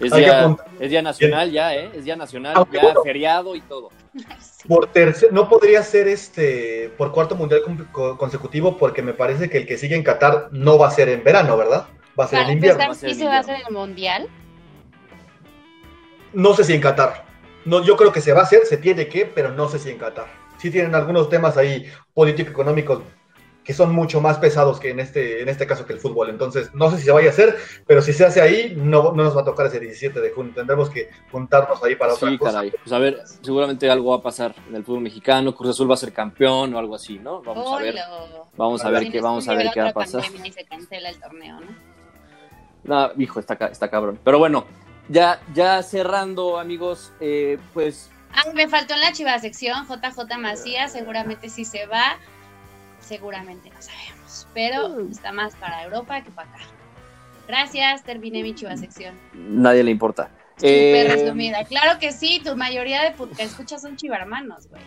es, 0.01 0.13
día, 0.13 0.55
es 0.81 0.91
día, 0.91 1.01
nacional 1.01 1.51
ya, 1.51 1.75
¿eh? 1.75 1.91
Es 1.95 2.05
día 2.05 2.17
nacional, 2.17 2.67
ya 2.71 2.93
feriado 3.03 3.57
y 3.57 3.63
todo. 3.63 3.89
Por 4.69 4.87
tercer, 4.93 5.33
no 5.33 5.49
podría 5.49 5.83
ser 5.83 6.09
este 6.09 6.91
por 6.97 7.13
cuarto 7.13 7.35
mundial 7.37 7.63
consecutivo 7.93 8.79
porque 8.79 9.03
me 9.03 9.13
parece 9.13 9.51
que 9.51 9.59
el 9.59 9.67
que 9.67 9.77
sigue 9.77 9.95
en 9.95 10.03
Qatar 10.03 10.49
no 10.53 10.79
va 10.79 10.89
a 10.89 10.91
ser 10.91 11.11
en 11.11 11.23
verano, 11.23 11.57
¿verdad? 11.57 11.87
Va 12.19 12.25
a 12.25 12.29
ser 12.29 12.41
en 12.45 12.53
invierno. 12.53 12.95
¿Sí 12.95 13.15
se 13.15 13.27
va 13.27 13.37
a 13.37 13.41
hacer 13.41 13.57
en 13.57 13.67
el 13.67 13.73
mundial? 13.75 14.29
No 16.33 16.55
sé 16.55 16.65
si 16.65 16.73
en 16.73 16.81
Qatar. 16.81 17.27
No, 17.67 17.83
yo 17.83 17.97
creo 17.97 18.13
que 18.13 18.23
se 18.23 18.33
va 18.33 18.41
a 18.41 18.45
hacer, 18.45 18.65
se 18.65 18.79
tiene 18.79 19.09
que, 19.09 19.27
pero 19.27 19.53
no 19.53 19.69
sé 19.69 19.79
si 19.79 19.91
en 19.91 19.99
Qatar. 19.99 20.27
Sí 20.59 20.71
tienen 20.71 20.95
algunos 20.95 21.29
temas 21.29 21.59
ahí 21.59 21.87
político-económicos 22.15 23.03
que 23.65 23.73
son 23.73 23.95
mucho 23.95 24.21
más 24.21 24.39
pesados 24.39 24.79
que 24.79 24.91
en 24.91 25.01
este, 25.01 25.41
en 25.41 25.49
este 25.49 25.67
caso 25.67 25.87
que 25.87 25.95
el 25.95 25.99
fútbol. 25.99 26.29
Entonces, 26.29 26.75
no 26.75 26.91
sé 26.91 26.99
si 26.99 27.05
se 27.05 27.13
vaya 27.13 27.29
a 27.29 27.31
hacer, 27.31 27.57
pero 27.87 28.03
si 28.03 28.13
se 28.13 28.25
hace 28.25 28.43
ahí, 28.43 28.75
no, 28.77 29.13
no 29.13 29.25
nos 29.25 29.35
va 29.35 29.41
a 29.41 29.45
tocar 29.45 29.67
ese 29.67 29.81
17 29.81 30.21
de 30.21 30.31
junio. 30.31 30.53
Tendremos 30.55 30.91
que 30.91 31.09
juntarnos 31.33 31.83
ahí 31.83 31.97
para 31.97 32.13
otra 32.13 32.29
sí, 32.29 32.39
Caray. 32.39 32.71
Pues 32.71 32.93
a 32.93 32.99
ver, 32.99 33.23
seguramente 33.41 33.91
algo 33.91 34.11
va 34.11 34.17
a 34.17 34.23
pasar 34.23 34.55
en 34.69 34.77
el 34.77 34.85
fútbol 34.85 35.01
mexicano. 35.01 35.55
Cruz 35.55 35.71
Azul 35.71 35.91
va 35.91 35.95
a 35.95 35.99
ser 35.99 36.13
campeón 36.13 36.75
o 36.75 36.79
algo 36.79 36.95
así, 36.95 37.19
¿no? 37.19 37.43
Vamos 37.43 37.73
a 37.73 37.83
ver. 37.83 37.97
Vamos 38.57 38.85
a 38.85 38.91
ver 38.91 39.11
qué, 39.11 39.21
vamos 39.21 39.49
a 39.49 39.55
ver 39.55 39.71
qué 39.73 39.81
va 39.81 39.89
a 39.89 39.95
pasar. 39.95 40.23
Y 40.45 40.53
se 40.53 40.65
cancela 40.65 41.09
el 41.09 41.19
torneo, 41.19 41.61
¿no? 41.61 41.95
No, 42.85 43.13
hijo, 43.17 43.41
está, 43.41 43.55
está 43.55 43.89
cabrón. 43.89 44.21
Pero 44.23 44.39
bueno, 44.39 44.67
ya, 45.09 45.41
ya 45.55 45.83
cerrando, 45.83 46.59
amigos, 46.59 47.13
eh, 47.19 47.59
pues 47.73 48.11
Ah, 48.37 48.51
me 48.53 48.69
faltó 48.69 48.95
en 48.95 49.01
la 49.01 49.13
chiva 49.13 49.39
sección 49.39 49.87
JJ 49.87 50.39
Macías, 50.39 50.93
seguramente 50.93 51.49
sí 51.49 51.65
se 51.65 51.87
va 51.87 52.19
seguramente 53.05 53.71
no 53.71 53.81
sabemos, 53.81 54.49
pero 54.55 54.89
mm. 54.89 55.11
está 55.11 55.33
más 55.33 55.55
para 55.57 55.85
Europa 55.85 56.23
que 56.23 56.31
para 56.31 56.49
acá. 56.51 56.65
Gracias, 57.47 58.03
terminé 58.05 58.43
mi 58.43 58.55
chiva 58.55 58.77
sección. 58.77 59.15
Nadie 59.35 59.83
le 59.83 59.91
importa. 59.91 60.31
Súper 60.57 60.71
eh, 60.71 61.09
resumida. 61.09 61.65
Claro 61.65 61.99
que 61.99 62.13
sí, 62.13 62.41
tu 62.43 62.57
mayoría 62.57 63.03
de 63.03 63.15
que 63.37 63.43
escuchas 63.43 63.83
son 63.83 63.97
chivarmanos, 63.97 64.69
güey. 64.69 64.83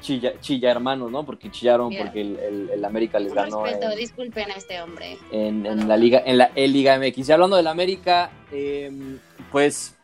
Chilla, 0.00 0.38
chilla 0.40 0.70
hermanos, 0.70 1.10
¿no? 1.10 1.24
Porque 1.24 1.50
chillaron 1.50 1.92
porque 1.96 2.20
el, 2.20 2.70
el, 2.72 2.84
América 2.84 3.18
les 3.18 3.34
ganó. 3.34 3.64
Respeto, 3.64 3.94
disculpen 3.96 4.50
a 4.50 4.54
este 4.54 4.80
hombre. 4.80 5.18
En, 5.32 5.88
la 5.88 5.96
liga, 5.96 6.22
en 6.24 6.38
la 6.38 6.50
Liga 6.54 6.98
MX. 6.98 7.28
Y 7.28 7.32
hablando 7.32 7.56
del 7.56 7.66
América, 7.66 8.30
em, 8.52 9.18
pues, 9.50 9.96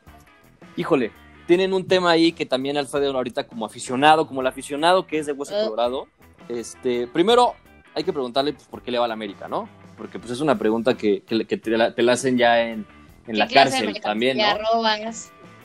híjole, 0.77 1.13
tienen 1.47 1.73
un 1.73 1.87
tema 1.87 2.11
ahí 2.11 2.33
que 2.33 2.45
también 2.45 2.77
Alfredo 2.77 3.15
ahorita 3.15 3.47
como 3.47 3.67
aficionado, 3.67 4.27
como 4.27 4.41
el 4.41 4.49
aficionado 4.49 5.07
que 5.07 5.19
es 5.19 5.27
de 5.27 5.33
Hueso 5.33 5.55
uh. 5.57 5.65
Colorado, 5.65 6.09
este, 6.49 7.07
primero, 7.07 7.55
hay 7.95 8.05
que 8.05 8.13
preguntarle 8.13 8.53
pues, 8.53 8.67
por 8.67 8.83
qué 8.83 8.91
le 8.91 8.99
va 8.99 9.05
a 9.05 9.09
la 9.09 9.15
América, 9.15 9.49
¿no? 9.49 9.69
Porque 9.97 10.19
pues 10.19 10.33
es 10.33 10.41
una 10.41 10.59
pregunta 10.59 10.97
que, 10.97 11.21
te, 11.21 11.71
la, 11.71 12.13
hacen 12.13 12.37
ya 12.37 12.61
en, 12.61 12.87
la 13.27 13.49
cárcel 13.49 14.01
también, 14.01 14.39
¿no? 14.39 14.45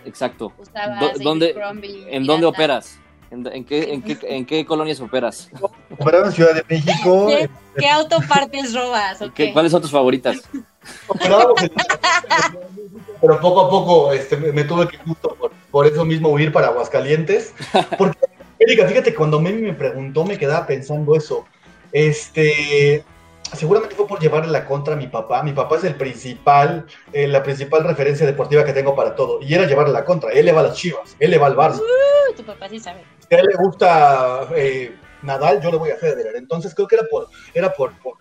Exacto. 0.05 0.53
¿Dónde, 1.21 1.55
¿En 2.09 2.25
dónde 2.25 2.45
operas? 2.45 2.99
¿En, 3.31 3.63
qué, 3.63 3.93
en, 3.93 4.01
qué, 4.01 4.17
¿En 4.23 4.45
qué 4.45 4.65
colonias 4.65 4.99
operas? 5.01 5.51
Operaba 5.99 6.27
en 6.27 6.31
Ciudad 6.31 6.55
de 6.55 6.63
México. 6.67 7.27
¿Qué, 7.27 7.49
¿Qué 7.77 7.87
autopartes 7.87 8.73
robas? 8.73 9.19
¿Cuáles 9.53 9.71
son 9.71 9.81
tus 9.81 9.91
favoritas? 9.91 10.41
Pero 13.21 13.39
poco 13.39 13.61
a 13.61 13.69
poco 13.69 14.13
este, 14.13 14.37
me, 14.37 14.63
tuve 14.63 14.87
que 14.87 14.97
justo 14.97 15.35
por, 15.35 15.51
por, 15.69 15.85
eso 15.85 16.05
mismo 16.05 16.29
huir 16.29 16.51
para 16.51 16.67
Aguascalientes. 16.67 17.53
Porque 17.97 18.17
Erika, 18.60 18.86
fíjate, 18.88 19.15
cuando 19.15 19.39
Memi 19.39 19.62
me 19.62 19.74
preguntó, 19.74 20.26
me 20.26 20.38
quedaba 20.38 20.67
pensando 20.67 21.15
eso. 21.15 21.45
Este, 21.93 23.04
seguramente 23.54 23.95
fue 23.95 24.08
por 24.08 24.19
llevarle 24.19 24.52
la 24.52 24.65
contra 24.65 24.93
a 24.93 24.98
mi 24.98 25.08
papá. 25.08 25.41
Mi 25.43 25.54
papá 25.54 25.78
es 25.78 25.86
el 25.86 25.95
principal, 25.95 26.86
eh, 27.13 27.28
la 27.28 27.41
principal 27.41 27.84
referencia 27.84 28.26
deportiva 28.26 28.65
que 28.65 28.74
tengo 28.74 28.95
para 28.95 29.15
todo. 29.15 29.39
Y 29.41 29.54
era 29.54 29.65
llevarle 29.65 29.93
la 29.93 30.06
contra. 30.06 30.32
Él 30.32 30.45
le 30.45 30.52
va 30.52 30.60
a 30.62 30.63
las 30.63 30.76
chivas, 30.76 31.15
él 31.19 31.32
le 31.32 31.38
va 31.38 31.48
al 31.48 31.56
Barça. 31.56 31.80
Uh, 31.80 32.36
tu 32.36 32.43
papá 32.43 32.67
sí 32.69 32.80
sabe. 32.80 33.00
A 33.00 33.36
él 33.36 33.45
le 33.50 33.56
gusta 33.58 34.48
eh, 34.56 34.93
Nadal, 35.22 35.62
yo 35.62 35.72
le 35.72 35.78
voy 35.78 35.91
a 35.91 35.95
Federer. 35.95 36.36
Entonces 36.36 36.76
creo 36.76 36.88
que 36.88 36.95
era 36.95 37.06
por, 37.10 37.28
era 37.54 37.74
por, 37.74 37.93
por, 38.00 38.17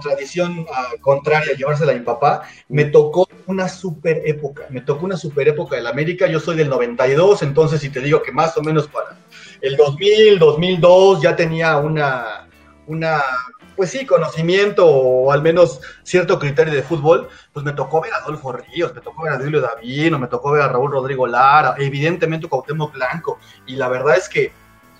tradición 0.00 0.60
uh, 0.60 1.00
contraria 1.00 1.52
llevársela 1.56 1.90
a 1.90 1.96
mi 1.96 2.02
papá. 2.02 2.42
Me 2.68 2.84
tocó 2.84 3.28
una 3.46 3.68
super 3.68 4.22
época, 4.24 4.66
me 4.70 4.80
tocó 4.80 5.04
una 5.04 5.16
super 5.16 5.48
época 5.48 5.74
del 5.74 5.88
América. 5.88 6.28
Yo 6.28 6.38
soy 6.38 6.56
del 6.56 6.68
92, 6.68 7.42
entonces 7.42 7.80
si 7.80 7.90
te 7.90 8.00
digo 8.00 8.22
que 8.22 8.30
más 8.30 8.56
o 8.56 8.62
menos 8.62 8.86
para 8.86 9.16
el 9.60 9.76
2000, 9.76 10.38
2002 10.38 11.22
ya 11.22 11.36
tenía 11.36 11.78
una, 11.78 12.48
una, 12.86 13.22
pues 13.76 13.90
sí, 13.90 14.06
conocimiento 14.06 14.86
o 14.86 15.32
al 15.32 15.42
menos 15.42 15.80
cierto 16.02 16.38
criterio 16.38 16.74
de 16.74 16.82
fútbol, 16.82 17.28
pues 17.52 17.64
me 17.64 17.72
tocó 17.72 18.00
ver 18.00 18.12
a 18.12 18.18
Adolfo 18.18 18.52
Ríos, 18.52 18.94
me 18.94 19.00
tocó 19.00 19.22
ver 19.22 19.34
a 19.34 19.38
Dilio 19.38 19.60
Davino, 19.60 20.18
me 20.18 20.28
tocó 20.28 20.52
ver 20.52 20.62
a 20.62 20.68
Raúl 20.68 20.92
Rodrigo 20.92 21.26
Lara, 21.26 21.74
evidentemente 21.78 22.48
Cuauhtémoc 22.48 22.92
Blanco, 22.92 23.38
y 23.66 23.76
la 23.76 23.88
verdad 23.88 24.16
es 24.16 24.28
que 24.28 24.52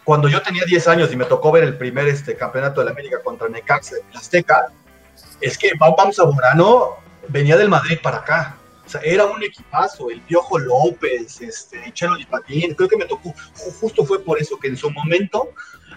cuando 0.04 0.28
yo 0.28 0.42
tenía 0.42 0.64
10 0.64 0.88
años 0.88 1.12
y 1.12 1.16
me 1.16 1.24
tocó 1.24 1.52
ver 1.52 1.64
el 1.64 1.76
primer 1.76 2.08
este, 2.08 2.36
campeonato 2.36 2.80
de 2.80 2.86
la 2.86 2.92
América 2.92 3.22
contra 3.22 3.48
Necaxa 3.48 3.96
Azteca, 4.14 4.68
es 5.40 5.56
que 5.56 5.72
vamos 5.78 6.18
a 6.18 6.24
Burano, 6.24 6.96
venía 7.28 7.56
del 7.56 7.68
Madrid 7.68 7.98
para 8.02 8.18
acá, 8.18 8.56
sea, 8.90 9.00
era 9.02 9.26
un 9.26 9.42
equipazo, 9.42 10.10
el 10.10 10.20
Piojo 10.22 10.58
López, 10.58 11.40
este, 11.40 11.92
Chelo 11.92 12.16
creo 12.76 12.88
que 12.88 12.96
me 12.96 13.04
tocó, 13.04 13.34
justo 13.80 14.04
fue 14.04 14.22
por 14.22 14.40
eso 14.40 14.58
que 14.58 14.68
en 14.68 14.76
su 14.76 14.90
momento 14.90 15.50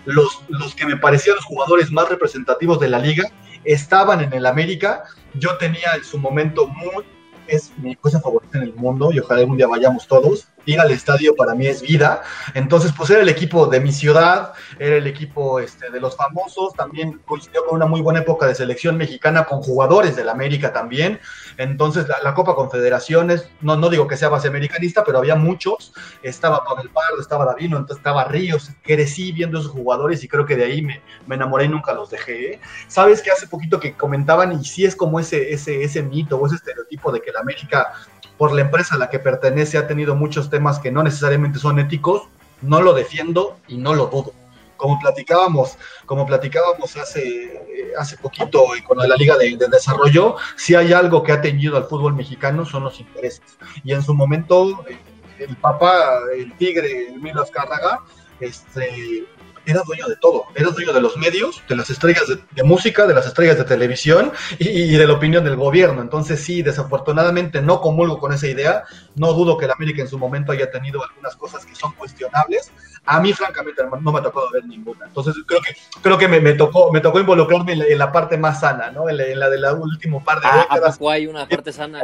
los, 0.06 0.42
los 0.50 0.76
que 0.76 0.86
me 0.86 0.98
parecían 0.98 1.36
los 1.36 1.46
jugadores 1.46 1.92
más 1.92 2.10
representativos 2.10 2.80
de 2.80 2.90
la 2.90 3.00
liga 3.00 3.32
estaban 3.64 4.22
en 4.22 4.34
el 4.34 4.46
América. 4.46 5.04
Yo 5.34 5.58
tenía 5.58 5.96
en 5.96 6.04
su 6.04 6.18
momento 6.18 6.68
muy, 6.68 7.06
es 7.48 7.72
mi 7.78 7.96
cosa 7.96 8.20
favorita 8.20 8.58
en 8.58 8.66
el 8.66 8.74
mundo 8.74 9.12
y 9.12 9.20
ojalá 9.20 9.42
algún 9.42 9.58
día 9.58 9.68
vayamos 9.68 10.08
todos 10.08 10.48
ir 10.66 10.80
al 10.80 10.92
estadio 10.92 11.36
para 11.36 11.56
mí 11.56 11.68
es 11.68 11.82
vida. 11.82 12.22
Entonces, 12.54 12.92
pues 12.96 13.10
era 13.10 13.22
el 13.22 13.30
equipo 13.30 13.68
de 13.68 13.80
mi 13.80 13.92
ciudad, 13.92 14.54
era 14.80 14.98
el 14.98 15.08
equipo 15.08 15.60
este, 15.60 15.90
de 15.90 16.00
los 16.00 16.16
famosos, 16.16 16.74
también 16.74 17.20
coincidió 17.26 17.66
con 17.66 17.76
una 17.76 17.86
muy 17.86 18.02
buena 18.02 18.20
época 18.20 18.46
de 18.46 18.56
selección 18.56 18.98
mexicana 18.98 19.46
con 19.46 19.62
jugadores 19.62 20.16
del 20.16 20.30
América 20.30 20.74
también. 20.74 21.20
Entonces, 21.58 22.08
la, 22.08 22.34
Copa 22.34 22.56
Confederaciones, 22.56 23.48
no, 23.62 23.76
no 23.76 23.90
digo 23.90 24.08
que 24.08 24.18
sea 24.18 24.30
base 24.30 24.48
americanista, 24.48 25.04
pero 25.04 25.20
había 25.20 25.36
muchos. 25.36 25.94
Estaba 26.24 26.64
Pavel 26.64 26.90
Pardo, 26.90 27.20
estaba 27.20 27.46
Davino, 27.46 27.78
entonces 27.78 27.98
estaba 27.98 28.26
Ríos. 28.26 28.72
Crecí 28.82 29.32
viendo 29.32 29.60
esos 29.60 29.72
jugadores 29.72 30.24
y 30.24 30.28
creo 30.28 30.46
que 30.46 30.56
de 30.56 30.66
ahí 30.66 30.82
me, 30.82 31.02
me 31.28 31.36
enamoré 31.36 31.66
y 31.66 31.70
nunca 31.70 31.94
los 31.94 32.10
dejé. 32.10 32.54
¿eh? 32.54 32.60
Sabes 32.88 33.22
que 33.22 33.32
hace 33.32 33.48
poquito 33.48 33.80
que 33.80 33.94
comentaban, 33.94 34.60
y 34.60 34.66
sí 34.66 34.86
es 34.86 34.96
como 34.96 35.20
ese, 35.20 35.54
ese, 35.54 35.84
ese 35.84 36.02
mito 36.02 36.38
o 36.38 36.48
ese 36.48 36.56
estereotipo 36.56 37.12
de 37.12 37.22
que 37.22 37.30
el 37.30 37.38
América 37.38 37.94
por 38.38 38.54
la 38.54 38.62
empresa 38.62 38.96
a 38.96 38.98
la 38.98 39.10
que 39.10 39.20
pertenece 39.20 39.78
ha 39.78 39.88
tenido 39.88 40.16
muchos 40.16 40.50
temas 40.50 40.80
que 40.80 40.92
no 40.92 41.04
necesariamente 41.04 41.60
son 41.60 41.80
éticos, 41.80 42.24
no 42.62 42.82
lo 42.82 42.94
defiendo 42.94 43.58
y 43.68 43.78
no 43.78 43.94
lo 43.94 44.08
dudo. 44.08 44.34
Como 44.78 45.00
platicábamos, 45.00 45.78
como 46.06 46.26
platicábamos 46.26 46.98
hace, 46.98 47.24
eh, 47.24 47.94
hace 47.98 48.18
poquito 48.18 48.66
con 48.86 48.98
la 48.98 49.16
Liga 49.16 49.38
de, 49.38 49.58
Desarrollo, 49.72 50.36
si 50.58 50.76
hay 50.76 50.92
algo 50.92 51.24
que 51.24 51.32
ha 51.32 51.42
teñido 51.42 51.78
al 51.78 51.86
fútbol 51.86 52.16
mexicano 52.16 52.66
son 52.66 52.84
los 52.84 53.00
intereses. 53.00 53.58
Y 53.84 53.94
en 53.94 54.02
su 54.02 54.14
momento, 54.14 54.84
eh, 54.90 54.98
el 55.40 55.56
papá, 55.58 56.20
el 56.36 56.56
tigre, 56.58 57.14
Milos 57.22 57.50
Cárraga, 57.52 58.00
este, 58.40 59.26
era 59.66 59.82
dueño 59.86 60.08
de 60.08 60.16
todo, 60.18 60.46
era 60.56 60.70
dueño 60.70 60.94
de 60.94 61.02
los 61.02 61.18
medios, 61.18 61.62
de 61.68 61.76
las 61.76 61.90
estrellas 61.90 62.24
de, 62.28 62.64
música, 62.64 63.06
de 63.08 63.14
las 63.14 63.26
estrellas 63.26 63.58
de 63.58 63.64
televisión 63.64 64.32
y, 64.60 64.92
de 64.96 65.08
la 65.08 65.14
opinión 65.14 65.44
del 65.44 65.56
gobierno. 65.56 66.02
Entonces 66.02 66.42
sí, 66.42 66.62
desafortunadamente 66.62 67.62
no 67.62 67.82
comulgo 67.82 68.20
con 68.20 68.34
esa 68.34 68.48
idea, 68.48 68.84
no 69.16 69.34
dudo 69.34 69.58
que 69.58 69.68
la 69.68 69.74
América 69.74 70.02
en 70.02 70.08
su 70.08 70.18
momento 70.18 70.52
haya 70.52 70.70
tenido 70.70 71.04
algunas 71.04 71.36
cosas 71.36 71.66
que 71.66 71.76
son 71.76 71.94
cuestionables. 71.94 72.72
A 73.06 73.20
mí 73.20 73.34
francamente 73.34 73.84
no 73.84 74.12
me 74.12 74.20
ha 74.20 74.24
tocado 74.24 74.50
ver 74.52 74.66
ninguna. 74.66 75.06
Entonces 75.06 75.36
creo 75.46 75.62
que 75.62 75.76
creo 76.02 76.18
que 76.18 76.28
me, 76.28 76.54
tocó 76.54 76.92
me 76.92 77.02
tocó 77.02 77.20
involucrarme 77.20 77.74
en 77.74 77.98
la, 77.98 78.12
parte 78.12 78.38
más 78.38 78.62
sana, 78.62 78.92
¿no? 78.92 79.10
En 79.10 79.18
la, 79.18 79.50
de 79.50 79.60
la 79.60 79.74
última 79.74 80.24
par 80.24 80.40
de 80.40 80.48
ah, 80.48 80.58
décadas. 80.70 81.00
¿A 81.02 81.12
hay 81.12 81.28
una 81.28 81.48
parte 81.48 81.72
sana? 81.72 82.02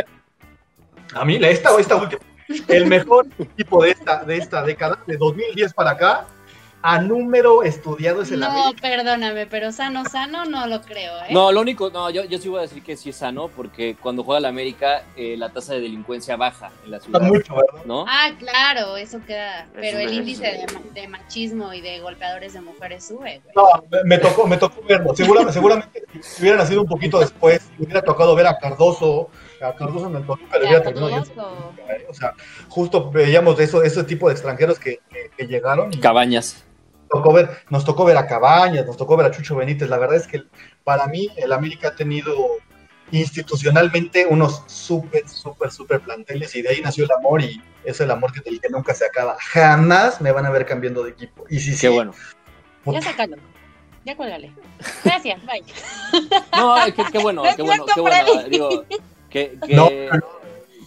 A 1.13 1.25
mí 1.25 1.35
esta 1.41 1.79
esta 1.79 1.95
última 1.95 2.19
el 2.67 2.87
mejor 2.87 3.27
equipo 3.37 3.83
de 3.83 3.91
esta, 3.91 4.23
de 4.23 4.37
esta 4.37 4.63
década, 4.63 4.99
de 5.05 5.17
2010 5.17 5.73
para 5.73 5.91
acá, 5.91 6.25
a 6.81 6.99
número 7.01 7.63
estudiado 7.63 8.21
es 8.21 8.31
el 8.31 8.39
No, 8.39 8.47
América. 8.47 8.81
perdóname, 8.81 9.45
pero 9.47 9.71
sano, 9.73 10.05
sano 10.05 10.45
no 10.45 10.65
lo 10.67 10.81
creo, 10.81 11.17
¿eh? 11.23 11.27
No, 11.33 11.51
lo 11.51 11.59
único, 11.61 11.89
no, 11.89 12.09
yo, 12.09 12.23
yo 12.23 12.37
sí 12.37 12.47
voy 12.47 12.59
a 12.59 12.61
decir 12.61 12.81
que 12.81 12.95
sí 12.95 13.09
es 13.09 13.17
sano, 13.17 13.49
porque 13.49 13.97
cuando 14.01 14.23
juega 14.23 14.39
la 14.39 14.47
América, 14.49 15.03
eh, 15.17 15.35
la 15.37 15.49
tasa 15.49 15.73
de 15.73 15.81
delincuencia 15.81 16.37
baja 16.37 16.71
en 16.85 16.91
la 16.91 16.97
Está 16.97 17.09
ciudad, 17.09 17.21
mucho, 17.21 17.55
¿verdad? 17.55 17.85
¿no? 17.85 18.05
Ah, 18.07 18.29
claro, 18.39 18.95
eso 18.95 19.19
queda. 19.27 19.67
Pero 19.73 19.99
el 19.99 20.13
índice 20.13 20.43
de, 20.43 20.73
ma- 20.73 20.81
de 20.93 21.07
machismo 21.09 21.73
y 21.73 21.81
de 21.81 21.99
golpeadores 21.99 22.53
de 22.53 22.61
mujeres 22.61 23.05
sube, 23.05 23.41
güey. 23.43 23.55
No, 23.55 23.63
me, 23.91 24.03
me 24.05 24.17
tocó, 24.17 24.47
me 24.47 24.55
tocó 24.57 24.81
verlo. 24.87 25.13
Seguramente, 25.15 25.53
seguramente 25.53 26.03
si 26.21 26.41
hubiera 26.43 26.57
nacido 26.59 26.81
un 26.81 26.87
poquito 26.87 27.19
después, 27.19 27.61
me 27.77 27.85
hubiera 27.85 28.01
tocado 28.01 28.35
ver 28.35 28.47
a 28.47 28.57
Cardoso, 28.57 29.29
a 29.61 29.73
Cardoso 29.73 30.07
en 30.07 30.15
el 30.15 30.25
Toluca 30.25 30.57
le 30.57 30.65
hubiera 30.67 30.81
terminado. 30.83 31.17
¿eh? 31.89 32.05
O 32.09 32.13
sea, 32.13 32.33
justo 32.69 33.11
veíamos 33.11 33.57
de 33.57 33.65
eso, 33.65 33.83
ese 33.83 34.03
tipo 34.05 34.27
de 34.29 34.33
extranjeros 34.35 34.79
que, 34.79 34.99
que- 35.09 35.29
que 35.37 35.45
llegaron 35.47 35.93
y 35.93 35.97
Cabañas. 35.97 36.65
Nos 37.11 37.23
tocó 37.23 37.33
ver, 37.33 37.49
nos 37.69 37.85
tocó 37.85 38.05
ver 38.05 38.17
a 38.17 38.27
Cabañas, 38.27 38.85
nos 38.85 38.97
tocó 38.97 39.17
ver 39.17 39.27
a 39.27 39.31
Chucho 39.31 39.55
Benítez. 39.55 39.89
La 39.89 39.97
verdad 39.97 40.17
es 40.17 40.27
que 40.27 40.43
para 40.83 41.07
mí 41.07 41.29
el 41.37 41.51
América 41.51 41.89
ha 41.89 41.95
tenido 41.95 42.35
institucionalmente 43.11 44.27
unos 44.29 44.63
súper, 44.67 45.27
súper, 45.27 45.71
súper 45.71 45.99
planteles 46.01 46.55
y 46.55 46.61
de 46.61 46.69
ahí 46.69 46.81
nació 46.81 47.05
el 47.05 47.11
amor 47.11 47.41
y 47.41 47.61
es 47.83 47.99
el 48.01 48.11
amor 48.11 48.31
que, 48.31 48.41
del 48.41 48.61
que 48.61 48.69
nunca 48.69 48.93
se 48.93 49.05
acaba. 49.05 49.37
Jamás 49.39 50.21
me 50.21 50.31
van 50.31 50.45
a 50.45 50.51
ver 50.51 50.65
cambiando 50.65 51.03
de 51.03 51.11
equipo. 51.11 51.45
Y 51.49 51.59
si 51.59 51.73
sí, 51.73 51.81
Qué 51.81 51.89
bueno. 51.89 52.13
Ya 52.85 53.01
sácalo. 53.01 53.37
Ya 54.05 54.15
cuélgale. 54.15 54.51
Gracias, 55.03 55.41
bye. 55.45 55.63
No, 56.55 56.75
qué, 56.95 57.03
qué 57.11 57.17
bueno, 57.17 57.43
qué 57.55 57.61
bueno, 57.61 57.85
qué 57.93 58.01
bueno. 58.01 58.43
Digo, 58.49 58.85
que, 59.29 59.57
que, 59.65 59.75
No. 59.75 59.89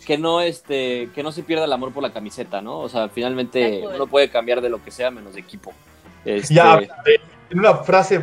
que 0.06 0.18
no 0.18 0.40
este, 0.40 1.10
que 1.14 1.22
no 1.22 1.32
se 1.32 1.42
pierda 1.42 1.64
el 1.64 1.72
amor 1.72 1.92
por 1.92 2.02
la 2.02 2.12
camiseta, 2.12 2.62
¿no? 2.62 2.80
O 2.80 2.88
sea, 2.88 3.08
finalmente 3.08 3.84
uno 3.86 4.06
puede 4.06 4.30
cambiar 4.30 4.60
de 4.60 4.70
lo 4.70 4.82
que 4.82 4.90
sea 4.90 5.10
menos 5.10 5.34
de 5.34 5.40
equipo. 5.40 5.72
Este, 6.24 6.54
Ya, 6.54 6.78
eh, 6.78 6.88
en 7.50 7.58
una 7.58 7.74
frase, 7.76 8.22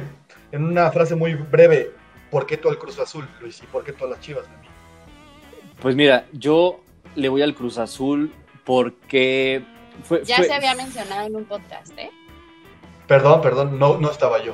en 0.51 0.63
una 0.63 0.91
frase 0.91 1.15
muy 1.15 1.33
breve, 1.35 1.91
¿por 2.31 2.45
qué 2.45 2.57
tú 2.57 2.69
al 2.69 2.77
Cruz 2.77 2.97
Azul, 2.99 3.27
Luis? 3.41 3.61
¿Y 3.61 3.65
por 3.67 3.83
qué 3.83 3.93
tú 3.93 4.05
a 4.05 4.09
las 4.09 4.19
Chivas? 4.21 4.45
Pues 5.81 5.95
mira, 5.95 6.25
yo 6.33 6.81
le 7.15 7.29
voy 7.29 7.41
al 7.41 7.55
Cruz 7.55 7.77
Azul 7.77 8.33
porque 8.65 9.61
fue, 10.03 10.23
Ya 10.25 10.37
fue- 10.37 10.45
se 10.47 10.53
había 10.53 10.75
mencionado 10.75 11.27
en 11.27 11.35
un 11.35 11.45
podcast, 11.45 11.91
¿eh? 11.97 12.09
Perdón, 13.07 13.41
perdón, 13.41 13.79
no, 13.79 13.97
no 13.97 14.11
estaba 14.11 14.43
yo. 14.43 14.53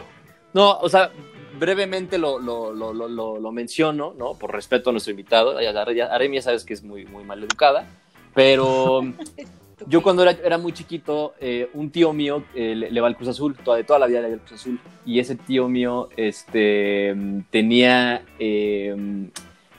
No, 0.53 0.77
o 0.79 0.87
sea, 0.87 1.11
brevemente 1.59 2.17
lo, 2.17 2.39
lo, 2.39 2.71
lo, 2.73 2.93
lo, 2.93 3.07
lo- 3.09 3.39
lo 3.39 3.51
menciono, 3.51 4.13
¿no? 4.17 4.35
Por 4.35 4.51
respeto 4.53 4.89
a 4.89 4.93
nuestro 4.93 5.11
invitado. 5.11 5.59
Ya- 5.61 5.71
ya- 5.73 5.91
ya- 5.93 6.05
Aremi 6.13 6.37
ya 6.37 6.41
sabes 6.43 6.63
que 6.63 6.73
es 6.73 6.83
muy, 6.83 7.05
muy 7.05 7.23
mal 7.23 7.43
educada, 7.43 7.85
pero 8.33 9.01
yo 9.88 10.01
cuando 10.03 10.23
era, 10.23 10.32
era 10.43 10.57
muy 10.57 10.71
chiquito, 10.73 11.34
eh, 11.39 11.69
un 11.73 11.89
tío 11.89 12.13
mío 12.13 12.43
eh, 12.55 12.76
le, 12.76 12.91
le 12.91 13.01
va 13.01 13.07
al 13.07 13.15
Cruz 13.15 13.30
Azul, 13.30 13.55
toda, 13.55 13.78
de 13.78 13.84
toda 13.84 13.99
la 13.99 14.07
vida 14.07 14.21
le 14.21 14.28
va 14.30 14.34
al 14.36 14.39
Cruz 14.39 14.53
Azul, 14.61 14.80
y 15.05 15.19
ese 15.19 15.36
tío 15.36 15.67
mío 15.69 16.09
este, 16.17 17.15
tenía, 17.49 18.23
eh, 18.39 18.95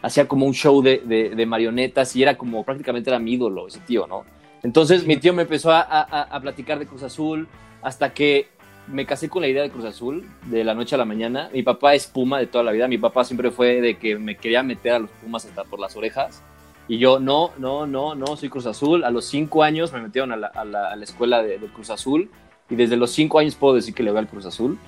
hacía 0.02 0.28
como 0.28 0.46
un 0.46 0.54
show 0.54 0.82
de, 0.82 0.98
de- 1.04 1.30
de 1.30 1.46
marionetas 1.46 2.14
y 2.16 2.22
era 2.22 2.36
como, 2.36 2.64
prácticamente 2.64 3.10
era 3.10 3.18
mi 3.18 3.32
ídolo 3.34 3.66
ese 3.68 3.80
tío, 3.80 4.06
¿no? 4.06 4.24
Entonces 4.62 5.06
mi 5.06 5.16
tío 5.16 5.32
me 5.32 5.42
empezó 5.42 5.70
a, 5.70 5.80
a- 5.80 6.22
a 6.22 6.40
platicar 6.40 6.78
de 6.78 6.86
Cruz 6.86 7.02
Azul 7.02 7.46
hasta 7.82 8.12
que 8.12 8.48
me 8.88 9.04
casé 9.04 9.28
con 9.28 9.42
la 9.42 9.48
idea 9.48 9.62
de 9.62 9.70
Cruz 9.70 9.84
Azul 9.84 10.24
de 10.46 10.62
la 10.64 10.74
noche 10.74 10.94
a 10.94 10.98
la 10.98 11.04
mañana. 11.04 11.50
Mi 11.52 11.62
papá 11.62 11.94
es 11.94 12.06
Puma 12.06 12.38
de 12.38 12.46
toda 12.46 12.62
la 12.62 12.70
vida. 12.72 12.86
Mi 12.86 12.98
papá 12.98 13.24
siempre 13.24 13.50
fue 13.50 13.80
de 13.80 13.96
que 13.98 14.16
me 14.16 14.36
quería 14.36 14.62
meter 14.62 14.92
a 14.92 14.98
los 15.00 15.10
Pumas 15.10 15.44
hasta 15.44 15.64
por 15.64 15.80
las 15.80 15.96
orejas. 15.96 16.42
Y 16.88 16.98
yo, 16.98 17.18
no, 17.18 17.50
no, 17.58 17.86
no, 17.86 18.14
no, 18.14 18.36
soy 18.36 18.48
Cruz 18.48 18.66
Azul. 18.66 19.02
A 19.04 19.10
los 19.10 19.24
cinco 19.26 19.62
años 19.62 19.92
me 19.92 20.00
metieron 20.00 20.30
a 20.32 20.36
la, 20.36 20.46
a 20.48 20.64
la- 20.64 20.90
a 20.90 20.96
la 20.96 21.04
escuela 21.04 21.42
de, 21.42 21.58
de 21.58 21.66
Cruz 21.66 21.90
Azul. 21.90 22.30
Y 22.70 22.76
desde 22.76 22.96
los 22.96 23.10
cinco 23.10 23.38
años 23.38 23.54
puedo 23.56 23.74
decir 23.74 23.94
que 23.94 24.02
le 24.02 24.10
voy 24.10 24.20
al 24.20 24.28
Cruz 24.28 24.46
Azul. 24.46 24.78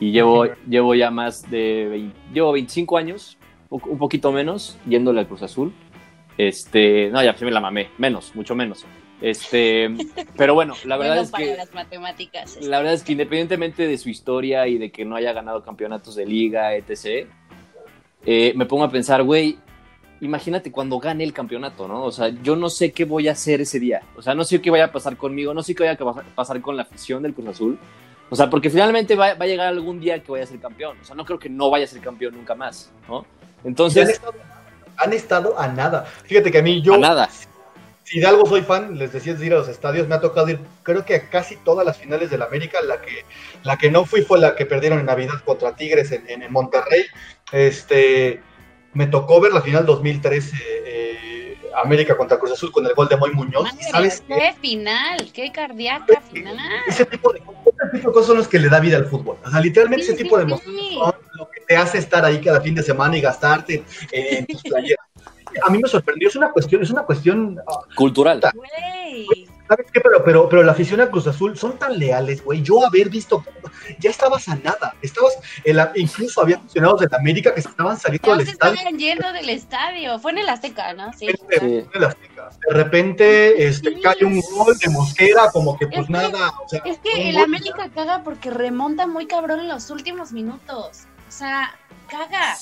Y 0.00 0.10
llevo, 0.12 0.46
llevo 0.68 0.94
ya 0.94 1.10
más 1.10 1.48
de 1.50 1.86
20 1.88 2.16
llevo 2.34 2.52
25 2.52 2.96
años, 2.96 3.38
un 3.70 3.98
poquito 3.98 4.32
menos, 4.32 4.76
yéndole 4.86 5.20
al 5.20 5.28
Cruz 5.28 5.42
Azul. 5.42 5.72
Este, 6.38 7.08
no, 7.10 7.22
ya 7.22 7.36
me 7.40 7.50
la 7.50 7.60
mamé, 7.60 7.88
menos, 7.98 8.34
mucho 8.34 8.54
menos. 8.54 8.84
Este, 9.20 9.88
pero 10.36 10.54
bueno, 10.54 10.74
la 10.84 10.96
verdad 10.96 11.14
Bueno, 11.14 11.22
es 11.22 11.30
para 11.30 11.44
que 11.44 11.56
las 11.56 11.74
matemáticas. 11.74 12.58
la 12.62 12.78
verdad 12.78 12.94
es 12.94 13.04
que 13.04 13.12
independientemente 13.12 13.86
de 13.86 13.96
su 13.98 14.08
historia 14.08 14.66
y 14.66 14.78
de 14.78 14.90
que 14.90 15.04
no 15.04 15.14
haya 15.14 15.32
ganado 15.32 15.62
campeonatos 15.62 16.16
de 16.16 16.26
liga, 16.26 16.74
etc., 16.74 17.28
eh, 18.24 18.52
me 18.56 18.66
pongo 18.66 18.84
a 18.84 18.90
pensar, 18.90 19.22
güey, 19.22 19.58
imagínate 20.22 20.72
cuando 20.72 20.98
gane 20.98 21.24
el 21.24 21.32
campeonato, 21.34 21.86
¿no? 21.86 22.04
O 22.04 22.12
sea, 22.12 22.28
yo 22.42 22.56
no 22.56 22.70
sé 22.70 22.92
qué 22.92 23.04
voy 23.04 23.28
a 23.28 23.32
hacer 23.32 23.60
ese 23.60 23.78
día. 23.78 24.00
O 24.16 24.22
sea, 24.22 24.34
no 24.34 24.44
sé 24.44 24.62
qué 24.62 24.70
vaya 24.70 24.86
a 24.86 24.92
pasar 24.92 25.16
conmigo, 25.16 25.52
no 25.52 25.62
sé 25.62 25.74
qué 25.74 25.82
vaya 25.84 25.98
a 26.00 26.22
pasar 26.34 26.60
con 26.62 26.76
la 26.76 26.84
afición 26.84 27.22
del 27.22 27.34
Cruz 27.34 27.48
Azul. 27.48 27.78
O 28.30 28.36
sea, 28.36 28.48
porque 28.48 28.70
finalmente 28.70 29.14
va, 29.14 29.34
va 29.34 29.44
a 29.44 29.48
llegar 29.48 29.66
algún 29.66 30.00
día 30.00 30.22
que 30.22 30.32
vaya 30.32 30.44
a 30.44 30.46
ser 30.46 30.58
campeón. 30.58 30.96
O 31.02 31.04
sea, 31.04 31.14
no 31.14 31.24
creo 31.26 31.38
que 31.38 31.50
no 31.50 31.68
vaya 31.68 31.84
a 31.84 31.88
ser 31.88 32.00
campeón 32.00 32.34
nunca 32.34 32.54
más, 32.54 32.90
¿no? 33.06 33.18
Han, 33.18 33.26
Entonces, 33.64 34.08
estado, 34.08 34.34
han 34.96 35.12
estado 35.12 35.58
a 35.58 35.68
nada. 35.68 36.04
Fíjate 36.24 36.50
que 36.50 36.58
a 36.58 36.62
mí, 36.62 36.80
yo, 36.80 36.94
a 36.94 36.98
nada. 36.98 37.28
si 38.04 38.20
de 38.20 38.26
algo 38.26 38.46
soy 38.46 38.62
fan, 38.62 38.96
les 38.98 39.12
decía 39.12 39.34
de 39.34 39.44
ir 39.44 39.52
a 39.52 39.56
los 39.58 39.68
estadios, 39.68 40.08
me 40.08 40.14
ha 40.14 40.20
tocado 40.20 40.48
ir, 40.48 40.60
creo 40.82 41.04
que 41.04 41.16
a 41.16 41.28
casi 41.28 41.56
todas 41.56 41.84
las 41.84 41.98
finales 41.98 42.30
del 42.30 42.40
América, 42.42 42.78
la 42.86 43.00
que, 43.02 43.24
la 43.64 43.76
que 43.76 43.90
no 43.90 44.04
fui 44.04 44.22
fue 44.22 44.38
la 44.38 44.54
que 44.54 44.66
perdieron 44.66 45.00
en 45.00 45.06
Navidad 45.06 45.40
contra 45.44 45.74
Tigres 45.76 46.10
en, 46.12 46.24
en- 46.30 46.42
en 46.42 46.52
Monterrey. 46.52 47.04
Este, 47.52 48.40
me 48.94 49.06
tocó 49.06 49.40
ver 49.40 49.52
la 49.52 49.62
final 49.62 49.86
2013, 49.86 50.56
eh, 50.86 51.58
América 51.82 52.16
contra 52.16 52.38
Cruz 52.38 52.52
Azul 52.52 52.70
con 52.70 52.86
el 52.86 52.94
gol 52.94 53.08
de 53.08 53.16
Moy 53.16 53.32
Muñoz. 53.32 53.64
Madre, 53.64 53.78
¿Y 53.80 53.90
sabes 53.90 54.22
qué? 54.26 54.34
qué 54.34 54.54
final, 54.60 55.32
qué 55.32 55.50
cardíaca 55.52 56.20
final. 56.32 56.56
Ese 56.86 57.06
tipo, 57.06 57.32
de, 57.32 57.38
ese 57.40 57.90
tipo 57.92 58.08
de 58.08 58.14
cosas 58.14 58.26
son 58.26 58.36
los 58.38 58.48
que 58.48 58.58
le 58.58 58.68
da 58.68 58.80
vida 58.80 58.96
al 58.98 59.06
fútbol. 59.06 59.36
O 59.44 59.50
sea, 59.50 59.60
literalmente 59.60 60.04
Sí, 60.04 60.12
ese 60.12 60.22
tipo 60.22 60.36
de 60.36 60.44
sí, 60.44 60.50
emociones 60.50 60.82
sí. 60.90 60.94
son 60.98 61.14
lo 61.34 61.48
que 61.50 61.60
te 61.66 61.76
hace 61.76 61.98
estar 61.98 62.24
ahí 62.24 62.40
cada 62.40 62.60
fin 62.60 62.74
de 62.74 62.82
semana 62.82 63.16
y 63.16 63.20
gastarte 63.20 63.84
en, 64.12 64.36
en 64.36 64.46
tus 64.46 64.62
playeras. 64.62 65.06
A 65.66 65.70
mí 65.70 65.78
me 65.78 65.88
sorprendió, 65.88 66.28
es 66.28 66.36
una 66.36 66.50
cuestión, 66.50 66.82
es 66.82 66.90
una 66.90 67.02
cuestión, 67.04 67.58
ah, 67.66 67.80
Cultural. 67.94 68.40
Güey. 68.54 69.26
¿Sabes 69.74 69.86
qué? 69.92 70.00
Pero, 70.00 70.24
pero, 70.24 70.48
pero 70.48 70.62
la 70.62 70.72
afición 70.72 71.00
a 71.00 71.08
Cruz 71.10 71.26
Azul 71.26 71.56
son 71.56 71.78
tan 71.78 71.98
leales, 71.98 72.44
güey. 72.44 72.62
Yo 72.62 72.84
haber 72.86 73.08
visto, 73.08 73.44
ya 73.98 74.10
estabas 74.10 74.48
a 74.48 74.56
nada, 74.56 74.94
estabas, 75.02 75.38
en 75.64 75.78
incluso 75.94 76.40
había 76.42 76.56
aficionados 76.56 77.00
de 77.00 77.08
la 77.10 77.16
América 77.18 77.54
que 77.54 77.62
se 77.62 77.68
estaban 77.68 77.98
saliendo 77.98 78.28
Ya 78.28 78.36
del 78.36 78.46
se 78.46 78.52
estadio. 78.52 78.74
estaban 78.74 78.98
yendo 78.98 79.32
del 79.32 79.48
estadio. 79.48 80.18
Fue 80.18 80.32
en 80.32 80.38
el 80.38 80.48
Azteca, 80.48 80.92
¿no? 80.94 81.12
Sí. 81.14 81.26
De, 81.26 81.34
Sí. 81.58 81.66
de 81.92 82.00
la 82.00 82.08
Azteca. 82.08 82.50
De 82.68 82.74
repente 82.74 83.66
este, 83.66 83.90
Sí. 83.94 84.00
cae 84.02 84.24
un 84.24 84.40
gol 84.56 84.76
de 84.78 84.90
Mosquera, 84.90 85.50
como 85.52 85.76
que 85.78 85.86
pues 85.86 86.00
Es 86.00 86.06
que- 86.06 86.12
nada. 86.12 86.52
O 86.64 86.68
sea, 86.68 86.82
Es 86.84 86.98
que 86.98 87.28
el 87.30 87.34
gol- 87.36 87.44
América 87.44 87.88
caga 87.94 88.22
porque 88.22 88.50
remonta 88.50 89.06
muy 89.06 89.26
cabrón 89.26 89.60
en 89.60 89.68
los 89.68 89.90
últimos 89.90 90.32
minutos. 90.32 91.02
O 91.28 91.32
sea, 91.32 91.74
caga. 92.08 92.56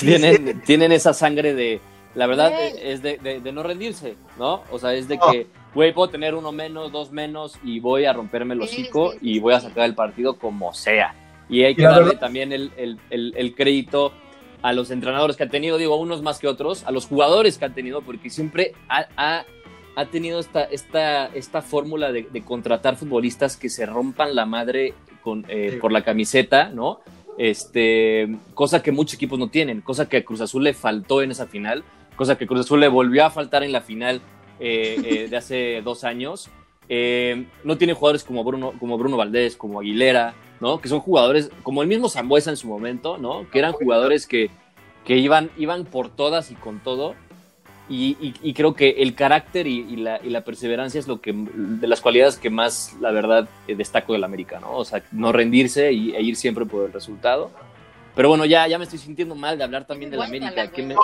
tienen, 0.00 0.60
tienen 0.62 0.92
esa 0.92 1.12
sangre 1.12 1.54
de, 1.54 1.80
la 2.14 2.26
verdad, 2.26 2.52
es 2.80 3.02
de, 3.02 3.18
de- 3.18 3.40
de 3.40 3.52
no 3.52 3.62
rendirse, 3.62 4.16
¿no? 4.38 4.62
O 4.70 4.78
sea, 4.78 4.94
es 4.94 5.08
de 5.08 5.16
No. 5.16 5.30
que, 5.30 5.46
güey, 5.74 5.92
puedo 5.92 6.08
tener 6.08 6.34
uno 6.34 6.52
menos, 6.52 6.90
dos 6.92 7.10
menos 7.12 7.58
y 7.62 7.80
voy 7.80 8.04
a 8.06 8.12
romperme 8.12 8.54
el 8.54 8.62
hocico 8.62 9.12
sí, 9.12 9.18
sí, 9.20 9.30
y 9.30 9.38
voy 9.40 9.54
a 9.54 9.60
sacar 9.60 9.84
el 9.84 9.94
partido 9.94 10.38
como 10.38 10.72
sea. 10.72 11.14
Y 11.48 11.62
hay 11.62 11.74
que 11.76 11.82
darle 11.82 12.04
verdad- 12.04 12.20
también 12.20 12.52
el, 12.52 12.72
el- 12.76 12.98
el- 13.10 13.34
el 13.36 13.54
crédito 13.54 14.12
a 14.62 14.72
los 14.72 14.90
entrenadores 14.90 15.36
que 15.36 15.42
han 15.44 15.50
tenido, 15.50 15.76
digo, 15.78 15.96
unos 15.96 16.22
más 16.22 16.38
que 16.38 16.48
otros, 16.48 16.84
a 16.84 16.90
los 16.90 17.06
jugadores 17.06 17.58
que 17.58 17.66
han 17.66 17.74
tenido, 17.74 18.02
porque 18.02 18.30
siempre 18.30 18.72
ha, 18.88 19.06
ha- 19.16 19.44
ha 19.94 20.04
tenido 20.06 20.40
esta, 20.40 20.64
esta, 20.64 21.26
esta 21.28 21.62
fórmula 21.62 22.10
de, 22.10 22.22
de 22.30 22.42
contratar 22.42 22.96
futbolistas 22.96 23.56
que 23.56 23.68
se 23.68 23.86
rompan 23.86 24.34
la 24.34 24.44
madre 24.46 24.94
con, 25.22 25.44
eh, 25.48 25.70
Sí. 25.72 25.76
por 25.78 25.92
la 25.92 26.02
camiseta, 26.02 26.68
¿no? 26.70 27.00
Este, 27.38 28.36
cosa 28.54 28.82
que 28.82 28.92
muchos 28.92 29.14
equipos 29.14 29.38
no 29.38 29.48
tienen, 29.48 29.80
cosa 29.82 30.08
que 30.08 30.16
a 30.18 30.24
Cruz 30.24 30.40
Azul 30.40 30.64
le 30.64 30.74
faltó 30.74 31.22
en 31.22 31.30
esa 31.30 31.46
final, 31.46 31.84
cosa 32.16 32.36
que 32.36 32.46
Cruz 32.46 32.60
Azul 32.62 32.80
le 32.80 32.88
volvió 32.88 33.24
a 33.24 33.30
faltar 33.30 33.62
en 33.62 33.72
la 33.72 33.80
final 33.82 34.20
eh, 34.60 34.96
eh, 35.04 35.28
de 35.28 35.36
hace 35.36 35.80
dos 35.82 36.04
años. 36.04 36.48
Eh, 36.88 37.46
no 37.64 37.76
tiene 37.76 37.94
jugadores 37.94 38.22
como 38.24 38.44
Bruno, 38.44 38.72
como 38.78 38.96
Bruno 38.96 39.16
Valdés, 39.16 39.56
como 39.56 39.80
Aguilera, 39.80 40.34
¿no? 40.60 40.80
Que 40.80 40.88
son 40.88 41.00
jugadores, 41.00 41.50
como 41.62 41.82
el 41.82 41.88
mismo 41.88 42.08
Zambuesa 42.08 42.50
en 42.50 42.56
su 42.56 42.68
momento, 42.68 43.18
¿no? 43.18 43.48
Que 43.50 43.58
eran 43.58 43.72
jugadores 43.72 44.26
que, 44.26 44.50
que 45.04 45.16
iban, 45.16 45.50
iban 45.58 45.84
por 45.84 46.08
todas 46.10 46.50
y 46.50 46.54
con 46.54 46.78
todo. 46.80 47.14
Y, 47.88 48.16
y- 48.20 48.34
y 48.42 48.52
creo 48.52 48.74
que 48.74 48.90
el 48.98 49.14
carácter 49.14 49.68
y, 49.68 49.78
y 49.80 49.96
la, 49.96 50.20
y 50.22 50.30
la 50.30 50.42
perseverancia 50.42 50.98
es 50.98 51.06
lo 51.06 51.20
que 51.20 51.32
de 51.32 51.86
las 51.86 52.00
cualidades 52.00 52.36
que 52.36 52.50
más, 52.50 52.96
la 53.00 53.12
verdad, 53.12 53.48
eh, 53.68 53.76
destaco 53.76 54.12
del 54.12 54.24
América, 54.24 54.58
¿no? 54.60 54.72
O 54.76 54.84
sea, 54.84 55.04
no 55.12 55.30
rendirse 55.32 55.92
y, 55.92 56.12
e 56.14 56.20
ir 56.22 56.34
siempre 56.36 56.66
por 56.66 56.84
el 56.86 56.92
resultado. 56.92 57.50
Pero 58.16 58.28
bueno, 58.30 58.44
ya, 58.44 58.66
ya 58.66 58.78
me 58.78 58.84
estoy 58.84 58.98
sintiendo 58.98 59.34
mal 59.34 59.58
de 59.58 59.62
hablar 59.64 59.86
también 59.86 60.10
del 60.10 60.18
Cuéntala, 60.18 60.46
América. 60.48 60.72
¿Qué 60.74 60.82
me, 60.82 60.94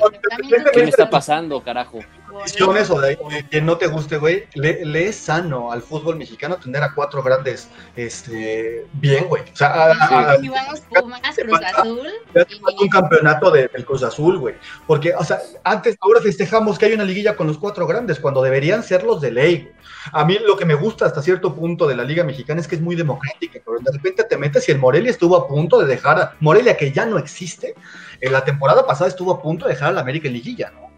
qué 0.73 0.83
me 0.83 0.89
está 0.89 1.09
pasando, 1.11 1.61
carajo? 1.61 2.01
Condiciones 2.33 2.91
o 2.91 3.01
de, 3.01 3.09
de 3.31 3.47
que 3.51 3.61
no 3.61 3.77
te 3.79 3.87
guste, 3.87 4.17
güey, 4.19 4.45
le, 4.55 4.85
le 4.85 5.09
es 5.09 5.17
sano 5.17 5.71
al 5.73 5.83
fútbol 5.83 6.17
mexicano 6.17 6.57
tener 6.57 6.83
a 6.83 6.95
cuatro 6.95 7.23
grandes 7.23 7.69
este, 7.97 8.87
bien, 8.95 9.27
güey. 9.29 9.43
O 9.53 9.57
sea, 9.57 9.69
a- 9.69 10.33
a- 10.33 10.37
Y 10.43 10.49
vamos 10.49 10.81
Pumas, 10.81 11.21
Cruz 11.37 11.61
Azul. 11.77 12.09
Ya 12.35 12.45
te 12.45 12.57
falta 12.59 12.83
un 12.83 12.89
campeonato 12.89 13.51
de- 13.51 13.69
del 13.69 13.85
Cruz 13.85 14.03
Azul, 14.03 14.39
güey. 14.39 14.55
Porque, 14.87 15.15
o 15.15 15.25
sea, 15.25 15.39
antes, 15.65 15.97
ahora 16.01 16.21
festejamos 16.21 16.79
que 16.79 16.87
hay 16.87 16.93
una 16.95 17.05
liguilla 17.05 17.37
con 17.37 17.47
los 17.47 17.59
cuatro 17.59 17.87
grandes, 17.87 18.19
cuando 18.19 18.43
deberían 18.43 18.83
ser 18.83 19.03
los 19.05 19.21
de 19.21 19.31
ley. 19.31 19.71
A 20.13 20.25
mí 20.25 20.37
lo 20.45 20.57
que 20.57 20.65
me 20.65 20.75
gusta 20.75 21.07
hasta 21.07 21.23
cierto 21.23 21.55
punto 21.55 21.87
de 21.87 21.95
la 21.95 22.03
Liga 22.05 22.25
Mexicana 22.25 22.61
es 22.61 22.67
que 22.67 22.75
es 22.75 22.81
muy 22.81 22.97
democrática, 22.97 23.61
pero 23.65 23.79
de 23.79 23.93
repente 23.93 24.25
te 24.25 24.37
metes 24.37 24.69
y 24.69 24.73
el 24.73 24.79
Morelia 24.79 25.11
estuvo 25.11 25.37
a 25.37 25.47
punto 25.47 25.79
de 25.79 25.87
dejar 25.87 26.19
a 26.21 26.37
Morelia, 26.41 26.77
que 26.77 26.91
ya 26.91 27.07
no 27.07 27.19
existe, 27.19 27.75
en 28.21 28.33
la 28.33 28.45
temporada 28.45 28.85
pasada 28.87 29.09
estuvo 29.09 29.33
a 29.33 29.41
punto 29.41 29.67
de 29.67 29.75
dejar 29.75 29.91
a 29.91 29.93
la 29.93 30.01
América 30.01 30.27
en 30.29 30.35
liguilla, 30.35 30.73
¿no? 30.75 30.91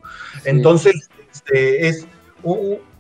Entonces, 0.45 1.09
este, 1.45 1.89
es 1.89 2.07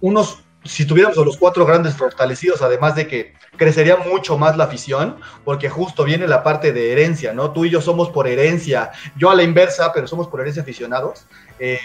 unos, 0.00 0.38
si 0.64 0.86
tuviéramos 0.86 1.18
a 1.18 1.24
los 1.24 1.36
cuatro 1.36 1.66
grandes 1.66 1.94
fortalecidos, 1.94 2.62
además 2.62 2.94
de 2.94 3.06
que 3.06 3.34
crecería 3.56 3.96
mucho 3.96 4.38
más 4.38 4.56
la 4.56 4.64
afición, 4.64 5.16
porque 5.44 5.68
justo 5.68 6.04
viene 6.04 6.26
la 6.26 6.42
parte 6.42 6.72
de 6.72 6.92
herencia, 6.92 7.32
¿no? 7.32 7.52
Tú 7.52 7.64
y 7.64 7.70
yo 7.70 7.80
somos 7.80 8.10
por 8.10 8.26
herencia, 8.26 8.92
yo 9.16 9.30
a 9.30 9.34
la 9.34 9.42
inversa, 9.42 9.92
pero 9.92 10.06
somos 10.06 10.28
por 10.28 10.40
herencia 10.40 10.62
aficionados. 10.62 11.26
Eh, 11.58 11.78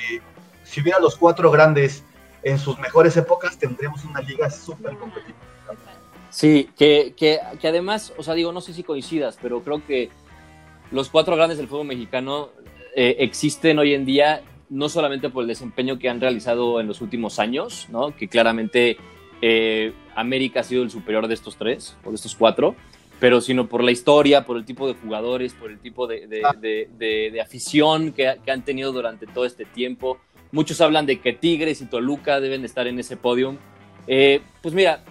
si 0.63 0.81
hubiera 0.81 0.99
los 0.99 1.15
cuatro 1.15 1.51
grandes 1.51 2.03
en 2.43 2.57
sus 2.57 2.79
mejores 2.79 3.17
épocas, 3.17 3.57
tendríamos 3.57 4.03
una 4.05 4.21
liga 4.21 4.49
súper 4.49 4.97
competitiva. 4.97 5.37
Sí, 6.29 6.69
que, 6.77 7.13
que, 7.17 7.39
que 7.59 7.67
además, 7.67 8.13
o 8.17 8.23
sea, 8.23 8.35
digo, 8.35 8.51
no 8.51 8.61
sé 8.61 8.73
si 8.73 8.83
coincidas, 8.83 9.37
pero 9.41 9.61
creo 9.61 9.85
que 9.85 10.09
los 10.91 11.09
cuatro 11.09 11.35
grandes 11.35 11.57
del 11.57 11.67
fútbol 11.67 11.87
mexicano 11.87 12.49
eh, 12.95 13.17
existen 13.19 13.79
hoy 13.79 13.93
en 13.93 14.05
día 14.05 14.43
no 14.69 14.89
solamente 14.89 15.29
por 15.29 15.43
el 15.43 15.47
desempeño 15.47 15.99
que 15.99 16.09
han 16.09 16.21
realizado 16.21 16.79
en 16.79 16.87
los 16.87 17.01
últimos 17.01 17.39
años, 17.39 17.87
¿no? 17.89 18.15
que 18.15 18.27
claramente 18.27 18.97
eh, 19.41 19.93
América 20.15 20.61
ha 20.61 20.63
sido 20.63 20.83
el 20.83 20.91
superior 20.91 21.27
de 21.27 21.33
estos 21.33 21.57
tres, 21.57 21.95
o 22.03 22.09
de 22.09 22.15
estos 22.15 22.35
cuatro, 22.35 22.75
pero 23.19 23.41
sino 23.41 23.67
por 23.67 23.83
la 23.83 23.91
historia, 23.91 24.45
por 24.45 24.57
el 24.57 24.65
tipo 24.65 24.87
de 24.87 24.93
jugadores, 24.93 25.53
por 25.53 25.71
el 25.71 25.79
tipo 25.79 26.07
de, 26.07 26.27
de, 26.27 26.41
de, 26.59 26.89
de, 26.97 27.31
de 27.31 27.41
afición 27.41 28.13
que, 28.13 28.37
que, 28.43 28.51
han 28.51 28.63
tenido 28.63 28.91
durante 28.91 29.27
todo 29.27 29.45
este 29.45 29.65
tiempo. 29.65 30.19
Muchos 30.51 30.79
hablan 30.81 31.05
de 31.05 31.19
que 31.19 31.33
Tigres 31.33 31.81
y 31.81 31.85
Toluca 31.85 32.39
deben 32.39 32.63
estar 32.63 32.87
en 32.87 32.99
ese 32.99 33.17
podium. 33.17 33.57
Eh, 34.07 34.41
pues 34.61 34.73
mira, 34.73 35.03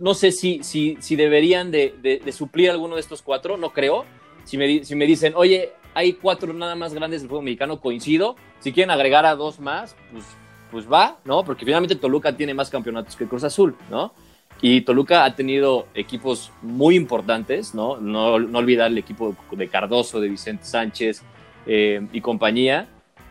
no 0.00 0.14
sé 0.14 0.32
si, 0.32 0.62
si, 0.62 0.96
si 1.00 1.16
deberían 1.16 1.70
de, 1.70 1.94
de, 2.02 2.20
de, 2.24 2.32
suplir 2.32 2.70
alguno 2.70 2.96
de 2.96 3.00
estos 3.00 3.22
cuatro, 3.22 3.56
no 3.56 3.72
creo. 3.72 4.04
Si 4.44 4.58
me, 4.58 4.84
si 4.84 4.94
me 4.94 5.06
dicen, 5.06 5.32
oye, 5.36 5.72
hay 5.96 6.12
cuatro 6.12 6.52
nada 6.52 6.74
más 6.74 6.92
grandes 6.92 7.22
del 7.22 7.30
fútbol 7.30 7.44
mexicano, 7.44 7.80
coincido. 7.80 8.36
Si 8.60 8.70
quieren 8.70 8.90
agregar 8.90 9.24
a 9.24 9.34
dos 9.34 9.58
más, 9.58 9.96
pues, 10.12 10.26
pues 10.70 10.92
va, 10.92 11.16
¿no? 11.24 11.42
Porque 11.42 11.64
finalmente 11.64 11.96
Toluca 11.96 12.36
tiene 12.36 12.52
más 12.52 12.68
campeonatos 12.68 13.16
que 13.16 13.24
Cruz 13.24 13.44
Azul, 13.44 13.74
¿no? 13.90 14.12
Y 14.60 14.82
Toluca 14.82 15.24
ha 15.24 15.34
tenido 15.34 15.86
equipos 15.94 16.52
muy 16.60 16.96
importantes, 16.96 17.74
¿no? 17.74 17.96
No, 17.96 18.38
no 18.38 18.58
olvidar 18.58 18.90
el 18.90 18.98
equipo 18.98 19.34
de 19.52 19.68
Cardoso, 19.68 20.20
de 20.20 20.28
Vicente 20.28 20.66
Sánchez 20.66 21.22
eh, 21.64 22.06
y 22.12 22.20
compañía. 22.20 22.88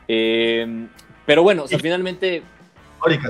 Eh, 0.07 0.87
pero 1.23 1.43
bueno, 1.43 1.65
o 1.65 1.67
sea, 1.67 1.77
finalmente. 1.77 2.41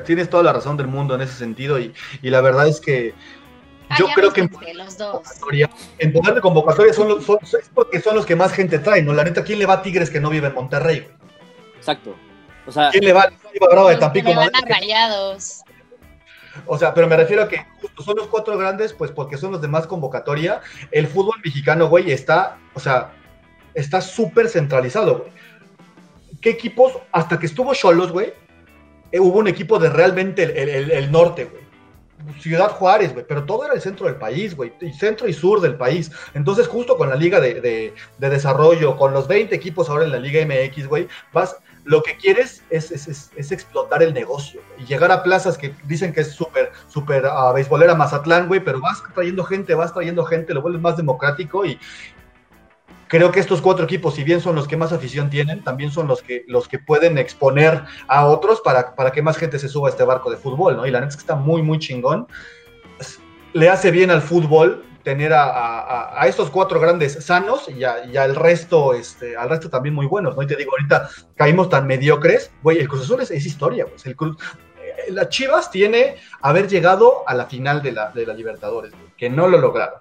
Tienes 0.06 0.30
toda 0.30 0.44
la 0.44 0.54
razón 0.54 0.78
del 0.78 0.88
mundo 0.88 1.14
en 1.16 1.22
ese 1.22 1.34
sentido 1.34 1.78
y, 1.78 1.94
y 2.22 2.30
la 2.30 2.40
verdad 2.40 2.70
es 2.70 2.80
que 2.80 3.14
yo 3.98 4.08
creo 4.16 4.34
que 4.34 4.42
en, 4.42 4.78
los 4.78 4.98
dos. 4.98 5.22
en 6.00 6.14
poder 6.14 6.36
de 6.36 6.42
convocatoria 6.42 6.94
son, 6.94 7.10
los, 7.10 7.26
son, 7.26 7.38
es 7.42 7.70
porque 7.74 8.02
son 8.02 8.16
los 8.16 8.26
que 8.26 8.36
más 8.36 8.52
gente 8.52 8.80
traen, 8.80 9.06
¿no? 9.06 9.14
La 9.14 9.24
neta, 9.24 9.44
¿quién 9.44 9.60
le 9.60 9.66
va 9.66 9.76
a 9.76 9.82
Tigres 9.82 10.10
que 10.10 10.20
no 10.20 10.30
vive 10.30 10.48
en 10.48 10.54
Monterrey? 10.54 11.02
Güey? 11.02 11.14
Exacto. 11.78 12.16
O 12.66 12.72
sea, 12.72 12.90
¿quién 12.90 13.06
le 13.06 13.14
va 13.14 13.24
a 13.24 13.32
Bravo 13.70 13.90
de 13.90 13.98
Tampico? 13.98 14.30
Le 14.30 14.36
van 14.36 14.56
a 14.56 14.62
rayados. 14.62 15.62
O 16.66 16.78
sea, 16.78 16.94
pero 16.94 17.08
me 17.08 17.18
refiero 17.18 17.44
a 17.44 17.48
que 17.48 17.66
justo 17.82 18.02
son 18.02 18.16
los 18.18 18.28
cuatro 18.28 18.58
grandes, 18.58 18.94
pues 18.94 19.12
porque 19.12 19.38
son 19.38 19.52
los 19.52 19.62
de 19.62 19.68
más 19.68 19.88
convocatoria. 19.88 20.62
El 20.92 21.08
fútbol 21.08 21.36
mexicano, 21.44 21.88
güey, 21.88 22.12
está, 22.12 22.58
o 22.74 22.80
sea, 22.80 23.14
está 23.74 24.02
súper 24.02 24.50
centralizado, 24.50 25.20
güey. 25.20 25.32
¿Qué 26.42 26.52
equipos? 26.52 26.94
Hasta 27.12 27.40
que 27.40 27.46
estuvo 27.46 27.74
Cholos, 27.74 28.12
güey, 28.12 28.34
eh, 29.12 29.20
hubo 29.20 29.40
un 29.40 29.48
equipo 29.48 29.80
de 29.80 29.90
realmente 29.90 30.44
el, 30.44 30.70
el, 30.70 30.92
el 30.92 31.12
norte, 31.12 31.46
güey. 31.46 31.65
Ciudad 32.40 32.72
Juárez, 32.72 33.14
güey, 33.14 33.26
pero 33.28 33.46
todo 33.46 33.66
era 33.66 33.74
el 33.74 33.82
centro 33.82 34.06
del 34.08 34.16
país, 34.16 34.56
güey, 34.56 34.74
centro 34.98 35.28
y 35.28 35.34
sur 35.34 35.62
del 35.62 35.76
país. 35.76 36.12
Entonces, 36.34 36.68
justo 36.68 36.98
con 36.98 37.10
la 37.10 37.16
Liga 37.16 37.40
de, 37.40 37.62
de, 37.62 37.94
de, 38.18 38.30
Desarrollo, 38.30 38.98
con 38.98 39.14
los 39.14 39.28
20 39.28 39.54
equipos 39.54 39.90
ahora 39.90 40.06
en 40.06 40.12
la 40.12 40.20
Liga 40.20 40.44
MX, 40.46 40.88
güey, 40.88 41.08
vas, 41.34 41.58
lo 41.84 42.02
que 42.02 42.18
quieres 42.18 42.64
es, 42.70 42.92
es, 42.92 43.32
es, 43.36 43.52
explotar 43.52 44.02
el 44.02 44.14
negocio 44.14 44.60
y 44.80 44.86
llegar 44.86 45.12
a 45.12 45.22
plazas 45.22 45.58
que 45.58 45.76
dicen 45.84 46.14
que 46.14 46.22
es 46.22 46.32
súper, 46.32 46.72
súper 46.88 47.26
uh, 47.26 47.54
beisbolera 47.54 47.94
Mazatlán, 47.94 48.48
güey, 48.48 48.60
pero 48.60 48.82
vas 48.82 49.04
trayendo 49.14 49.44
gente, 49.44 49.76
vas 49.76 49.94
trayendo 49.94 50.26
gente, 50.26 50.54
lo 50.54 50.64
vuelves 50.64 50.82
más 50.82 50.98
democrático 50.98 51.64
y, 51.64 51.80
creo 53.08 53.32
que 53.32 53.40
estos 53.40 53.62
cuatro 53.62 53.86
equipos, 53.86 54.16
si 54.16 54.24
bien 54.24 54.42
son 54.42 54.56
los 54.56 54.68
que 54.68 54.78
más 54.78 54.92
afición 54.92 55.30
tienen, 55.30 55.64
también 55.64 55.92
son 55.92 56.08
los 56.08 56.22
que, 56.22 56.44
los 56.48 56.68
que 56.68 56.80
pueden 56.80 57.18
exponer 57.18 57.84
a 58.08 58.26
otros 58.26 58.62
para, 58.62 58.96
para 58.96 59.12
que 59.12 59.22
más 59.22 59.38
gente 59.38 59.60
se 59.60 59.70
suba 59.70 59.90
a 59.90 59.92
este 59.92 60.04
barco 60.04 60.30
de 60.30 60.38
fútbol, 60.38 60.78
¿no? 60.78 60.86
Y 60.86 60.92
la 60.92 61.00
neta 61.00 61.10
es 61.10 61.16
que 61.16 61.22
está 61.22 61.36
muy, 61.36 61.62
muy 61.62 61.80
chingón. 61.80 62.28
Le 63.54 63.70
hace 63.70 63.92
bien 63.92 64.12
al 64.12 64.22
fútbol 64.22 64.84
tener 65.06 65.32
a, 65.34 66.26
estos 66.28 66.50
cuatro 66.50 66.80
grandes 66.80 67.24
sanos 67.24 67.70
y, 67.70 67.84
a, 67.84 68.06
y, 68.06 68.18
al 68.18 68.36
resto, 68.36 68.94
este, 68.96 69.38
al 69.38 69.50
resto 69.50 69.70
también 69.70 69.94
muy 69.94 70.08
buenos, 70.08 70.36
¿no? 70.36 70.42
Y 70.42 70.48
te 70.48 70.56
digo, 70.56 70.72
ahorita 70.72 71.10
caímos 71.36 71.70
tan 71.70 71.86
mediocres, 71.86 72.52
güey, 72.64 72.80
el 72.80 72.90
Cruz 72.90 73.04
Azul 73.04 73.22
es, 73.22 73.32
historia, 73.32 73.86
pues, 73.86 74.06
el 74.08 74.16
Cruz... 74.16 74.36
Eh, 74.82 75.12
la 75.12 75.30
Chivas 75.30 75.70
tiene 75.70 76.18
haber 76.42 76.68
llegado 76.68 77.24
a 77.28 77.36
la 77.36 77.46
final 77.46 77.84
de 77.84 77.92
la, 77.92 78.10
de 78.10 78.26
la 78.26 78.34
Libertadores, 78.34 78.94
que 79.16 79.30
no 79.30 79.48
lo 79.48 79.60
lograron. 79.60 80.00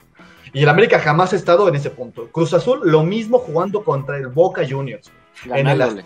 Y 0.54 0.62
el 0.62 0.68
América 0.68 1.00
jamás 1.00 1.32
ha 1.32 1.36
estado 1.36 1.68
en 1.68 1.74
ese 1.74 1.90
punto. 1.90 2.28
Cruz 2.30 2.54
Azul, 2.54 2.80
lo 2.84 3.02
mismo 3.02 3.38
jugando 3.38 3.82
contra 3.82 4.16
el 4.16 4.28
Boca 4.28 4.62
Juniors. 4.66 5.10
Ganándole. 5.44 6.04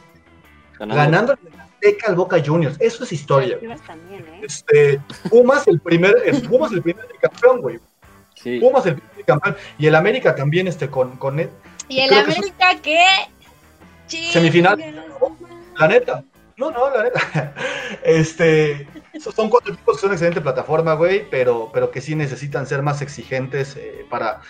En 0.80 0.90
el, 0.90 0.96
ganando 0.96 1.32
el 1.34 1.60
Azteca 1.60 2.08
al 2.08 2.16
Boca 2.16 2.42
Juniors. 2.44 2.76
Eso 2.80 3.04
es 3.04 3.12
historia. 3.12 3.58
También, 3.86 4.24
¿eh? 4.26 4.40
este, 4.42 5.00
Pumas 5.28 5.68
el 5.68 5.78
primer, 5.80 6.16
el, 6.24 6.40
Pumas 6.48 6.72
el 6.72 6.82
primer 6.82 7.06
campeón, 7.20 7.60
güey. 7.60 7.78
Sí. 8.34 8.58
Pumas 8.58 8.86
el 8.86 8.96
primer 8.96 9.24
campeón. 9.26 9.56
Y 9.78 9.86
el 9.86 9.94
América 9.94 10.34
también 10.34 10.66
este, 10.66 10.88
con, 10.88 11.18
con 11.18 11.38
él. 11.38 11.50
¿Y 11.88 12.00
el 12.00 12.14
América 12.14 12.74
que 12.82 12.98
qué? 14.08 14.32
Semifinal. 14.32 14.78
La 15.78 15.88
neta. 15.88 16.24
No, 16.58 16.72
no, 16.72 16.90
la 16.90 17.04
neta. 17.04 17.54
Este, 18.02 18.86
son 19.34 19.48
cuatro 19.48 19.72
equipos 19.72 19.96
que 19.96 20.00
son 20.02 20.12
excelente 20.12 20.40
plataforma, 20.40 20.94
güey, 20.94 21.28
pero, 21.30 21.70
pero 21.72 21.90
que 21.90 22.00
sí 22.00 22.14
necesitan 22.14 22.66
ser 22.66 22.82
más 22.82 23.00
exigentes 23.00 23.76
eh, 23.76 24.04
para, 24.10 24.40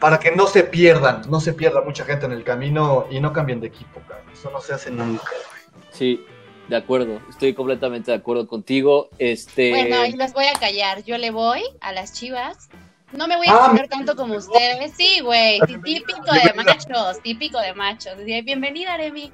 para 0.00 0.18
que 0.18 0.32
no 0.32 0.46
se 0.46 0.64
pierdan, 0.64 1.22
no 1.28 1.40
se 1.40 1.54
pierda 1.54 1.80
mucha 1.82 2.04
gente 2.04 2.26
en 2.26 2.32
el 2.32 2.44
camino 2.44 3.06
y 3.10 3.20
no 3.20 3.32
cambien 3.32 3.60
de 3.60 3.68
equipo, 3.68 4.00
cabrón. 4.06 4.26
Eso 4.32 4.50
no 4.50 4.60
se 4.60 4.74
hace 4.74 4.90
nunca, 4.90 5.24
güey. 5.30 5.84
Sí, 5.90 6.24
de 6.68 6.76
acuerdo, 6.76 7.20
estoy 7.30 7.54
completamente 7.54 8.10
de 8.10 8.16
acuerdo 8.16 8.46
contigo. 8.46 9.08
Este... 9.18 9.70
Bueno, 9.70 10.04
y 10.04 10.12
los 10.12 10.32
voy 10.32 10.46
a 10.46 10.58
callar. 10.58 11.02
Yo 11.04 11.16
le 11.16 11.30
voy 11.30 11.62
a 11.80 11.92
las 11.92 12.12
chivas. 12.12 12.68
No 13.12 13.26
me 13.26 13.36
voy 13.36 13.46
a 13.46 13.54
ah, 13.54 13.86
tanto 13.88 14.16
como 14.16 14.34
ustedes. 14.34 14.92
Sí, 14.94 15.20
güey, 15.20 15.60
típico 15.60 16.12
de 16.30 16.52
machos, 16.54 17.22
típico 17.22 17.58
de 17.58 17.72
machos. 17.72 18.16
Bienvenida, 18.22 18.94
Aremi. 18.94 19.32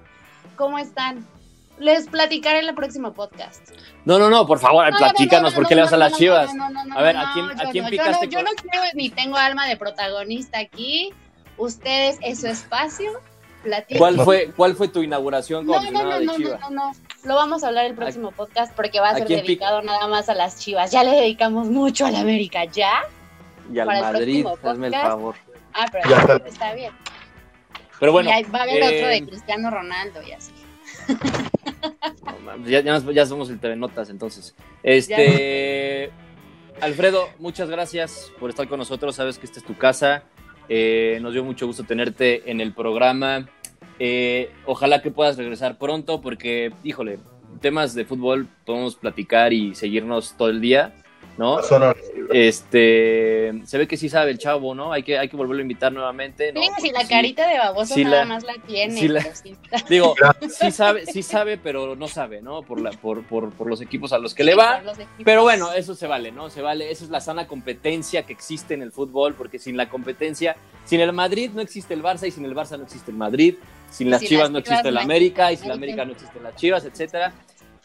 ¿Cómo 0.56 0.78
están? 0.78 1.26
Les 1.78 2.06
platicaré 2.06 2.60
en 2.60 2.68
el 2.68 2.74
próximo 2.74 3.12
podcast. 3.12 3.70
No, 4.04 4.18
no, 4.18 4.30
no, 4.30 4.46
por 4.46 4.58
favor, 4.58 4.90
no, 4.90 4.96
platícanos 4.96 5.52
no, 5.52 5.56
no, 5.56 5.62
por 5.62 5.68
qué 5.68 5.74
le 5.74 5.82
vas 5.82 5.92
a 5.92 5.96
las 5.96 6.16
chivas. 6.16 6.50
a 6.94 7.02
ver, 7.02 7.16
¿a 7.16 7.32
quién, 7.32 7.46
yo 7.46 7.68
¿a 7.68 7.70
quién 7.70 7.86
picaste? 7.86 8.28
Yo 8.28 8.42
no, 8.42 8.50
quiero 8.50 8.84
ni 8.94 9.10
tengo 9.10 9.36
alma 9.36 9.66
de 9.66 9.76
protagonista 9.76 10.58
aquí. 10.58 11.12
Ustedes, 11.56 12.18
es 12.22 12.40
su 12.40 12.46
espacio. 12.46 13.12
¿Cuál 13.96 14.20
fue, 14.20 14.52
¿Cuál 14.54 14.74
fue 14.76 14.88
tu 14.88 15.02
inauguración 15.02 15.66
como 15.66 15.80
no, 15.80 15.90
no, 15.90 16.02
no, 16.02 16.18
de 16.18 16.26
no, 16.26 16.36
Chivas? 16.36 16.60
no, 16.60 16.70
no, 16.70 16.92
no, 16.92 16.94
lo 17.24 17.34
vamos 17.34 17.64
a 17.64 17.68
hablar 17.68 17.86
el 17.86 17.94
próximo 17.94 18.30
podcast 18.30 18.74
porque 18.74 19.00
va 19.00 19.10
a 19.10 19.14
ser 19.16 19.26
dedicado 19.26 19.80
pica? 19.80 19.92
nada 19.92 20.06
más 20.08 20.28
a 20.28 20.34
las 20.34 20.58
chivas. 20.58 20.90
Ya 20.90 21.02
le 21.02 21.12
dedicamos 21.12 21.68
mucho 21.68 22.04
a 22.06 22.10
la 22.10 22.20
América, 22.20 22.64
¿ya? 22.66 23.04
Y 23.72 23.78
al 23.78 23.86
Madrid, 23.86 24.46
hazme 24.62 24.88
el 24.88 24.92
favor. 24.92 25.34
Ah, 25.72 25.86
pero 25.90 26.08
ya 26.08 26.16
está. 26.18 26.36
está 26.46 26.74
bien. 26.74 26.92
Pero 27.98 28.12
bueno. 28.12 28.30
Y 28.30 28.42
va 28.44 28.60
a 28.60 28.62
haber 28.62 28.82
eh... 28.82 28.98
otro 28.98 29.08
de 29.08 29.26
Cristiano 29.26 29.70
Ronaldo 29.70 30.20
y 30.22 30.32
así. 30.32 30.52
Ya, 32.66 32.80
ya, 32.80 32.98
ya, 33.12 33.26
somos 33.26 33.50
el 33.50 33.58
TV 33.58 33.76
Notas, 33.76 34.10
entonces. 34.10 34.54
Este. 34.82 36.10
Alfredo, 36.80 37.28
muchas 37.38 37.70
gracias 37.70 38.32
por 38.38 38.50
estar 38.50 38.68
con 38.68 38.78
nosotros. 38.78 39.14
Sabes 39.14 39.38
que 39.38 39.46
esta 39.46 39.60
es 39.60 39.64
tu 39.64 39.76
casa. 39.76 40.24
Eh, 40.68 41.18
nos 41.22 41.32
dio 41.32 41.44
mucho 41.44 41.66
gusto 41.66 41.84
tenerte 41.84 42.50
en 42.50 42.60
el 42.60 42.72
programa. 42.72 43.48
Eh, 43.98 44.50
ojalá 44.66 45.02
que 45.02 45.10
puedas 45.10 45.36
regresar 45.36 45.78
pronto, 45.78 46.20
porque, 46.20 46.72
híjole, 46.82 47.18
temas 47.60 47.94
de 47.94 48.04
fútbol 48.04 48.48
podemos 48.64 48.96
platicar 48.96 49.52
y 49.52 49.74
seguirnos 49.74 50.36
todo 50.36 50.48
el 50.48 50.60
día. 50.60 50.94
¿No? 51.38 51.60
Este, 52.32 53.52
se 53.64 53.78
ve 53.78 53.86
que 53.88 53.96
sí 53.96 54.08
sabe 54.08 54.30
el 54.30 54.38
chavo, 54.38 54.74
¿no? 54.74 54.92
Hay 54.92 55.02
que, 55.02 55.18
hay 55.18 55.28
que 55.28 55.36
volverlo 55.36 55.60
a 55.60 55.62
invitar 55.62 55.92
nuevamente, 55.92 56.52
¿no? 56.52 56.60
Sí, 56.62 56.68
si 56.80 56.90
la 56.90 57.00
Sí. 57.00 57.08
carita 57.08 57.48
de 57.48 57.58
baboso 57.58 57.96
nada 57.98 58.16
la- 58.18 58.24
más 58.24 58.44
la 58.44 58.54
tiene. 58.66 59.08
la- 59.08 59.20
está- 59.20 59.84
Digo, 59.88 60.14
sí 60.48 60.70
sabe, 60.70 61.06
sí 61.06 61.22
sabe, 61.22 61.58
pero 61.58 61.96
no 61.96 62.08
sabe, 62.08 62.40
¿no? 62.42 62.62
Por, 62.62 62.80
la, 62.80 62.90
por, 62.92 63.24
por, 63.24 63.50
por 63.52 63.66
los 63.68 63.80
equipos 63.80 64.12
a 64.12 64.18
los 64.18 64.34
que 64.34 64.44
le 64.44 64.54
va. 64.54 64.82
Pero 65.24 65.42
bueno, 65.42 65.72
eso 65.72 65.94
se 65.94 66.06
vale, 66.06 66.32
¿no? 66.32 66.50
Se 66.50 66.62
vale. 66.62 66.90
Esa 66.90 67.04
es 67.04 67.10
la 67.10 67.20
sana 67.20 67.46
competencia 67.46 68.24
que 68.24 68.32
existe 68.32 68.74
en 68.74 68.82
el 68.82 68.92
fútbol, 68.92 69.34
porque 69.34 69.58
sin 69.58 69.76
la 69.76 69.88
competencia, 69.88 70.56
sin 70.84 71.00
el 71.00 71.12
Madrid 71.12 71.50
no 71.54 71.60
existe 71.60 71.94
el 71.94 72.02
Barça 72.02 72.26
y 72.26 72.30
sin 72.30 72.44
el 72.44 72.54
Barça 72.54 72.76
no 72.78 72.84
existe 72.84 73.10
el 73.10 73.16
Madrid. 73.16 73.54
Sin 73.90 74.10
las 74.10 74.20
Sin 74.20 74.30
Chivas 74.30 74.42
las 74.44 74.50
no 74.50 74.58
existe 74.58 74.88
el 74.88 74.98
América 74.98 75.50
y 75.50 75.54
existe 75.54 75.62
sin 75.62 75.68
la 75.68 75.74
el 75.74 75.78
América 75.78 76.02
América. 76.02 76.04
no 76.04 76.12
existen 76.12 76.42
las 76.42 76.56
Chivas, 76.56 76.84
etcétera. 76.84 77.32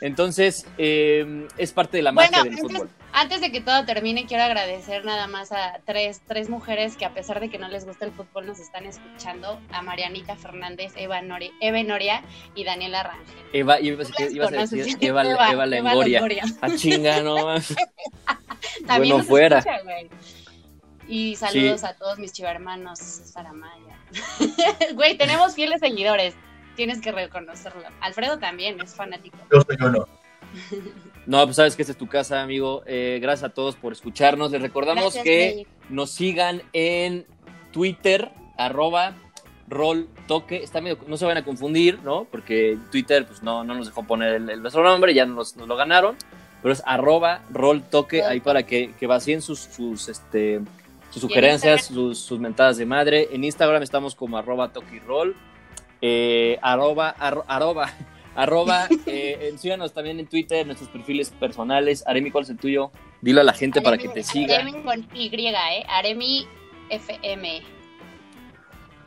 Entonces, 0.01 0.65
eh, 0.77 1.47
es 1.57 1.73
parte 1.73 1.97
de 1.97 2.03
la 2.03 2.11
magia 2.11 2.29
Bueno, 2.29 2.43
del 2.45 2.53
antes, 2.53 2.71
fútbol. 2.77 2.89
antes 3.11 3.41
de 3.41 3.51
que 3.51 3.59
todo 3.59 3.85
termine, 3.85 4.25
quiero 4.25 4.43
agradecer 4.43 5.03
nada 5.03 5.27
más 5.27 5.51
a 5.51 5.79
tres, 5.85 6.21
tres 6.25 6.49
mujeres 6.49 6.95
que 6.95 7.03
a 7.05 7.13
pesar 7.13 7.39
de 7.41 7.49
que 7.49 7.57
no 7.57 7.67
les 7.67 7.85
gusta 7.85 8.05
el 8.05 8.11
fútbol 8.13 8.45
nos 8.45 8.59
están 8.59 8.85
escuchando, 8.85 9.59
a 9.71 9.81
Marianita 9.81 10.35
Fernández, 10.37 10.93
Eva, 10.95 11.21
Nori, 11.21 11.51
Eve 11.59 11.83
Noria 11.83 12.23
y 12.55 12.63
Daniela 12.63 13.03
Rangel. 13.03 13.35
Eva, 13.51 13.79
ibas 13.81 14.09
ibas 14.31 14.53
a 14.53 14.57
decir 14.75 14.97
Eva, 15.01 15.23
Eva, 15.51 15.65
Longoria. 15.65 16.19
Longoria. 16.21 16.43
A 16.61 16.75
chinga, 16.75 17.21
no 17.21 17.45
más. 17.45 17.75
También 18.87 19.15
Bueno, 19.17 19.23
fuera. 19.23 19.57
escucha, 19.59 19.81
güey. 19.83 20.09
Y 21.09 21.35
saludos 21.35 21.83
a 21.83 21.95
todos 21.95 22.19
mis 22.19 22.31
chivermanos, 22.31 22.99
Saramaya. 22.99 23.97
Güey, 24.93 25.17
tenemos 25.17 25.55
fieles 25.55 25.79
seguidores. 25.81 26.35
Tienes 26.79 27.01
que 27.01 27.11
reconocerlo. 27.11 27.81
Alfredo 27.99 28.39
también 28.39 28.79
es 28.79 28.95
fanático. 28.95 29.37
Yo 29.51 29.59
soy 29.67 29.75
uno. 29.85 30.07
No, 31.25 31.43
pues 31.43 31.57
sabes 31.57 31.75
que 31.75 31.81
esta 31.81 31.91
es 31.91 31.97
tu 31.97 32.07
casa, 32.07 32.41
amigo. 32.41 32.83
Eh, 32.85 33.19
gracias 33.21 33.51
a 33.51 33.53
todos 33.53 33.75
por 33.75 33.91
escucharnos. 33.91 34.49
Les 34.51 34.61
recordamos 34.61 35.03
Gracias, 35.13 35.23
que 35.25 35.67
nos 35.89 36.09
sigan 36.11 36.61
en 36.71 37.25
Twitter, 37.73 38.31
arroba 38.57 39.13
rolltoque. 39.67 40.63
Está 40.63 40.79
medio, 40.79 40.97
no 41.05 41.17
se 41.17 41.25
van 41.25 41.35
a 41.35 41.43
confundir, 41.43 41.99
¿no? 42.03 42.23
Porque 42.31 42.77
Twitter 42.91 43.25
pues 43.25 43.43
no, 43.43 43.65
no 43.65 43.75
nos 43.75 43.87
dejó 43.87 44.03
poner 44.03 44.35
el, 44.35 44.49
el- 44.49 44.61
nuestro 44.61 44.81
nombre, 44.81 45.13
ya 45.13 45.25
nos, 45.25 45.57
nos 45.57 45.67
lo 45.67 45.75
ganaron. 45.75 46.15
Pero 46.61 46.71
es 46.73 46.81
arroba 46.85 47.41
rolltoque, 47.51 48.23
ahí 48.23 48.39
para 48.39 48.63
que, 48.63 48.93
que 48.97 49.05
vacíen 49.05 49.41
sus, 49.41 49.59
sus, 49.59 50.07
este, 50.07 50.61
sus 51.09 51.21
sugerencias, 51.23 51.87
sus, 51.87 52.19
sus 52.19 52.39
mentadas 52.39 52.77
de 52.77 52.85
madre. 52.85 53.27
En 53.33 53.43
Instagram 53.43 53.83
estamos 53.83 54.15
como 54.15 54.37
arroba 54.37 54.71
toquirroll. 54.71 55.35
Eh, 56.01 56.57
arroba, 56.61 57.15
arro- 57.17 57.43
arroba, 57.47 57.91
arroba, 58.35 58.87
eh, 59.05 59.53
síganos 59.57 59.93
también 59.93 60.19
en 60.19 60.27
Twitter, 60.27 60.65
nuestros 60.65 60.89
perfiles 60.89 61.29
personales. 61.31 62.03
Aremi, 62.07 62.31
¿cuál 62.31 62.43
es 62.45 62.49
el 62.51 62.57
tuyo? 62.57 62.91
Dilo 63.21 63.41
a 63.41 63.43
la 63.43 63.53
gente 63.53 63.81
para 63.81 63.97
que 63.97 64.07
te 64.09 64.23
siga. 64.23 64.55
Aremi 64.55 64.81
con 64.83 65.07
Y, 65.13 65.29
¿eh? 65.35 65.85
Aremi 65.89 66.47
FM. 66.89 67.61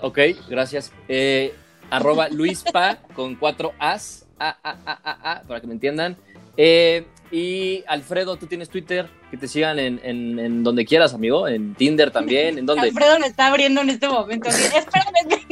Ok, 0.00 0.18
gracias. 0.48 0.92
Eh, 1.08 1.54
arroba 1.90 2.28
Luispa 2.30 2.98
con 3.14 3.36
cuatro 3.36 3.72
As, 3.78 4.26
A, 4.38 4.48
A, 4.62 4.70
A, 4.84 5.00
A, 5.04 5.32
A, 5.32 5.42
para 5.42 5.60
que 5.60 5.66
me 5.66 5.74
entiendan. 5.74 6.16
Eh, 6.56 7.06
y 7.30 7.82
Alfredo, 7.86 8.36
tú 8.36 8.46
tienes 8.46 8.68
Twitter, 8.68 9.08
que 9.30 9.38
te 9.38 9.48
sigan 9.48 9.78
en, 9.78 9.98
en- 10.04 10.38
en 10.38 10.62
donde 10.62 10.84
quieras, 10.84 11.14
amigo, 11.14 11.48
en 11.48 11.74
Tinder 11.74 12.10
también, 12.10 12.58
¿en 12.58 12.66
dónde? 12.66 12.88
Alfredo 12.88 13.18
lo 13.18 13.24
está 13.24 13.46
abriendo 13.46 13.80
en 13.80 13.88
este 13.88 14.06
momento. 14.08 14.48
Espérame. 14.50 15.46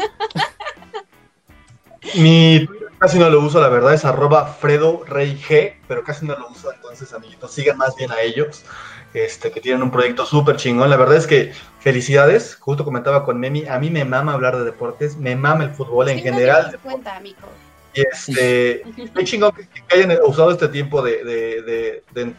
Mi 2.17 2.67
Twitter 2.67 2.89
casi 2.99 3.19
no 3.19 3.29
lo 3.31 3.41
uso, 3.41 3.61
la 3.61 3.69
verdad, 3.69 3.95
es 3.95 4.05
arroba 4.05 4.47
Fredo 4.47 5.05
Rey 5.07 5.39
G, 5.49 5.75
pero 5.89 6.03
casi 6.05 6.27
no 6.27 6.37
lo 6.37 6.49
uso, 6.49 6.73
entonces, 6.73 7.13
amiguitos, 7.13 7.51
sigan 7.53 7.79
más 7.79 7.95
bien 7.97 8.11
a 8.11 8.21
ellos, 8.21 8.63
este, 9.15 9.51
que 9.51 9.61
tienen 9.61 9.83
un 9.83 9.91
proyecto 9.91 10.27
súper 10.27 10.57
chingón. 10.57 10.91
La 10.91 10.97
verdad 10.97 11.17
es 11.17 11.27
que 11.27 11.53
felicidades, 11.81 12.57
justo 12.57 12.85
comentaba 12.85 13.25
con 13.25 13.39
Memi, 13.41 13.67
a 13.67 13.79
mí 13.79 13.91
me 13.91 14.05
mama 14.05 14.33
hablar 14.33 14.57
de 14.59 14.65
deportes, 14.65 15.17
me 15.17 15.35
mama 15.37 15.65
el 15.65 15.71
fútbol 15.71 16.09
en 16.09 16.21
general. 16.21 16.79
cuenta, 16.83 17.17
amigo. 17.17 17.39
Y 17.95 18.03
este, 18.03 18.83
qué 19.15 19.25
chingón 19.25 19.53
que, 19.53 19.67
que 19.67 19.95
hayan 19.97 20.17
usado 20.25 20.51
este 20.53 20.69
tiempo 20.69 21.03
de, 21.03 21.25
de- 21.25 21.63
de- 21.63 22.05
de, 22.13 22.35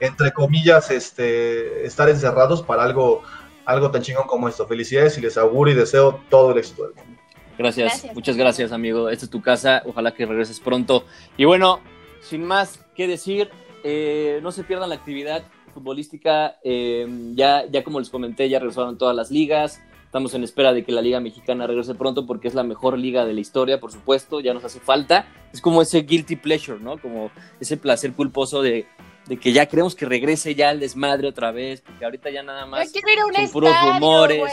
entre 0.00 0.30
comillas, 0.32 0.90
este, 0.90 1.84
estar 1.86 2.08
encerrados 2.08 2.62
para 2.62 2.84
algo, 2.84 3.22
algo 3.64 3.90
tan 3.90 4.02
chingón 4.02 4.26
como 4.26 4.48
esto. 4.48 4.66
Felicidades 4.66 5.16
y 5.18 5.22
les 5.22 5.36
auguro 5.38 5.70
y 5.70 5.74
deseo 5.74 6.20
todo 6.28 6.52
el 6.52 6.58
éxito 6.58 6.84
del 6.84 6.94
mundo. 6.94 7.20
Gracias, 7.58 7.88
Gracias. 7.92 8.14
muchas 8.14 8.36
gracias, 8.36 8.72
amigo. 8.72 9.08
Esta 9.08 9.24
es 9.24 9.30
tu 9.30 9.40
casa, 9.40 9.82
ojalá 9.86 10.12
que 10.12 10.26
regreses 10.26 10.60
pronto. 10.60 11.04
Y 11.36 11.44
bueno, 11.44 11.80
sin 12.20 12.44
más 12.44 12.84
que 12.94 13.06
decir, 13.06 13.50
eh, 13.84 14.40
no 14.42 14.52
se 14.52 14.64
pierdan 14.64 14.88
la 14.90 14.96
actividad 14.96 15.42
futbolística. 15.72 16.56
eh, 16.64 17.06
ya, 17.34 17.64
ya 17.70 17.84
como 17.84 17.98
les 18.00 18.10
comenté, 18.10 18.48
ya 18.48 18.58
regresaron 18.58 18.98
todas 18.98 19.14
las 19.16 19.30
ligas. 19.30 19.80
Estamos 20.04 20.32
en 20.34 20.44
espera 20.44 20.72
de 20.72 20.82
que 20.84 20.92
la 20.92 21.02
Liga 21.02 21.20
Mexicana 21.20 21.66
regrese 21.66 21.94
pronto 21.94 22.26
porque 22.26 22.48
es 22.48 22.54
la 22.54 22.62
mejor 22.62 22.98
liga 22.98 23.26
de 23.26 23.34
la 23.34 23.40
historia, 23.40 23.80
por 23.80 23.92
supuesto, 23.92 24.40
ya 24.40 24.54
nos 24.54 24.64
hace 24.64 24.80
falta. 24.80 25.26
Es 25.52 25.60
como 25.60 25.82
ese 25.82 26.02
guilty 26.02 26.36
pleasure, 26.36 26.78
¿no? 26.80 26.96
Como 26.98 27.30
ese 27.60 27.76
placer 27.76 28.12
culposo 28.12 28.62
de, 28.62 28.86
de 29.26 29.36
que 29.36 29.52
ya 29.52 29.66
queremos 29.66 29.94
que 29.94 30.06
regrese 30.06 30.54
ya 30.54 30.70
el 30.70 30.80
desmadre 30.80 31.28
otra 31.28 31.50
vez, 31.50 31.82
porque 31.82 32.04
ahorita 32.04 32.30
ya 32.30 32.42
nada 32.42 32.64
más... 32.64 32.92
Yo 32.92 33.00
quiero 33.02 33.12
ir 33.12 33.18
a 33.20 33.26
un 33.26 33.34
son 33.34 33.52
puros 33.52 33.70
estadio, 33.70 33.92
rumores. 33.94 34.52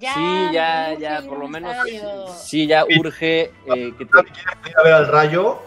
Ya, 0.00 0.14
sí, 0.14 0.20
ya, 0.52 0.88
urge 0.92 1.00
ya, 1.02 1.22
por 1.22 1.38
lo 1.38 1.48
menos, 1.48 1.76
sí, 2.42 2.66
ya 2.66 2.84
urge 2.84 3.52
eh, 3.66 3.92
que 3.96 4.04
te- 4.04 4.70
ir 4.70 4.76
a 4.78 4.82
ver 4.82 4.92
al 4.92 5.08
Rayo, 5.08 5.60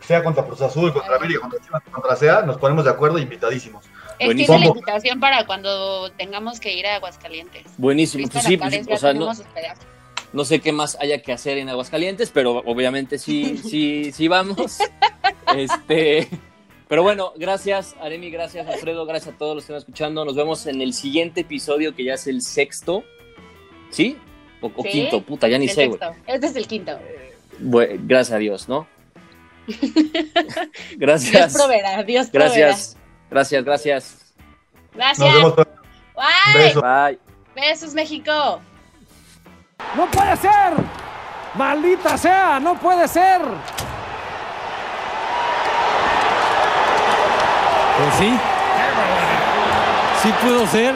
sea 0.00 0.22
contra 0.22 0.44
Cruz 0.44 0.60
Azul, 0.62 0.92
contra 0.92 1.16
América, 1.16 1.40
contra 1.40 1.60
Chivas, 1.60 1.82
contra 1.90 2.16
sea, 2.16 2.42
nos 2.42 2.56
ponemos 2.58 2.84
de 2.84 2.90
acuerdo, 2.90 3.18
invitadísimos. 3.18 3.84
Extiende 4.18 4.58
la 4.58 4.66
invitación 4.66 5.20
para 5.20 5.46
cuando 5.46 6.10
tengamos 6.12 6.60
que 6.60 6.72
ir 6.74 6.86
a 6.86 6.96
Aguascalientes. 6.96 7.62
Buenísimo, 7.76 8.28
pues 8.28 8.44
sí, 8.44 8.56
pues, 8.56 8.70
carencia, 8.70 8.94
o 8.94 8.98
sea, 8.98 9.12
no 10.32 10.44
sé 10.44 10.60
qué 10.60 10.72
más 10.72 10.96
haya 11.00 11.22
que 11.22 11.32
hacer 11.32 11.58
en 11.58 11.68
Aguascalientes, 11.68 12.30
pero 12.30 12.62
obviamente 12.66 13.18
sí, 13.18 13.58
sí, 13.62 14.12
sí 14.12 14.28
vamos. 14.28 14.78
Este, 15.56 16.28
pero 16.88 17.02
bueno, 17.02 17.32
gracias 17.36 17.94
Aremi, 18.00 18.30
gracias 18.30 18.66
Alfredo, 18.66 19.06
gracias 19.06 19.34
a 19.34 19.38
todos 19.38 19.54
los 19.54 19.64
que 19.64 19.72
están 19.72 19.78
escuchando. 19.78 20.24
Nos 20.24 20.34
vemos 20.36 20.66
en 20.66 20.80
el 20.82 20.92
siguiente 20.92 21.40
episodio 21.42 21.94
que 21.94 22.04
ya 22.04 22.14
es 22.14 22.26
el 22.26 22.42
sexto, 22.42 23.04
¿sí? 23.90 24.18
O, 24.60 24.66
o 24.74 24.82
Sí. 24.82 24.88
quinto, 24.90 25.22
puta, 25.22 25.48
ya 25.48 25.58
ni 25.58 25.66
El 25.66 25.70
sé, 25.72 25.86
güey. 25.86 26.00
Este 26.26 26.46
es 26.46 26.56
el 26.56 26.66
quinto. 26.66 26.98
Bue- 27.60 27.98
Gracias 28.02 28.34
a 28.34 28.38
Dios, 28.38 28.68
¿no? 28.68 28.86
Dios 29.66 29.80
Gracias. 30.96 31.52
proveerá, 31.54 32.02
Dios 32.02 32.28
proveerá. 32.28 32.54
Gracias. 32.68 32.96
Gracias, 33.30 33.64
gracias. 33.64 34.34
Gracias. 34.94 35.18
Nos 35.28 35.34
vemos 35.34 35.52
pronto. 35.52 35.70
Un 36.14 36.54
Bye. 36.54 36.62
beso. 36.64 36.82
Bye. 36.82 37.18
Besos, 37.54 37.94
México. 37.94 38.60
¡No 39.96 40.10
puede 40.10 40.36
ser! 40.36 40.72
¡Maldita 41.54 42.16
sea! 42.18 42.58
¡No 42.60 42.78
puede 42.78 43.06
ser! 43.06 43.40
Pues 47.98 48.14
sí. 48.18 48.38
Sí 50.22 50.32
pudo 50.42 50.66
ser. 50.66 50.94